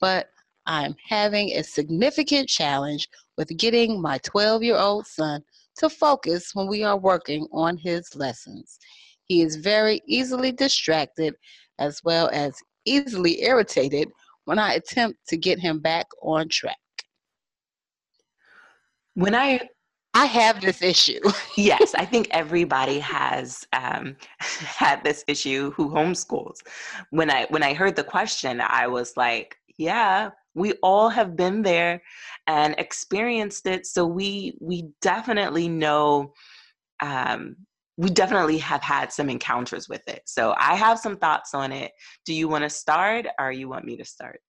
but 0.00 0.28
I'm 0.66 0.94
having 1.08 1.50
a 1.50 1.62
significant 1.62 2.48
challenge 2.48 3.08
with 3.36 3.56
getting 3.56 4.00
my 4.00 4.18
12 4.18 4.62
year 4.62 4.76
old 4.76 5.06
son 5.06 5.42
to 5.78 5.88
focus 5.88 6.50
when 6.54 6.68
we 6.68 6.82
are 6.82 6.98
working 6.98 7.46
on 7.52 7.76
his 7.76 8.14
lessons. 8.14 8.78
He 9.24 9.42
is 9.42 9.56
very 9.56 10.02
easily 10.06 10.52
distracted 10.52 11.34
as 11.78 12.00
well 12.04 12.28
as 12.32 12.54
easily 12.84 13.42
irritated 13.42 14.08
when 14.44 14.58
I 14.58 14.74
attempt 14.74 15.20
to 15.28 15.36
get 15.36 15.58
him 15.58 15.78
back 15.78 16.06
on 16.22 16.48
track. 16.48 16.76
When 19.14 19.34
I 19.34 19.68
I 20.12 20.26
have 20.26 20.60
this 20.60 20.82
issue. 20.82 21.20
yes, 21.56 21.94
I 21.94 22.04
think 22.04 22.28
everybody 22.32 22.98
has 22.98 23.64
um, 23.72 24.16
had 24.38 25.04
this 25.04 25.24
issue 25.28 25.70
who 25.72 25.88
homeschools. 25.90 26.58
When 27.10 27.30
I 27.30 27.46
when 27.50 27.62
I 27.62 27.74
heard 27.74 27.96
the 27.96 28.04
question, 28.04 28.60
I 28.60 28.88
was 28.88 29.16
like, 29.16 29.56
yeah, 29.76 30.30
we 30.54 30.74
all 30.82 31.08
have 31.08 31.36
been 31.36 31.62
there 31.62 32.02
and 32.46 32.74
experienced 32.78 33.66
it 33.66 33.86
so 33.86 34.06
we 34.06 34.56
we 34.60 34.88
definitely 35.00 35.68
know 35.68 36.32
um, 37.02 37.56
we 37.96 38.08
definitely 38.08 38.58
have 38.58 38.82
had 38.82 39.12
some 39.12 39.28
encounters 39.28 39.86
with 39.86 40.06
it. 40.08 40.22
So 40.24 40.54
i 40.58 40.74
have 40.74 40.98
some 40.98 41.16
thoughts 41.16 41.52
on 41.52 41.70
it. 41.70 41.92
Do 42.24 42.32
you 42.32 42.48
want 42.48 42.64
to 42.64 42.70
start 42.70 43.26
or 43.38 43.52
you 43.52 43.68
want 43.68 43.84
me 43.84 43.96
to 43.96 44.04
start? 44.04 44.40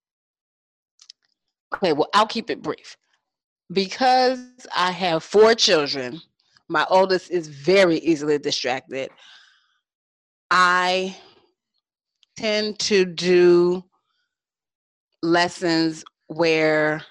Okay 1.76 1.94
well 1.94 2.10
i'll 2.14 2.28
keep 2.28 2.50
it 2.50 2.62
brief. 2.62 2.98
Because 3.72 4.40
i 4.76 4.92
have 4.92 5.24
four 5.24 5.54
children 5.54 6.22
my 6.72 6.86
oldest 6.90 7.30
is 7.30 7.50
very 7.50 7.98
easily 7.98 8.38
distracted. 8.38 9.10
I 10.50 11.18
tend 12.38 12.80
to 12.80 13.04
do 13.04 13.84
lessons 15.22 16.04
where 16.28 17.04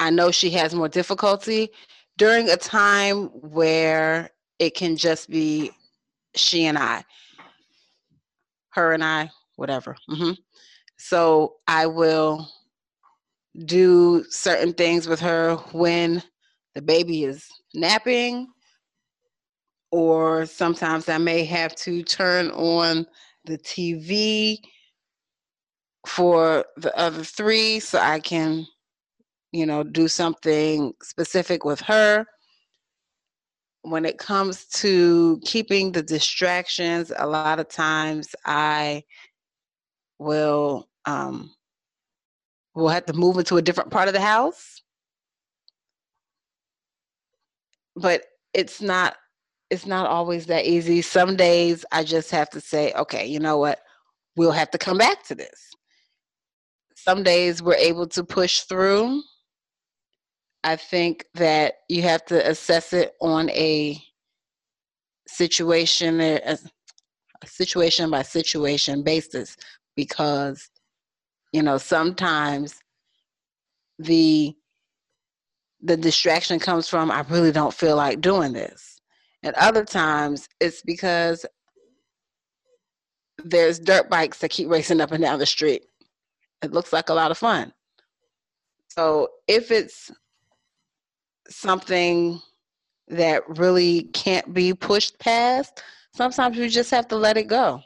I 0.00 0.10
know 0.10 0.30
she 0.30 0.50
has 0.50 0.74
more 0.74 0.88
difficulty 0.88 1.70
during 2.18 2.48
a 2.48 2.56
time 2.56 3.26
where 3.26 4.30
it 4.58 4.74
can 4.74 4.96
just 4.96 5.30
be 5.30 5.70
she 6.34 6.66
and 6.66 6.78
I, 6.78 7.04
her 8.70 8.92
and 8.92 9.04
I, 9.04 9.30
whatever. 9.56 9.96
Mm-hmm. 10.10 10.32
So 10.98 11.56
I 11.66 11.86
will 11.86 12.48
do 13.66 14.24
certain 14.30 14.72
things 14.72 15.06
with 15.06 15.20
her 15.20 15.56
when 15.72 16.22
the 16.74 16.82
baby 16.82 17.24
is 17.24 17.48
napping, 17.74 18.48
or 19.90 20.46
sometimes 20.46 21.08
I 21.08 21.18
may 21.18 21.44
have 21.44 21.74
to 21.76 22.02
turn 22.02 22.50
on 22.52 23.06
the 23.44 23.58
TV 23.58 24.58
for 26.06 26.64
the 26.76 26.96
other 26.98 27.24
three 27.24 27.80
so 27.80 27.98
I 27.98 28.20
can, 28.20 28.66
you 29.52 29.66
know, 29.66 29.82
do 29.82 30.08
something 30.08 30.92
specific 31.02 31.64
with 31.64 31.80
her. 31.82 32.26
When 33.82 34.04
it 34.04 34.18
comes 34.18 34.66
to 34.66 35.40
keeping 35.44 35.92
the 35.92 36.02
distractions, 36.02 37.12
a 37.16 37.26
lot 37.26 37.58
of 37.58 37.68
times 37.68 38.34
I 38.44 39.04
will 40.18 40.88
um 41.04 41.52
will 42.74 42.88
have 42.88 43.06
to 43.06 43.12
move 43.12 43.36
into 43.36 43.56
a 43.56 43.62
different 43.62 43.90
part 43.90 44.08
of 44.08 44.14
the 44.14 44.20
house. 44.20 44.82
But 47.96 48.24
it's 48.54 48.80
not 48.80 49.16
it's 49.70 49.86
not 49.86 50.06
always 50.06 50.46
that 50.46 50.66
easy. 50.66 51.02
Some 51.02 51.36
days 51.36 51.84
I 51.92 52.04
just 52.04 52.30
have 52.30 52.50
to 52.50 52.60
say, 52.60 52.92
okay, 52.92 53.26
you 53.26 53.40
know 53.40 53.58
what? 53.58 53.80
We'll 54.36 54.52
have 54.52 54.70
to 54.72 54.78
come 54.78 54.98
back 54.98 55.24
to 55.26 55.34
this 55.34 55.71
some 57.02 57.24
days 57.24 57.62
we're 57.62 57.74
able 57.74 58.06
to 58.06 58.22
push 58.22 58.60
through. 58.60 59.22
I 60.62 60.76
think 60.76 61.26
that 61.34 61.74
you 61.88 62.02
have 62.02 62.24
to 62.26 62.48
assess 62.48 62.92
it 62.92 63.14
on 63.20 63.50
a 63.50 64.00
situation 65.26 66.20
a 66.20 66.58
situation 67.44 68.10
by 68.10 68.22
situation 68.22 69.02
basis 69.02 69.56
because 69.96 70.68
you 71.52 71.62
know 71.62 71.78
sometimes 71.78 72.80
the 73.98 74.54
the 75.80 75.96
distraction 75.96 76.60
comes 76.60 76.88
from 76.88 77.10
I 77.10 77.22
really 77.22 77.50
don't 77.50 77.74
feel 77.74 77.96
like 77.96 78.20
doing 78.20 78.52
this. 78.52 79.00
And 79.42 79.56
other 79.56 79.84
times 79.84 80.48
it's 80.60 80.82
because 80.82 81.44
there's 83.44 83.80
dirt 83.80 84.08
bikes 84.08 84.38
that 84.38 84.50
keep 84.52 84.68
racing 84.68 85.00
up 85.00 85.10
and 85.10 85.24
down 85.24 85.40
the 85.40 85.46
street 85.46 85.82
it 86.62 86.72
looks 86.72 86.92
like 86.92 87.08
a 87.08 87.14
lot 87.14 87.30
of 87.30 87.38
fun. 87.38 87.72
So 88.88 89.28
if 89.48 89.70
it's 89.70 90.10
something 91.48 92.40
that 93.08 93.42
really 93.58 94.04
can't 94.12 94.52
be 94.52 94.74
pushed 94.74 95.18
past, 95.18 95.82
sometimes 96.14 96.56
you 96.56 96.68
just 96.68 96.90
have 96.90 97.08
to 97.08 97.16
let 97.16 97.36
it 97.36 97.48
go. 97.48 97.82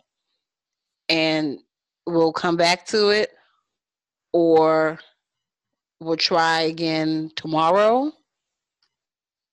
And 1.08 1.58
we'll 2.06 2.32
come 2.32 2.56
back 2.56 2.86
to 2.86 3.10
it 3.10 3.30
or 4.32 4.98
we'll 6.00 6.16
try 6.16 6.62
again 6.62 7.30
tomorrow. 7.36 8.12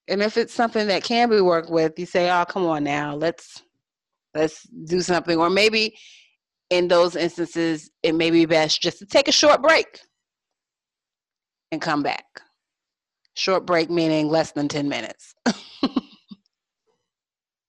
And 0.08 0.22
if 0.22 0.38
it's 0.38 0.54
something 0.54 0.88
that 0.88 1.04
can 1.04 1.30
be 1.30 1.40
worked 1.40 1.70
with, 1.70 1.98
you 1.98 2.06
say, 2.06 2.30
"Oh, 2.30 2.44
come 2.46 2.66
on 2.66 2.84
now, 2.84 3.16
let's 3.16 3.62
let's 4.36 4.64
do 4.64 5.02
something." 5.02 5.38
Or 5.38 5.50
maybe 5.50 5.96
in 6.74 6.88
those 6.88 7.16
instances, 7.16 7.92
it 8.02 8.16
may 8.16 8.32
be 8.32 8.46
best 8.46 8.82
just 8.82 8.98
to 8.98 9.06
take 9.06 9.28
a 9.28 9.32
short 9.32 9.62
break 9.62 10.00
and 11.72 11.80
come 11.80 12.02
back. 12.02 12.26
Short 13.36 13.66
break 13.66 13.92
meaning 13.92 14.28
less 14.28 14.52
than 14.54 14.68
10 14.68 14.90
minutes. 14.90 15.36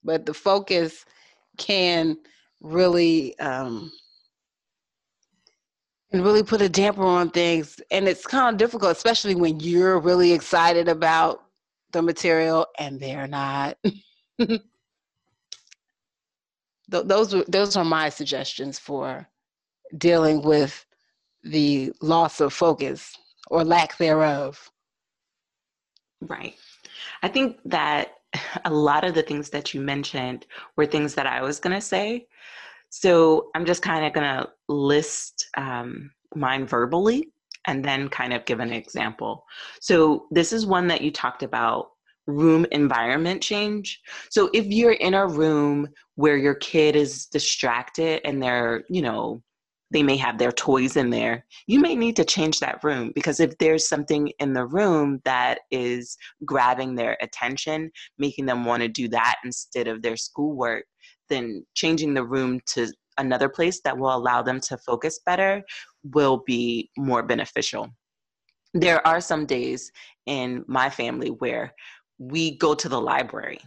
but 0.05 0.25
the 0.25 0.33
focus 0.33 1.05
can 1.59 2.17
really 2.63 3.39
um, 3.39 3.93
and 6.13 6.25
really 6.25 6.43
put 6.43 6.63
a 6.63 6.69
damper 6.69 7.05
on 7.05 7.31
things 7.31 7.81
and 7.91 8.09
it's 8.09 8.27
kind 8.27 8.55
of 8.55 8.59
difficult 8.59 8.97
especially 8.97 9.35
when 9.35 9.61
you're 9.61 9.99
really 9.99 10.33
excited 10.33 10.89
about 10.89 11.43
the 11.93 12.01
material 12.01 12.67
and 12.79 13.01
they're 13.01 13.27
not 13.27 13.77
those 16.89 17.35
those 17.49 17.77
are 17.77 17.85
my 17.85 18.09
suggestions 18.09 18.79
for 18.79 19.29
dealing 19.97 20.43
with 20.43 20.85
the 21.43 21.93
loss 22.01 22.41
of 22.41 22.53
focus 22.53 23.17
or 23.49 23.65
lack 23.65 23.97
thereof. 23.99 24.71
Right. 26.21 26.55
I 27.23 27.29
think 27.29 27.59
that 27.67 28.15
a 28.65 28.73
lot 28.73 29.05
of 29.05 29.15
the 29.15 29.23
things 29.23 29.51
that 29.51 29.75
you 29.75 29.81
mentioned 29.81 30.47
were 30.77 30.87
things 30.87 31.15
that 31.15 31.27
i 31.27 31.43
was 31.43 31.61
going 31.61 31.75
to 31.75 31.81
say. 31.81 32.27
So 32.91 33.51
i'm 33.55 33.65
just 33.65 33.83
kind 33.83 34.05
of 34.05 34.13
going 34.13 34.27
to 34.27 34.49
list 34.69 35.49
um, 35.57 36.11
mine 36.35 36.67
verbally 36.67 37.29
and 37.67 37.85
then 37.85 38.09
kind 38.09 38.33
of 38.33 38.45
give 38.45 38.61
an 38.61 38.73
example. 38.73 39.45
So 39.81 40.27
this 40.31 40.53
is 40.53 40.67
one 40.67 40.87
that 40.89 41.01
you 41.01 41.11
talked 41.11 41.43
about 41.43 41.91
room 42.27 42.67
environment 42.73 43.43
change. 43.43 44.01
So 44.31 44.51
if 44.53 44.67
you're 44.67 44.93
in 44.93 45.15
a 45.15 45.27
room 45.27 45.89
where 46.17 46.37
your 46.37 46.55
kid 46.55 46.97
is 46.97 47.27
distracted 47.27 48.21
and 48.25 48.43
they're, 48.43 48.85
you 48.89 49.03
know, 49.03 49.43
they 49.91 50.03
may 50.03 50.17
have 50.17 50.39
their 50.39 50.51
toys 50.51 50.97
in 50.97 51.11
there, 51.11 51.45
you 51.67 51.79
may 51.79 51.95
need 51.95 52.17
to 52.17 52.25
change 52.25 52.59
that 52.61 52.83
room 52.83 53.13
because 53.15 53.39
if 53.39 53.57
there's 53.59 53.87
something 53.87 54.33
in 54.41 54.53
the 54.53 54.67
room 54.67 55.21
that 55.25 55.61
is 55.71 56.17
grabbing 56.45 56.95
their 56.95 57.17
attention, 57.21 57.91
making 58.19 58.47
them 58.47 58.65
want 58.65 58.83
to 58.83 58.89
do 58.89 59.09
that 59.09 59.37
instead 59.45 59.87
of 59.87 60.03
their 60.03 60.17
schoolwork, 60.17 60.85
then 61.29 61.65
changing 61.75 62.15
the 62.15 62.25
room 62.25 62.61
to 62.67 62.91
another 63.19 63.49
place 63.49 63.81
that 63.85 63.97
will 63.97 64.15
allow 64.15 64.43
them 64.43 64.61
to 64.61 64.77
focus 64.79 65.21
better 65.25 65.63
will 66.03 66.43
be 66.47 66.91
more 66.97 67.23
beneficial. 67.23 67.89
There 68.73 69.07
are 69.07 69.21
some 69.21 69.47
days 69.47 69.93
in 70.27 70.65
my 70.67 70.91
family 70.91 71.29
where 71.29 71.73
we 72.19 72.57
go 72.57 72.75
to 72.75 72.89
the 72.89 73.01
library 73.01 73.61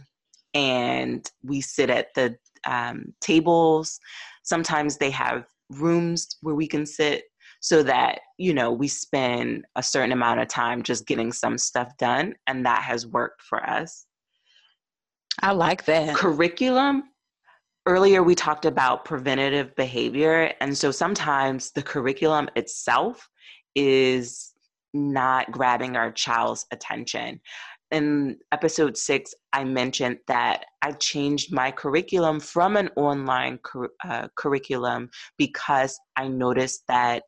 and 0.54 1.30
we 1.42 1.60
sit 1.60 1.90
at 1.90 2.14
the 2.14 2.36
um, 2.66 3.12
tables. 3.20 4.00
Sometimes 4.42 4.96
they 4.96 5.10
have 5.10 5.44
rooms 5.70 6.36
where 6.40 6.54
we 6.54 6.66
can 6.66 6.86
sit 6.86 7.24
so 7.60 7.82
that 7.82 8.20
you 8.38 8.54
know 8.54 8.70
we 8.72 8.88
spend 8.88 9.64
a 9.76 9.82
certain 9.82 10.12
amount 10.12 10.40
of 10.40 10.48
time 10.48 10.82
just 10.82 11.06
getting 11.06 11.32
some 11.32 11.58
stuff 11.58 11.96
done 11.98 12.34
and 12.46 12.64
that 12.64 12.82
has 12.82 13.06
worked 13.06 13.42
for 13.42 13.68
us. 13.68 14.06
I 15.42 15.52
like 15.52 15.84
that. 15.84 16.16
Curriculum 16.16 17.04
earlier 17.86 18.22
we 18.22 18.34
talked 18.34 18.66
about 18.66 19.04
preventative 19.06 19.74
behavior 19.74 20.52
and 20.60 20.76
so 20.76 20.90
sometimes 20.90 21.70
the 21.72 21.82
curriculum 21.82 22.46
itself 22.54 23.28
is 23.74 24.52
not 24.92 25.50
grabbing 25.50 25.96
our 25.96 26.12
child's 26.12 26.66
attention 26.70 27.40
in 27.90 28.36
episode 28.52 28.96
six, 28.96 29.34
I 29.52 29.64
mentioned 29.64 30.18
that 30.26 30.66
I 30.82 30.92
changed 30.92 31.52
my 31.52 31.70
curriculum 31.70 32.40
from 32.40 32.76
an 32.76 32.90
online 32.96 33.58
cur- 33.62 33.90
uh, 34.04 34.28
curriculum 34.36 35.10
because 35.38 35.98
I 36.16 36.28
noticed 36.28 36.82
that 36.88 37.22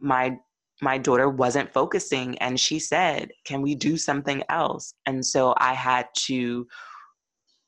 my 0.00 0.36
my 0.82 0.98
daughter 0.98 1.28
wasn't 1.28 1.72
focusing 1.72 2.36
and 2.38 2.58
she 2.58 2.78
said 2.78 3.30
can 3.44 3.62
we 3.62 3.74
do 3.74 3.96
something 3.96 4.42
else? 4.48 4.94
And 5.06 5.24
so 5.24 5.54
i 5.58 5.72
had 5.72 6.06
to 6.26 6.66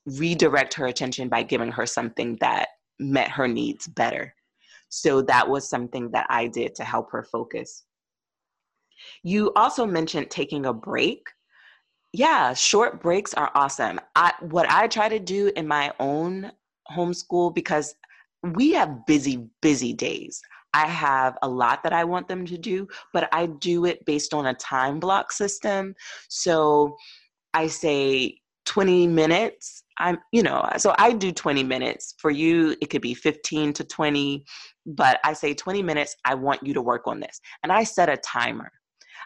redirect 0.05 0.73
her 0.73 0.87
attention 0.87 1.29
by 1.29 1.43
giving 1.43 1.71
her 1.71 1.85
something 1.85 2.37
that 2.39 2.69
met 2.99 3.29
her 3.31 3.47
needs 3.47 3.87
better. 3.87 4.33
So 4.89 5.21
that 5.23 5.49
was 5.49 5.69
something 5.69 6.11
that 6.11 6.27
i 6.29 6.47
did 6.47 6.75
to 6.75 6.83
help 6.83 7.11
her 7.11 7.23
focus. 7.23 7.85
You 9.23 9.51
also 9.55 9.85
mentioned 9.85 10.29
taking 10.29 10.65
a 10.65 10.73
break 10.73 11.27
yeah, 12.13 12.53
short 12.53 13.01
breaks 13.01 13.33
are 13.33 13.51
awesome. 13.53 13.99
I 14.15 14.33
what 14.41 14.69
I 14.69 14.87
try 14.87 15.09
to 15.09 15.19
do 15.19 15.51
in 15.55 15.67
my 15.67 15.93
own 15.99 16.51
homeschool 16.91 17.53
because 17.53 17.95
we 18.43 18.73
have 18.73 19.05
busy 19.05 19.47
busy 19.61 19.93
days. 19.93 20.41
I 20.73 20.87
have 20.87 21.37
a 21.41 21.49
lot 21.49 21.83
that 21.83 21.93
I 21.93 22.03
want 22.03 22.27
them 22.27 22.45
to 22.45 22.57
do, 22.57 22.87
but 23.13 23.29
I 23.31 23.47
do 23.47 23.85
it 23.85 24.05
based 24.05 24.33
on 24.33 24.45
a 24.45 24.53
time 24.53 24.99
block 24.99 25.31
system. 25.31 25.95
So 26.29 26.95
I 27.53 27.67
say 27.67 28.37
20 28.65 29.07
minutes. 29.07 29.83
I'm, 29.97 30.19
you 30.31 30.43
know, 30.43 30.69
so 30.77 30.93
I 30.99 31.13
do 31.13 31.31
20 31.31 31.63
minutes. 31.63 32.13
For 32.19 32.29
you, 32.29 32.75
it 32.81 32.89
could 32.91 33.01
be 33.01 33.15
15 33.15 33.73
to 33.73 33.83
20, 33.83 34.45
but 34.85 35.19
I 35.23 35.33
say 35.33 35.53
20 35.53 35.81
minutes, 35.81 36.15
I 36.25 36.35
want 36.35 36.65
you 36.65 36.73
to 36.75 36.81
work 36.81 37.07
on 37.07 37.19
this. 37.19 37.39
And 37.63 37.71
I 37.71 37.83
set 37.83 38.09
a 38.09 38.17
timer. 38.17 38.71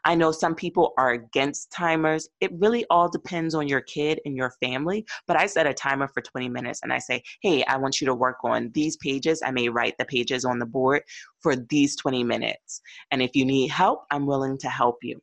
I 0.06 0.16
know 0.16 0.32
some 0.32 0.56
people 0.56 0.94
are 0.98 1.12
against 1.12 1.72
timers. 1.72 2.28
It 2.40 2.52
really 2.58 2.86
all 2.90 3.10
depends 3.10 3.54
on 3.54 3.68
your 3.68 3.82
kid 3.82 4.20
and 4.26 4.36
your 4.36 4.52
family. 4.62 5.06
But 5.28 5.38
I 5.38 5.46
set 5.46 5.68
a 5.68 5.74
timer 5.74 6.08
for 6.08 6.22
20 6.22 6.50
minutes 6.50 6.82
and 6.84 6.92
I 6.92 6.98
say, 6.98 7.24
hey, 7.42 7.64
I 7.66 7.78
want 7.78 8.02
you 8.02 8.08
to 8.08 8.16
work 8.16 8.38
on 8.44 8.72
these 8.74 8.98
pages. 8.98 9.42
I 9.46 9.52
may 9.52 9.70
write 9.70 9.96
the 9.98 10.06
pages 10.06 10.46
on 10.46 10.60
the 10.60 10.66
board 10.66 11.04
for 11.40 11.56
these 11.56 11.96
20 11.98 12.24
minutes. 12.24 12.82
And 13.12 13.22
if 13.22 13.36
you 13.36 13.46
need 13.46 13.70
help, 13.70 14.06
I'm 14.12 14.26
willing 14.26 14.58
to 14.60 14.70
help 14.70 14.98
you. 15.04 15.22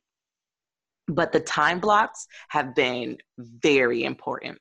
But 1.07 1.31
the 1.31 1.39
time 1.39 1.79
blocks 1.79 2.27
have 2.49 2.75
been 2.75 3.17
very 3.37 4.03
important. 4.03 4.57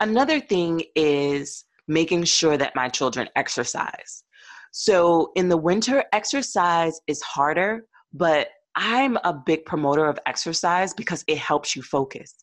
Another 0.00 0.40
thing 0.40 0.82
is 0.94 1.64
making 1.88 2.24
sure 2.24 2.56
that 2.56 2.76
my 2.76 2.88
children 2.88 3.28
exercise. 3.36 4.24
So 4.72 5.32
in 5.36 5.48
the 5.48 5.56
winter, 5.56 6.04
exercise 6.12 7.00
is 7.06 7.22
harder, 7.22 7.86
but 8.12 8.48
I'm 8.76 9.16
a 9.24 9.32
big 9.32 9.64
promoter 9.64 10.04
of 10.04 10.18
exercise 10.26 10.92
because 10.92 11.24
it 11.26 11.38
helps 11.38 11.74
you 11.74 11.82
focus. 11.82 12.34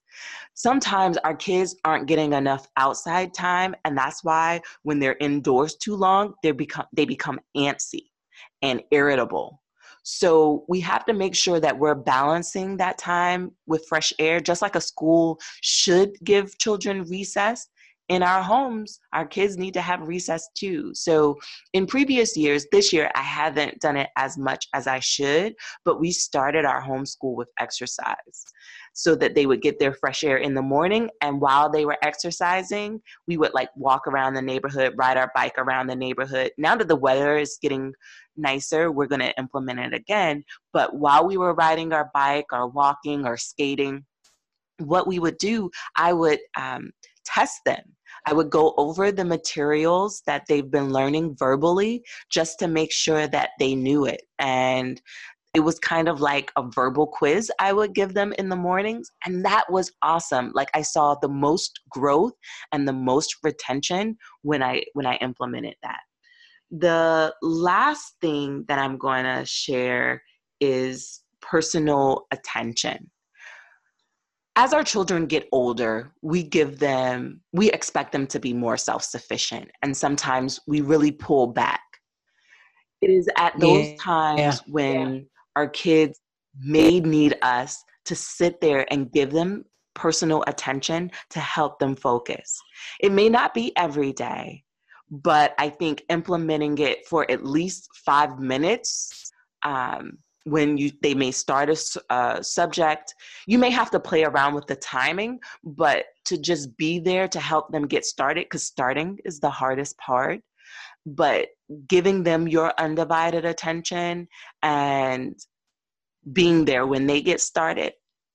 Sometimes 0.55 1.17
our 1.17 1.35
kids 1.35 1.75
aren't 1.85 2.07
getting 2.07 2.33
enough 2.33 2.67
outside 2.75 3.33
time, 3.33 3.75
and 3.85 3.95
that's 3.95 4.23
why 4.23 4.61
when 4.81 4.99
they're 4.99 5.17
indoors 5.19 5.75
too 5.75 5.95
long, 5.95 6.33
they 6.41 6.51
become 6.51 6.87
they 6.91 7.05
become 7.05 7.39
antsy 7.55 8.09
and 8.63 8.81
irritable. 8.91 9.61
So 10.03 10.65
we 10.67 10.81
have 10.81 11.05
to 11.05 11.13
make 11.13 11.33
sure 11.33 11.59
that 11.61 11.77
we're 11.77 11.95
balancing 11.95 12.75
that 12.77 12.97
time 12.97 13.51
with 13.67 13.85
fresh 13.87 14.11
air, 14.19 14.41
just 14.41 14.61
like 14.61 14.75
a 14.75 14.81
school 14.81 15.39
should 15.61 16.11
give 16.23 16.57
children 16.57 17.03
recess 17.03 17.69
in 18.09 18.21
our 18.21 18.41
homes, 18.43 18.99
our 19.13 19.25
kids 19.25 19.57
need 19.57 19.73
to 19.75 19.81
have 19.81 20.01
recess 20.01 20.49
too. 20.55 20.93
So, 20.93 21.37
in 21.71 21.87
previous 21.87 22.35
years, 22.35 22.65
this 22.71 22.91
year, 22.91 23.09
I 23.15 23.21
haven't 23.21 23.79
done 23.79 23.95
it 23.95 24.09
as 24.17 24.37
much 24.37 24.67
as 24.73 24.87
I 24.87 24.99
should, 24.99 25.53
but 25.85 25.99
we 25.99 26.11
started 26.11 26.65
our 26.65 26.81
homeschool 26.81 27.35
with 27.35 27.49
exercise 27.59 28.43
so 28.93 29.15
that 29.15 29.35
they 29.35 29.45
would 29.45 29.61
get 29.61 29.79
their 29.79 29.93
fresh 29.93 30.23
air 30.23 30.37
in 30.37 30.53
the 30.53 30.61
morning. 30.61 31.09
And 31.21 31.41
while 31.41 31.69
they 31.69 31.85
were 31.85 31.97
exercising, 32.03 33.01
we 33.27 33.37
would 33.37 33.53
like 33.53 33.69
walk 33.75 34.05
around 34.07 34.33
the 34.33 34.41
neighborhood, 34.41 34.93
ride 34.97 35.17
our 35.17 35.31
bike 35.33 35.55
around 35.57 35.87
the 35.87 35.95
neighborhood. 35.95 36.51
Now 36.57 36.75
that 36.75 36.87
the 36.87 36.95
weather 36.95 37.37
is 37.37 37.57
getting 37.61 37.93
nicer, 38.37 38.91
we're 38.91 39.07
going 39.07 39.21
to 39.21 39.37
implement 39.39 39.79
it 39.79 39.93
again. 39.93 40.43
But 40.73 40.95
while 40.95 41.25
we 41.25 41.37
were 41.37 41.53
riding 41.53 41.93
our 41.93 42.11
bike 42.13 42.47
or 42.51 42.67
walking 42.67 43.25
or 43.25 43.37
skating, 43.37 44.05
what 44.79 45.07
we 45.07 45.19
would 45.19 45.37
do, 45.37 45.69
I 45.95 46.13
would 46.13 46.39
um, 46.59 46.91
test 47.25 47.61
them. 47.65 47.81
I 48.25 48.33
would 48.33 48.49
go 48.49 48.73
over 48.77 49.11
the 49.11 49.25
materials 49.25 50.21
that 50.25 50.43
they've 50.47 50.69
been 50.69 50.93
learning 50.93 51.35
verbally 51.37 52.03
just 52.29 52.59
to 52.59 52.67
make 52.67 52.91
sure 52.91 53.27
that 53.27 53.49
they 53.59 53.75
knew 53.75 54.05
it. 54.05 54.21
And 54.39 55.01
it 55.53 55.59
was 55.59 55.77
kind 55.79 56.07
of 56.07 56.19
like 56.19 56.51
a 56.57 56.63
verbal 56.73 57.05
quiz 57.05 57.51
I 57.59 57.73
would 57.73 57.93
give 57.93 58.13
them 58.13 58.33
in 58.39 58.49
the 58.49 58.55
mornings. 58.55 59.11
And 59.25 59.45
that 59.45 59.65
was 59.69 59.91
awesome. 60.01 60.51
Like 60.55 60.69
I 60.73 60.81
saw 60.81 61.15
the 61.15 61.29
most 61.29 61.79
growth 61.89 62.33
and 62.71 62.87
the 62.87 62.93
most 62.93 63.37
retention 63.43 64.17
when 64.41 64.63
I 64.63 64.83
when 64.93 65.05
I 65.05 65.15
implemented 65.17 65.75
that. 65.83 65.99
The 66.71 67.35
last 67.43 68.15
thing 68.19 68.65
that 68.67 68.79
I'm 68.79 68.97
going 68.97 69.25
to 69.25 69.45
share 69.45 70.23
is 70.59 71.21
personal 71.41 72.25
attention 72.31 73.11
as 74.55 74.73
our 74.73 74.83
children 74.83 75.25
get 75.25 75.47
older, 75.51 76.11
we 76.21 76.43
give 76.43 76.79
them, 76.79 77.41
we 77.53 77.71
expect 77.71 78.11
them 78.11 78.27
to 78.27 78.39
be 78.39 78.53
more 78.53 78.77
self 78.77 79.03
sufficient. 79.03 79.69
And 79.81 79.95
sometimes 79.95 80.59
we 80.67 80.81
really 80.81 81.11
pull 81.11 81.47
back. 81.47 81.81
It 83.01 83.09
is 83.09 83.27
at 83.37 83.59
those 83.59 83.89
yeah. 83.89 83.95
times 83.99 84.39
yeah. 84.39 84.59
when 84.67 85.15
yeah. 85.15 85.21
our 85.55 85.67
kids 85.67 86.19
may 86.59 86.99
need 86.99 87.37
us 87.41 87.83
to 88.05 88.15
sit 88.15 88.61
there 88.61 88.85
and 88.91 89.11
give 89.11 89.31
them 89.31 89.65
personal 89.95 90.43
attention 90.47 91.11
to 91.31 91.39
help 91.39 91.79
them 91.79 91.95
focus. 91.95 92.59
It 92.99 93.11
may 93.11 93.29
not 93.29 93.53
be 93.53 93.75
every 93.77 94.13
day, 94.13 94.63
but 95.09 95.53
I 95.57 95.69
think 95.69 96.03
implementing 96.09 96.77
it 96.77 97.07
for 97.07 97.29
at 97.29 97.45
least 97.45 97.89
five 98.05 98.39
minutes 98.39 99.31
um, 99.63 100.17
when 100.45 100.77
you 100.77 100.91
they 101.01 101.13
may 101.13 101.31
start 101.31 101.69
a 101.69 101.77
uh, 102.09 102.41
subject. 102.41 103.15
You 103.47 103.57
may 103.57 103.69
have 103.69 103.91
to 103.91 103.99
play 103.99 104.23
around 104.23 104.53
with 104.53 104.67
the 104.67 104.75
timing 104.75 105.39
but 105.63 106.05
to 106.25 106.37
just 106.37 106.75
be 106.77 106.99
there 106.99 107.27
to 107.27 107.39
help 107.39 107.71
them 107.71 107.87
get 107.87 108.05
started 108.05 108.45
because 108.45 108.63
starting 108.63 109.19
is 109.25 109.39
the 109.39 109.49
hardest 109.49 109.97
part 109.97 110.41
but 111.05 111.47
giving 111.87 112.23
them 112.23 112.47
your 112.47 112.73
undivided 112.77 113.45
attention 113.45 114.27
and 114.61 115.35
being 116.31 116.63
there 116.63 116.87
when 116.87 117.05
they 117.05 117.21
get 117.21 117.41
started 117.41 117.93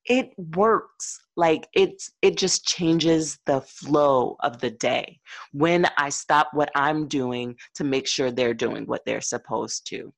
it 0.08 0.30
works. 0.56 1.20
Like 1.36 1.68
it's 1.74 2.10
it 2.22 2.36
just 2.36 2.66
changes 2.66 3.38
the 3.46 3.60
flow 3.60 4.36
of 4.40 4.60
the 4.60 4.70
day 4.70 5.20
when 5.52 5.86
i 5.96 6.08
stop 6.08 6.48
what 6.52 6.70
i'm 6.74 7.06
doing 7.06 7.54
to 7.76 7.84
make 7.84 8.08
sure 8.08 8.32
they're 8.32 8.54
doing 8.54 8.86
what 8.86 9.02
they're 9.06 9.20
supposed 9.20 9.86
to 9.88 10.12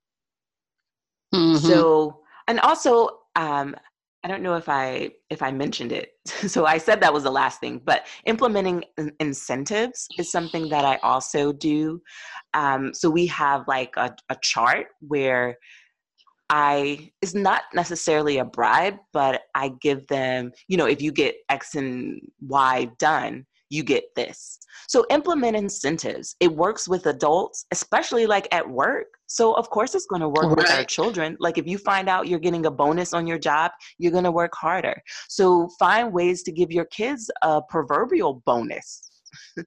mm-hmm. 1.35 1.57
so 1.57 2.21
and 2.49 2.61
also 2.61 3.09
um 3.37 3.75
i 4.25 4.29
don't 4.29 4.43
know 4.43 4.55
if 4.55 4.69
i 4.69 5.11
if 5.31 5.43
i 5.43 5.51
mentioned 5.51 5.93
it 5.93 6.13
so 6.27 6.67
i 6.67 6.79
said 6.79 7.01
that 7.01 7.13
was 7.13 7.25
the 7.25 7.31
last 7.31 7.61
thing 7.61 7.81
but 7.85 8.07
implementing 8.27 8.85
incentives 9.21 10.07
is 10.19 10.31
something 10.31 10.69
that 10.69 10.85
i 10.85 10.97
also 11.03 11.53
do 11.53 12.01
um, 12.53 12.93
so 12.93 13.09
we 13.09 13.27
have 13.27 13.67
like 13.69 13.95
a, 13.97 14.15
a 14.29 14.37
chart 14.43 14.89
where 15.01 15.57
I 16.51 17.13
it's 17.23 17.35
not 17.35 17.63
necessarily 17.73 18.39
a 18.39 18.45
bribe, 18.45 18.97
but 19.13 19.43
I 19.55 19.71
give 19.81 20.07
them, 20.09 20.51
you 20.67 20.77
know, 20.77 20.87
if 20.87 21.01
you 21.01 21.13
get 21.13 21.37
X 21.49 21.77
and 21.77 22.21
Y 22.41 22.89
done, 22.99 23.47
you 23.71 23.83
get 23.83 24.05
this. 24.17 24.59
So 24.89 25.07
implement 25.11 25.57
incentives. 25.57 26.37
It 26.41 26.53
works 26.53 26.89
with 26.89 27.07
adults, 27.07 27.65
especially 27.71 28.27
like 28.27 28.49
at 28.53 28.69
work. 28.69 29.07
So 29.27 29.55
of 29.55 29.71
course 29.71 29.95
it's 29.95 30.07
going 30.07 30.23
to 30.23 30.29
work 30.29 30.47
right. 30.47 30.57
with 30.57 30.71
our 30.71 30.85
children. 30.85 31.37
Like 31.39 31.57
if 31.57 31.67
you 31.67 31.79
find 31.79 32.09
out 32.09 32.27
you're 32.29 32.41
getting 32.41 32.67
a 32.67 32.71
bonus 32.71 33.15
on 33.15 33.27
your 33.27 33.39
job, 33.39 33.71
you're 33.99 34.13
going 34.13 34.25
to 34.25 34.33
work 34.33 34.53
harder. 34.55 35.01
So 35.29 35.69
find 35.79 36.13
ways 36.13 36.43
to 36.43 36.53
give 36.53 36.73
your 36.73 36.87
kids 36.87 37.31
a 37.43 37.63
proverbial 37.63 38.43
bonus. 38.45 39.11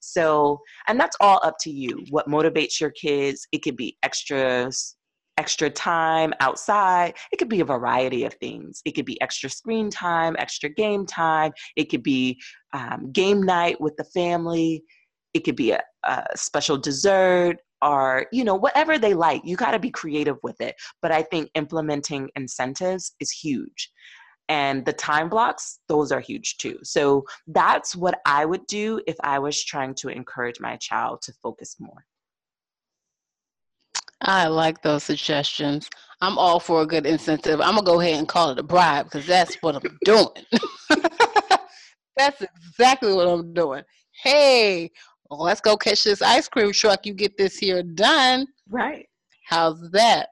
so, 0.00 0.60
and 0.88 0.98
that's 0.98 1.16
all 1.20 1.40
up 1.44 1.54
to 1.60 1.70
you. 1.70 2.04
What 2.10 2.28
motivates 2.28 2.80
your 2.80 2.90
kids? 2.90 3.46
It 3.52 3.62
could 3.62 3.76
be 3.76 3.96
extras 4.02 4.96
extra 5.36 5.70
time 5.70 6.32
outside. 6.40 7.14
It 7.32 7.38
could 7.38 7.48
be 7.48 7.60
a 7.60 7.64
variety 7.64 8.24
of 8.24 8.34
things. 8.34 8.82
It 8.84 8.92
could 8.92 9.04
be 9.04 9.20
extra 9.20 9.50
screen 9.50 9.90
time, 9.90 10.36
extra 10.38 10.68
game 10.68 11.06
time. 11.06 11.52
It 11.76 11.90
could 11.90 12.02
be 12.02 12.40
um, 12.72 13.10
game 13.12 13.42
night 13.42 13.80
with 13.80 13.96
the 13.96 14.04
family. 14.04 14.84
It 15.32 15.40
could 15.40 15.56
be 15.56 15.72
a, 15.72 15.82
a 16.04 16.24
special 16.36 16.76
dessert 16.76 17.56
or, 17.82 18.26
you 18.32 18.44
know, 18.44 18.54
whatever 18.54 18.98
they 18.98 19.14
like. 19.14 19.42
You 19.44 19.56
got 19.56 19.72
to 19.72 19.78
be 19.78 19.90
creative 19.90 20.38
with 20.42 20.60
it. 20.60 20.76
But 21.02 21.12
I 21.12 21.22
think 21.22 21.50
implementing 21.54 22.30
incentives 22.36 23.14
is 23.20 23.30
huge. 23.30 23.90
And 24.48 24.84
the 24.84 24.92
time 24.92 25.28
blocks, 25.28 25.80
those 25.88 26.12
are 26.12 26.20
huge 26.20 26.58
too. 26.58 26.78
So 26.82 27.24
that's 27.46 27.96
what 27.96 28.20
I 28.26 28.44
would 28.44 28.66
do 28.66 29.00
if 29.06 29.16
I 29.22 29.38
was 29.38 29.62
trying 29.62 29.94
to 29.96 30.08
encourage 30.08 30.60
my 30.60 30.76
child 30.76 31.22
to 31.22 31.32
focus 31.42 31.76
more. 31.78 32.04
I 34.24 34.46
like 34.46 34.82
those 34.82 35.04
suggestions. 35.04 35.88
I'm 36.22 36.38
all 36.38 36.58
for 36.58 36.82
a 36.82 36.86
good 36.86 37.04
incentive. 37.04 37.60
I'm 37.60 37.74
gonna 37.74 37.82
go 37.82 38.00
ahead 38.00 38.14
and 38.14 38.26
call 38.26 38.50
it 38.50 38.58
a 38.58 38.62
bribe 38.62 39.06
because 39.06 39.26
that's 39.26 39.54
what 39.56 39.76
I'm 39.76 39.98
doing. 40.04 40.28
that's 42.16 42.40
exactly 42.40 43.12
what 43.12 43.28
I'm 43.28 43.52
doing. 43.52 43.82
Hey, 44.22 44.90
well, 45.28 45.42
let's 45.42 45.60
go 45.60 45.76
catch 45.76 46.04
this 46.04 46.22
ice 46.22 46.48
cream 46.48 46.72
truck. 46.72 47.04
You 47.04 47.12
get 47.12 47.36
this 47.36 47.58
here 47.58 47.82
done. 47.82 48.46
Right. 48.70 49.06
How's 49.46 49.90
that? 49.90 50.28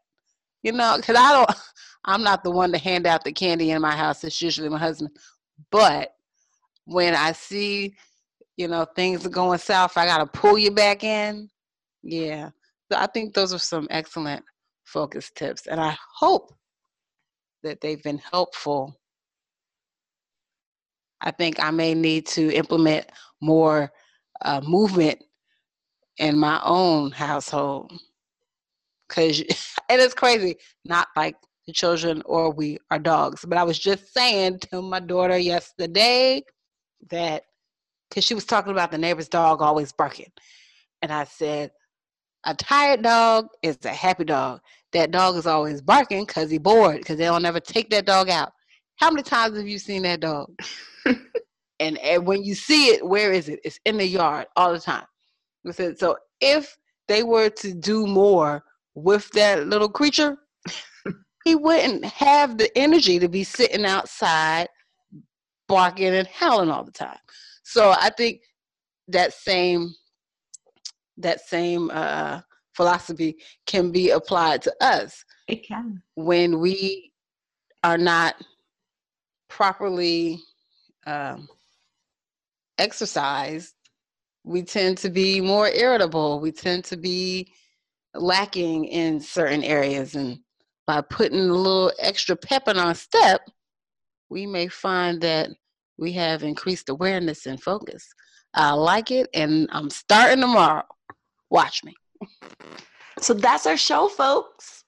You 0.62 0.72
know, 0.72 0.96
because 0.96 1.16
I 1.16 1.32
don't. 1.32 1.50
I'm 2.04 2.24
not 2.24 2.42
the 2.42 2.50
one 2.50 2.72
to 2.72 2.78
hand 2.78 3.06
out 3.06 3.22
the 3.22 3.32
candy 3.32 3.70
in 3.70 3.80
my 3.80 3.94
house. 3.94 4.24
It's 4.24 4.42
usually 4.42 4.68
my 4.68 4.78
husband. 4.78 5.10
But 5.70 6.14
when 6.84 7.14
I 7.14 7.30
see, 7.30 7.94
you 8.56 8.66
know, 8.66 8.86
things 8.96 9.24
are 9.24 9.30
going 9.30 9.58
south, 9.58 9.96
I 9.96 10.06
gotta 10.06 10.26
pull 10.26 10.58
you 10.58 10.70
back 10.70 11.04
in. 11.04 11.48
Yeah, 12.02 12.50
so 12.92 12.98
I 12.98 13.06
think 13.06 13.32
those 13.32 13.54
are 13.54 13.58
some 13.58 13.88
excellent 13.90 14.44
focus 14.84 15.30
tips, 15.34 15.66
and 15.66 15.80
I 15.80 15.96
hope 16.14 16.52
that 17.62 17.80
they've 17.80 18.02
been 18.02 18.18
helpful. 18.18 18.94
I 21.22 21.30
think 21.30 21.56
I 21.58 21.70
may 21.70 21.94
need 21.94 22.26
to 22.28 22.54
implement 22.54 23.06
more 23.40 23.90
uh, 24.42 24.60
movement 24.60 25.24
in 26.18 26.38
my 26.38 26.60
own 26.64 27.12
household 27.12 27.98
because 29.08 29.40
and 29.88 30.00
it's 30.02 30.12
crazy 30.12 30.56
not 30.84 31.08
like 31.16 31.36
the 31.66 31.72
children 31.72 32.22
or 32.26 32.50
we 32.50 32.76
are 32.90 32.98
dogs 32.98 33.44
but 33.48 33.56
i 33.56 33.62
was 33.62 33.78
just 33.78 34.12
saying 34.12 34.58
to 34.58 34.82
my 34.82 35.00
daughter 35.00 35.38
yesterday 35.38 36.42
that 37.08 37.44
because 38.08 38.24
she 38.24 38.34
was 38.34 38.44
talking 38.44 38.72
about 38.72 38.90
the 38.90 38.98
neighbor's 38.98 39.28
dog 39.28 39.62
always 39.62 39.92
barking 39.92 40.30
and 41.00 41.10
i 41.10 41.24
said 41.24 41.70
a 42.44 42.54
tired 42.54 43.02
dog 43.02 43.48
is 43.62 43.78
a 43.84 43.90
happy 43.90 44.24
dog. 44.24 44.60
That 44.92 45.10
dog 45.10 45.36
is 45.36 45.46
always 45.46 45.80
barking 45.80 46.26
because 46.26 46.50
he's 46.50 46.58
bored 46.58 46.98
because 46.98 47.16
they 47.18 47.24
don't 47.24 47.44
ever 47.44 47.60
take 47.60 47.90
that 47.90 48.06
dog 48.06 48.28
out. 48.28 48.52
How 48.96 49.10
many 49.10 49.22
times 49.22 49.56
have 49.56 49.68
you 49.68 49.78
seen 49.78 50.02
that 50.02 50.20
dog? 50.20 50.50
and, 51.80 51.98
and 51.98 52.26
when 52.26 52.44
you 52.44 52.54
see 52.54 52.88
it, 52.88 53.06
where 53.06 53.32
is 53.32 53.48
it? 53.48 53.60
It's 53.64 53.78
in 53.84 53.96
the 53.96 54.06
yard 54.06 54.46
all 54.56 54.72
the 54.72 54.80
time. 54.80 55.06
So 55.96 56.16
if 56.40 56.76
they 57.08 57.22
were 57.22 57.48
to 57.48 57.74
do 57.74 58.06
more 58.06 58.64
with 58.94 59.30
that 59.30 59.66
little 59.66 59.88
creature, 59.88 60.36
he 61.44 61.54
wouldn't 61.54 62.04
have 62.04 62.58
the 62.58 62.76
energy 62.76 63.18
to 63.18 63.28
be 63.28 63.44
sitting 63.44 63.86
outside 63.86 64.68
barking 65.68 66.14
and 66.14 66.28
howling 66.28 66.70
all 66.70 66.84
the 66.84 66.92
time. 66.92 67.18
So 67.64 67.94
I 67.98 68.10
think 68.10 68.40
that 69.08 69.32
same 69.32 69.94
that 71.22 71.46
same 71.46 71.90
uh, 71.92 72.40
philosophy 72.74 73.36
can 73.66 73.90
be 73.90 74.10
applied 74.10 74.62
to 74.62 74.74
us. 74.80 75.24
It 75.48 75.66
can. 75.66 76.02
When 76.14 76.60
we 76.60 77.12
are 77.84 77.98
not 77.98 78.36
properly 79.48 80.40
um, 81.06 81.48
exercised, 82.78 83.74
we 84.44 84.62
tend 84.62 84.98
to 84.98 85.10
be 85.10 85.40
more 85.40 85.68
irritable. 85.68 86.40
We 86.40 86.52
tend 86.52 86.84
to 86.84 86.96
be 86.96 87.52
lacking 88.14 88.86
in 88.86 89.20
certain 89.20 89.62
areas. 89.62 90.14
And 90.14 90.38
by 90.86 91.00
putting 91.02 91.38
a 91.38 91.54
little 91.54 91.92
extra 91.98 92.36
pep 92.36 92.68
in 92.68 92.78
our 92.78 92.94
step, 92.94 93.42
we 94.30 94.46
may 94.46 94.68
find 94.68 95.20
that 95.20 95.50
we 95.98 96.12
have 96.12 96.42
increased 96.42 96.88
awareness 96.88 97.46
and 97.46 97.62
focus. 97.62 98.08
I 98.54 98.72
like 98.72 99.10
it, 99.10 99.28
and 99.34 99.68
I'm 99.72 99.90
starting 99.90 100.40
tomorrow. 100.40 100.84
Watch 101.52 101.84
me. 101.84 101.94
So 103.20 103.34
that's 103.34 103.66
our 103.66 103.76
show, 103.76 104.08
folks. 104.08 104.84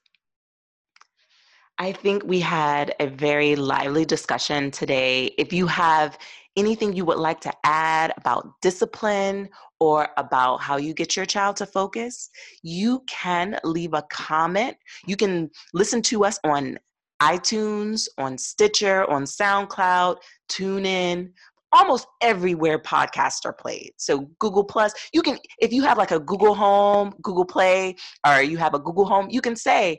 I 1.78 1.92
think 1.92 2.24
we 2.24 2.40
had 2.40 2.94
a 3.00 3.06
very 3.06 3.54
lively 3.54 4.06
discussion 4.06 4.70
today. 4.70 5.26
If 5.36 5.52
you 5.52 5.66
have 5.66 6.16
anything 6.56 6.94
you 6.94 7.04
would 7.04 7.18
like 7.18 7.40
to 7.42 7.52
add 7.64 8.14
about 8.16 8.48
discipline 8.62 9.50
or 9.78 10.08
about 10.16 10.62
how 10.62 10.78
you 10.78 10.94
get 10.94 11.16
your 11.16 11.26
child 11.26 11.56
to 11.56 11.66
focus, 11.66 12.30
you 12.62 13.02
can 13.06 13.58
leave 13.62 13.92
a 13.92 14.02
comment. 14.10 14.74
You 15.06 15.16
can 15.16 15.50
listen 15.74 16.00
to 16.02 16.24
us 16.24 16.38
on 16.44 16.78
iTunes, 17.20 18.08
on 18.16 18.38
Stitcher, 18.38 19.08
on 19.10 19.24
SoundCloud, 19.24 20.16
TuneIn, 20.48 21.30
almost 21.74 22.06
everywhere 22.22 22.78
podcasts 22.78 23.44
are 23.44 23.52
played. 23.52 23.90
So 23.96 24.30
Google 24.38 24.64
Plus, 24.64 24.94
you 25.12 25.20
can 25.20 25.38
if 25.58 25.72
you 25.72 25.82
have 25.82 25.98
like 25.98 26.12
a 26.12 26.20
Google 26.20 26.54
Home, 26.54 27.12
Google 27.22 27.44
Play, 27.44 27.96
or 28.26 28.40
you 28.42 28.56
have 28.56 28.74
a 28.74 28.78
Google 28.78 29.04
Home, 29.04 29.28
you 29.30 29.40
can 29.40 29.56
say, 29.56 29.98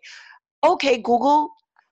"Okay, 0.64 0.98
Google, 0.98 1.50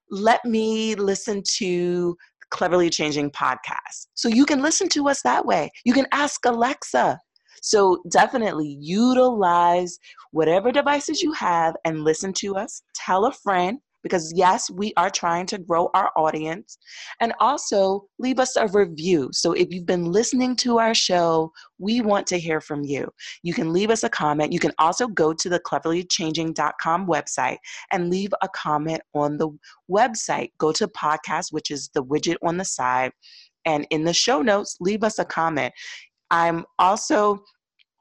let 0.09 0.43
me 0.45 0.95
listen 0.95 1.43
to 1.57 2.17
Cleverly 2.49 2.89
Changing 2.89 3.29
podcast." 3.29 4.07
So 4.15 4.29
you 4.29 4.45
can 4.45 4.61
listen 4.61 4.89
to 4.89 5.09
us 5.09 5.21
that 5.23 5.45
way. 5.45 5.69
You 5.86 5.93
can 5.93 6.07
ask 6.11 6.43
Alexa. 6.45 7.19
So 7.61 8.01
definitely 8.09 8.77
utilize 8.81 9.97
whatever 10.31 10.71
devices 10.71 11.21
you 11.21 11.31
have 11.34 11.75
and 11.86 12.03
listen 12.03 12.34
to 12.34 12.57
us. 12.57 12.81
Tell 12.95 13.25
a 13.25 13.31
friend 13.31 13.79
because 14.04 14.34
yes, 14.36 14.70
we 14.70 14.93
are 14.97 15.10
trying 15.10 15.45
to 15.47 15.58
grow 15.58 15.89
our 15.93 16.12
audience. 16.16 16.78
And 17.20 17.34
also 17.39 18.06
leave 18.20 18.39
us 18.39 18.56
a 18.56 18.68
review. 18.68 19.30
So 19.32 19.54
if 19.54 19.72
you've 19.72 19.86
been 19.86 20.12
listening 20.12 20.56
to 20.58 20.78
our 20.80 20.93
show, 20.93 21.51
we 21.80 22.01
want 22.01 22.28
to 22.28 22.39
hear 22.39 22.62
from 22.62 22.84
you. 22.84 23.10
You 23.41 23.54
can 23.54 23.74
leave 23.74 23.89
us 23.89 24.04
a 24.04 24.10
comment. 24.10 24.51
You 24.54 24.60
can 24.60 24.74
also 24.78 25.08
go 25.08 25.34
to 25.34 25.49
the 25.49 25.60
cleverlychanging.com 25.60 27.08
website 27.08 27.58
and 27.91 28.10
leave 28.10 28.34
a 28.41 28.49
comment 28.49 29.01
on 29.14 29.38
the 29.38 29.49
website. 29.89 30.51
Go 30.58 30.72
to 30.74 30.88
podcast, 30.88 31.51
which 31.51 31.72
is 31.72 31.89
the 31.93 32.04
widget 32.04 32.38
on 32.43 32.58
the 32.58 32.66
side. 32.66 33.12
And 33.66 33.88
in 33.89 34.04
the 34.04 34.14
show 34.14 34.41
notes, 34.41 34.78
leave 34.82 35.04
us 35.04 35.20
a 35.20 35.26
comment. 35.26 35.74
I'm 36.30 36.66
also 36.80 37.43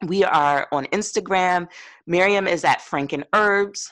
we 0.06 0.24
are 0.24 0.66
on 0.72 0.86
Instagram. 0.86 1.68
Miriam 2.06 2.48
is 2.48 2.64
at 2.64 2.80
Franken 2.80 3.22
Herbs. 3.32 3.88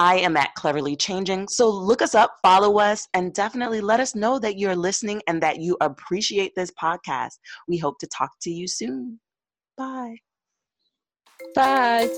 I 0.00 0.16
am 0.20 0.34
at 0.38 0.54
Cleverly 0.54 0.96
Changing. 0.96 1.46
So 1.46 1.68
look 1.68 2.00
us 2.00 2.14
up, 2.14 2.36
follow 2.42 2.78
us, 2.78 3.06
and 3.12 3.34
definitely 3.34 3.82
let 3.82 4.00
us 4.00 4.14
know 4.14 4.38
that 4.38 4.58
you're 4.58 4.74
listening 4.74 5.20
and 5.26 5.42
that 5.42 5.60
you 5.60 5.76
appreciate 5.82 6.54
this 6.56 6.70
podcast. 6.70 7.34
We 7.68 7.76
hope 7.76 7.98
to 7.98 8.06
talk 8.06 8.30
to 8.40 8.50
you 8.50 8.66
soon. 8.66 9.20
Bye. 9.76 10.16
Bye. 11.54 12.08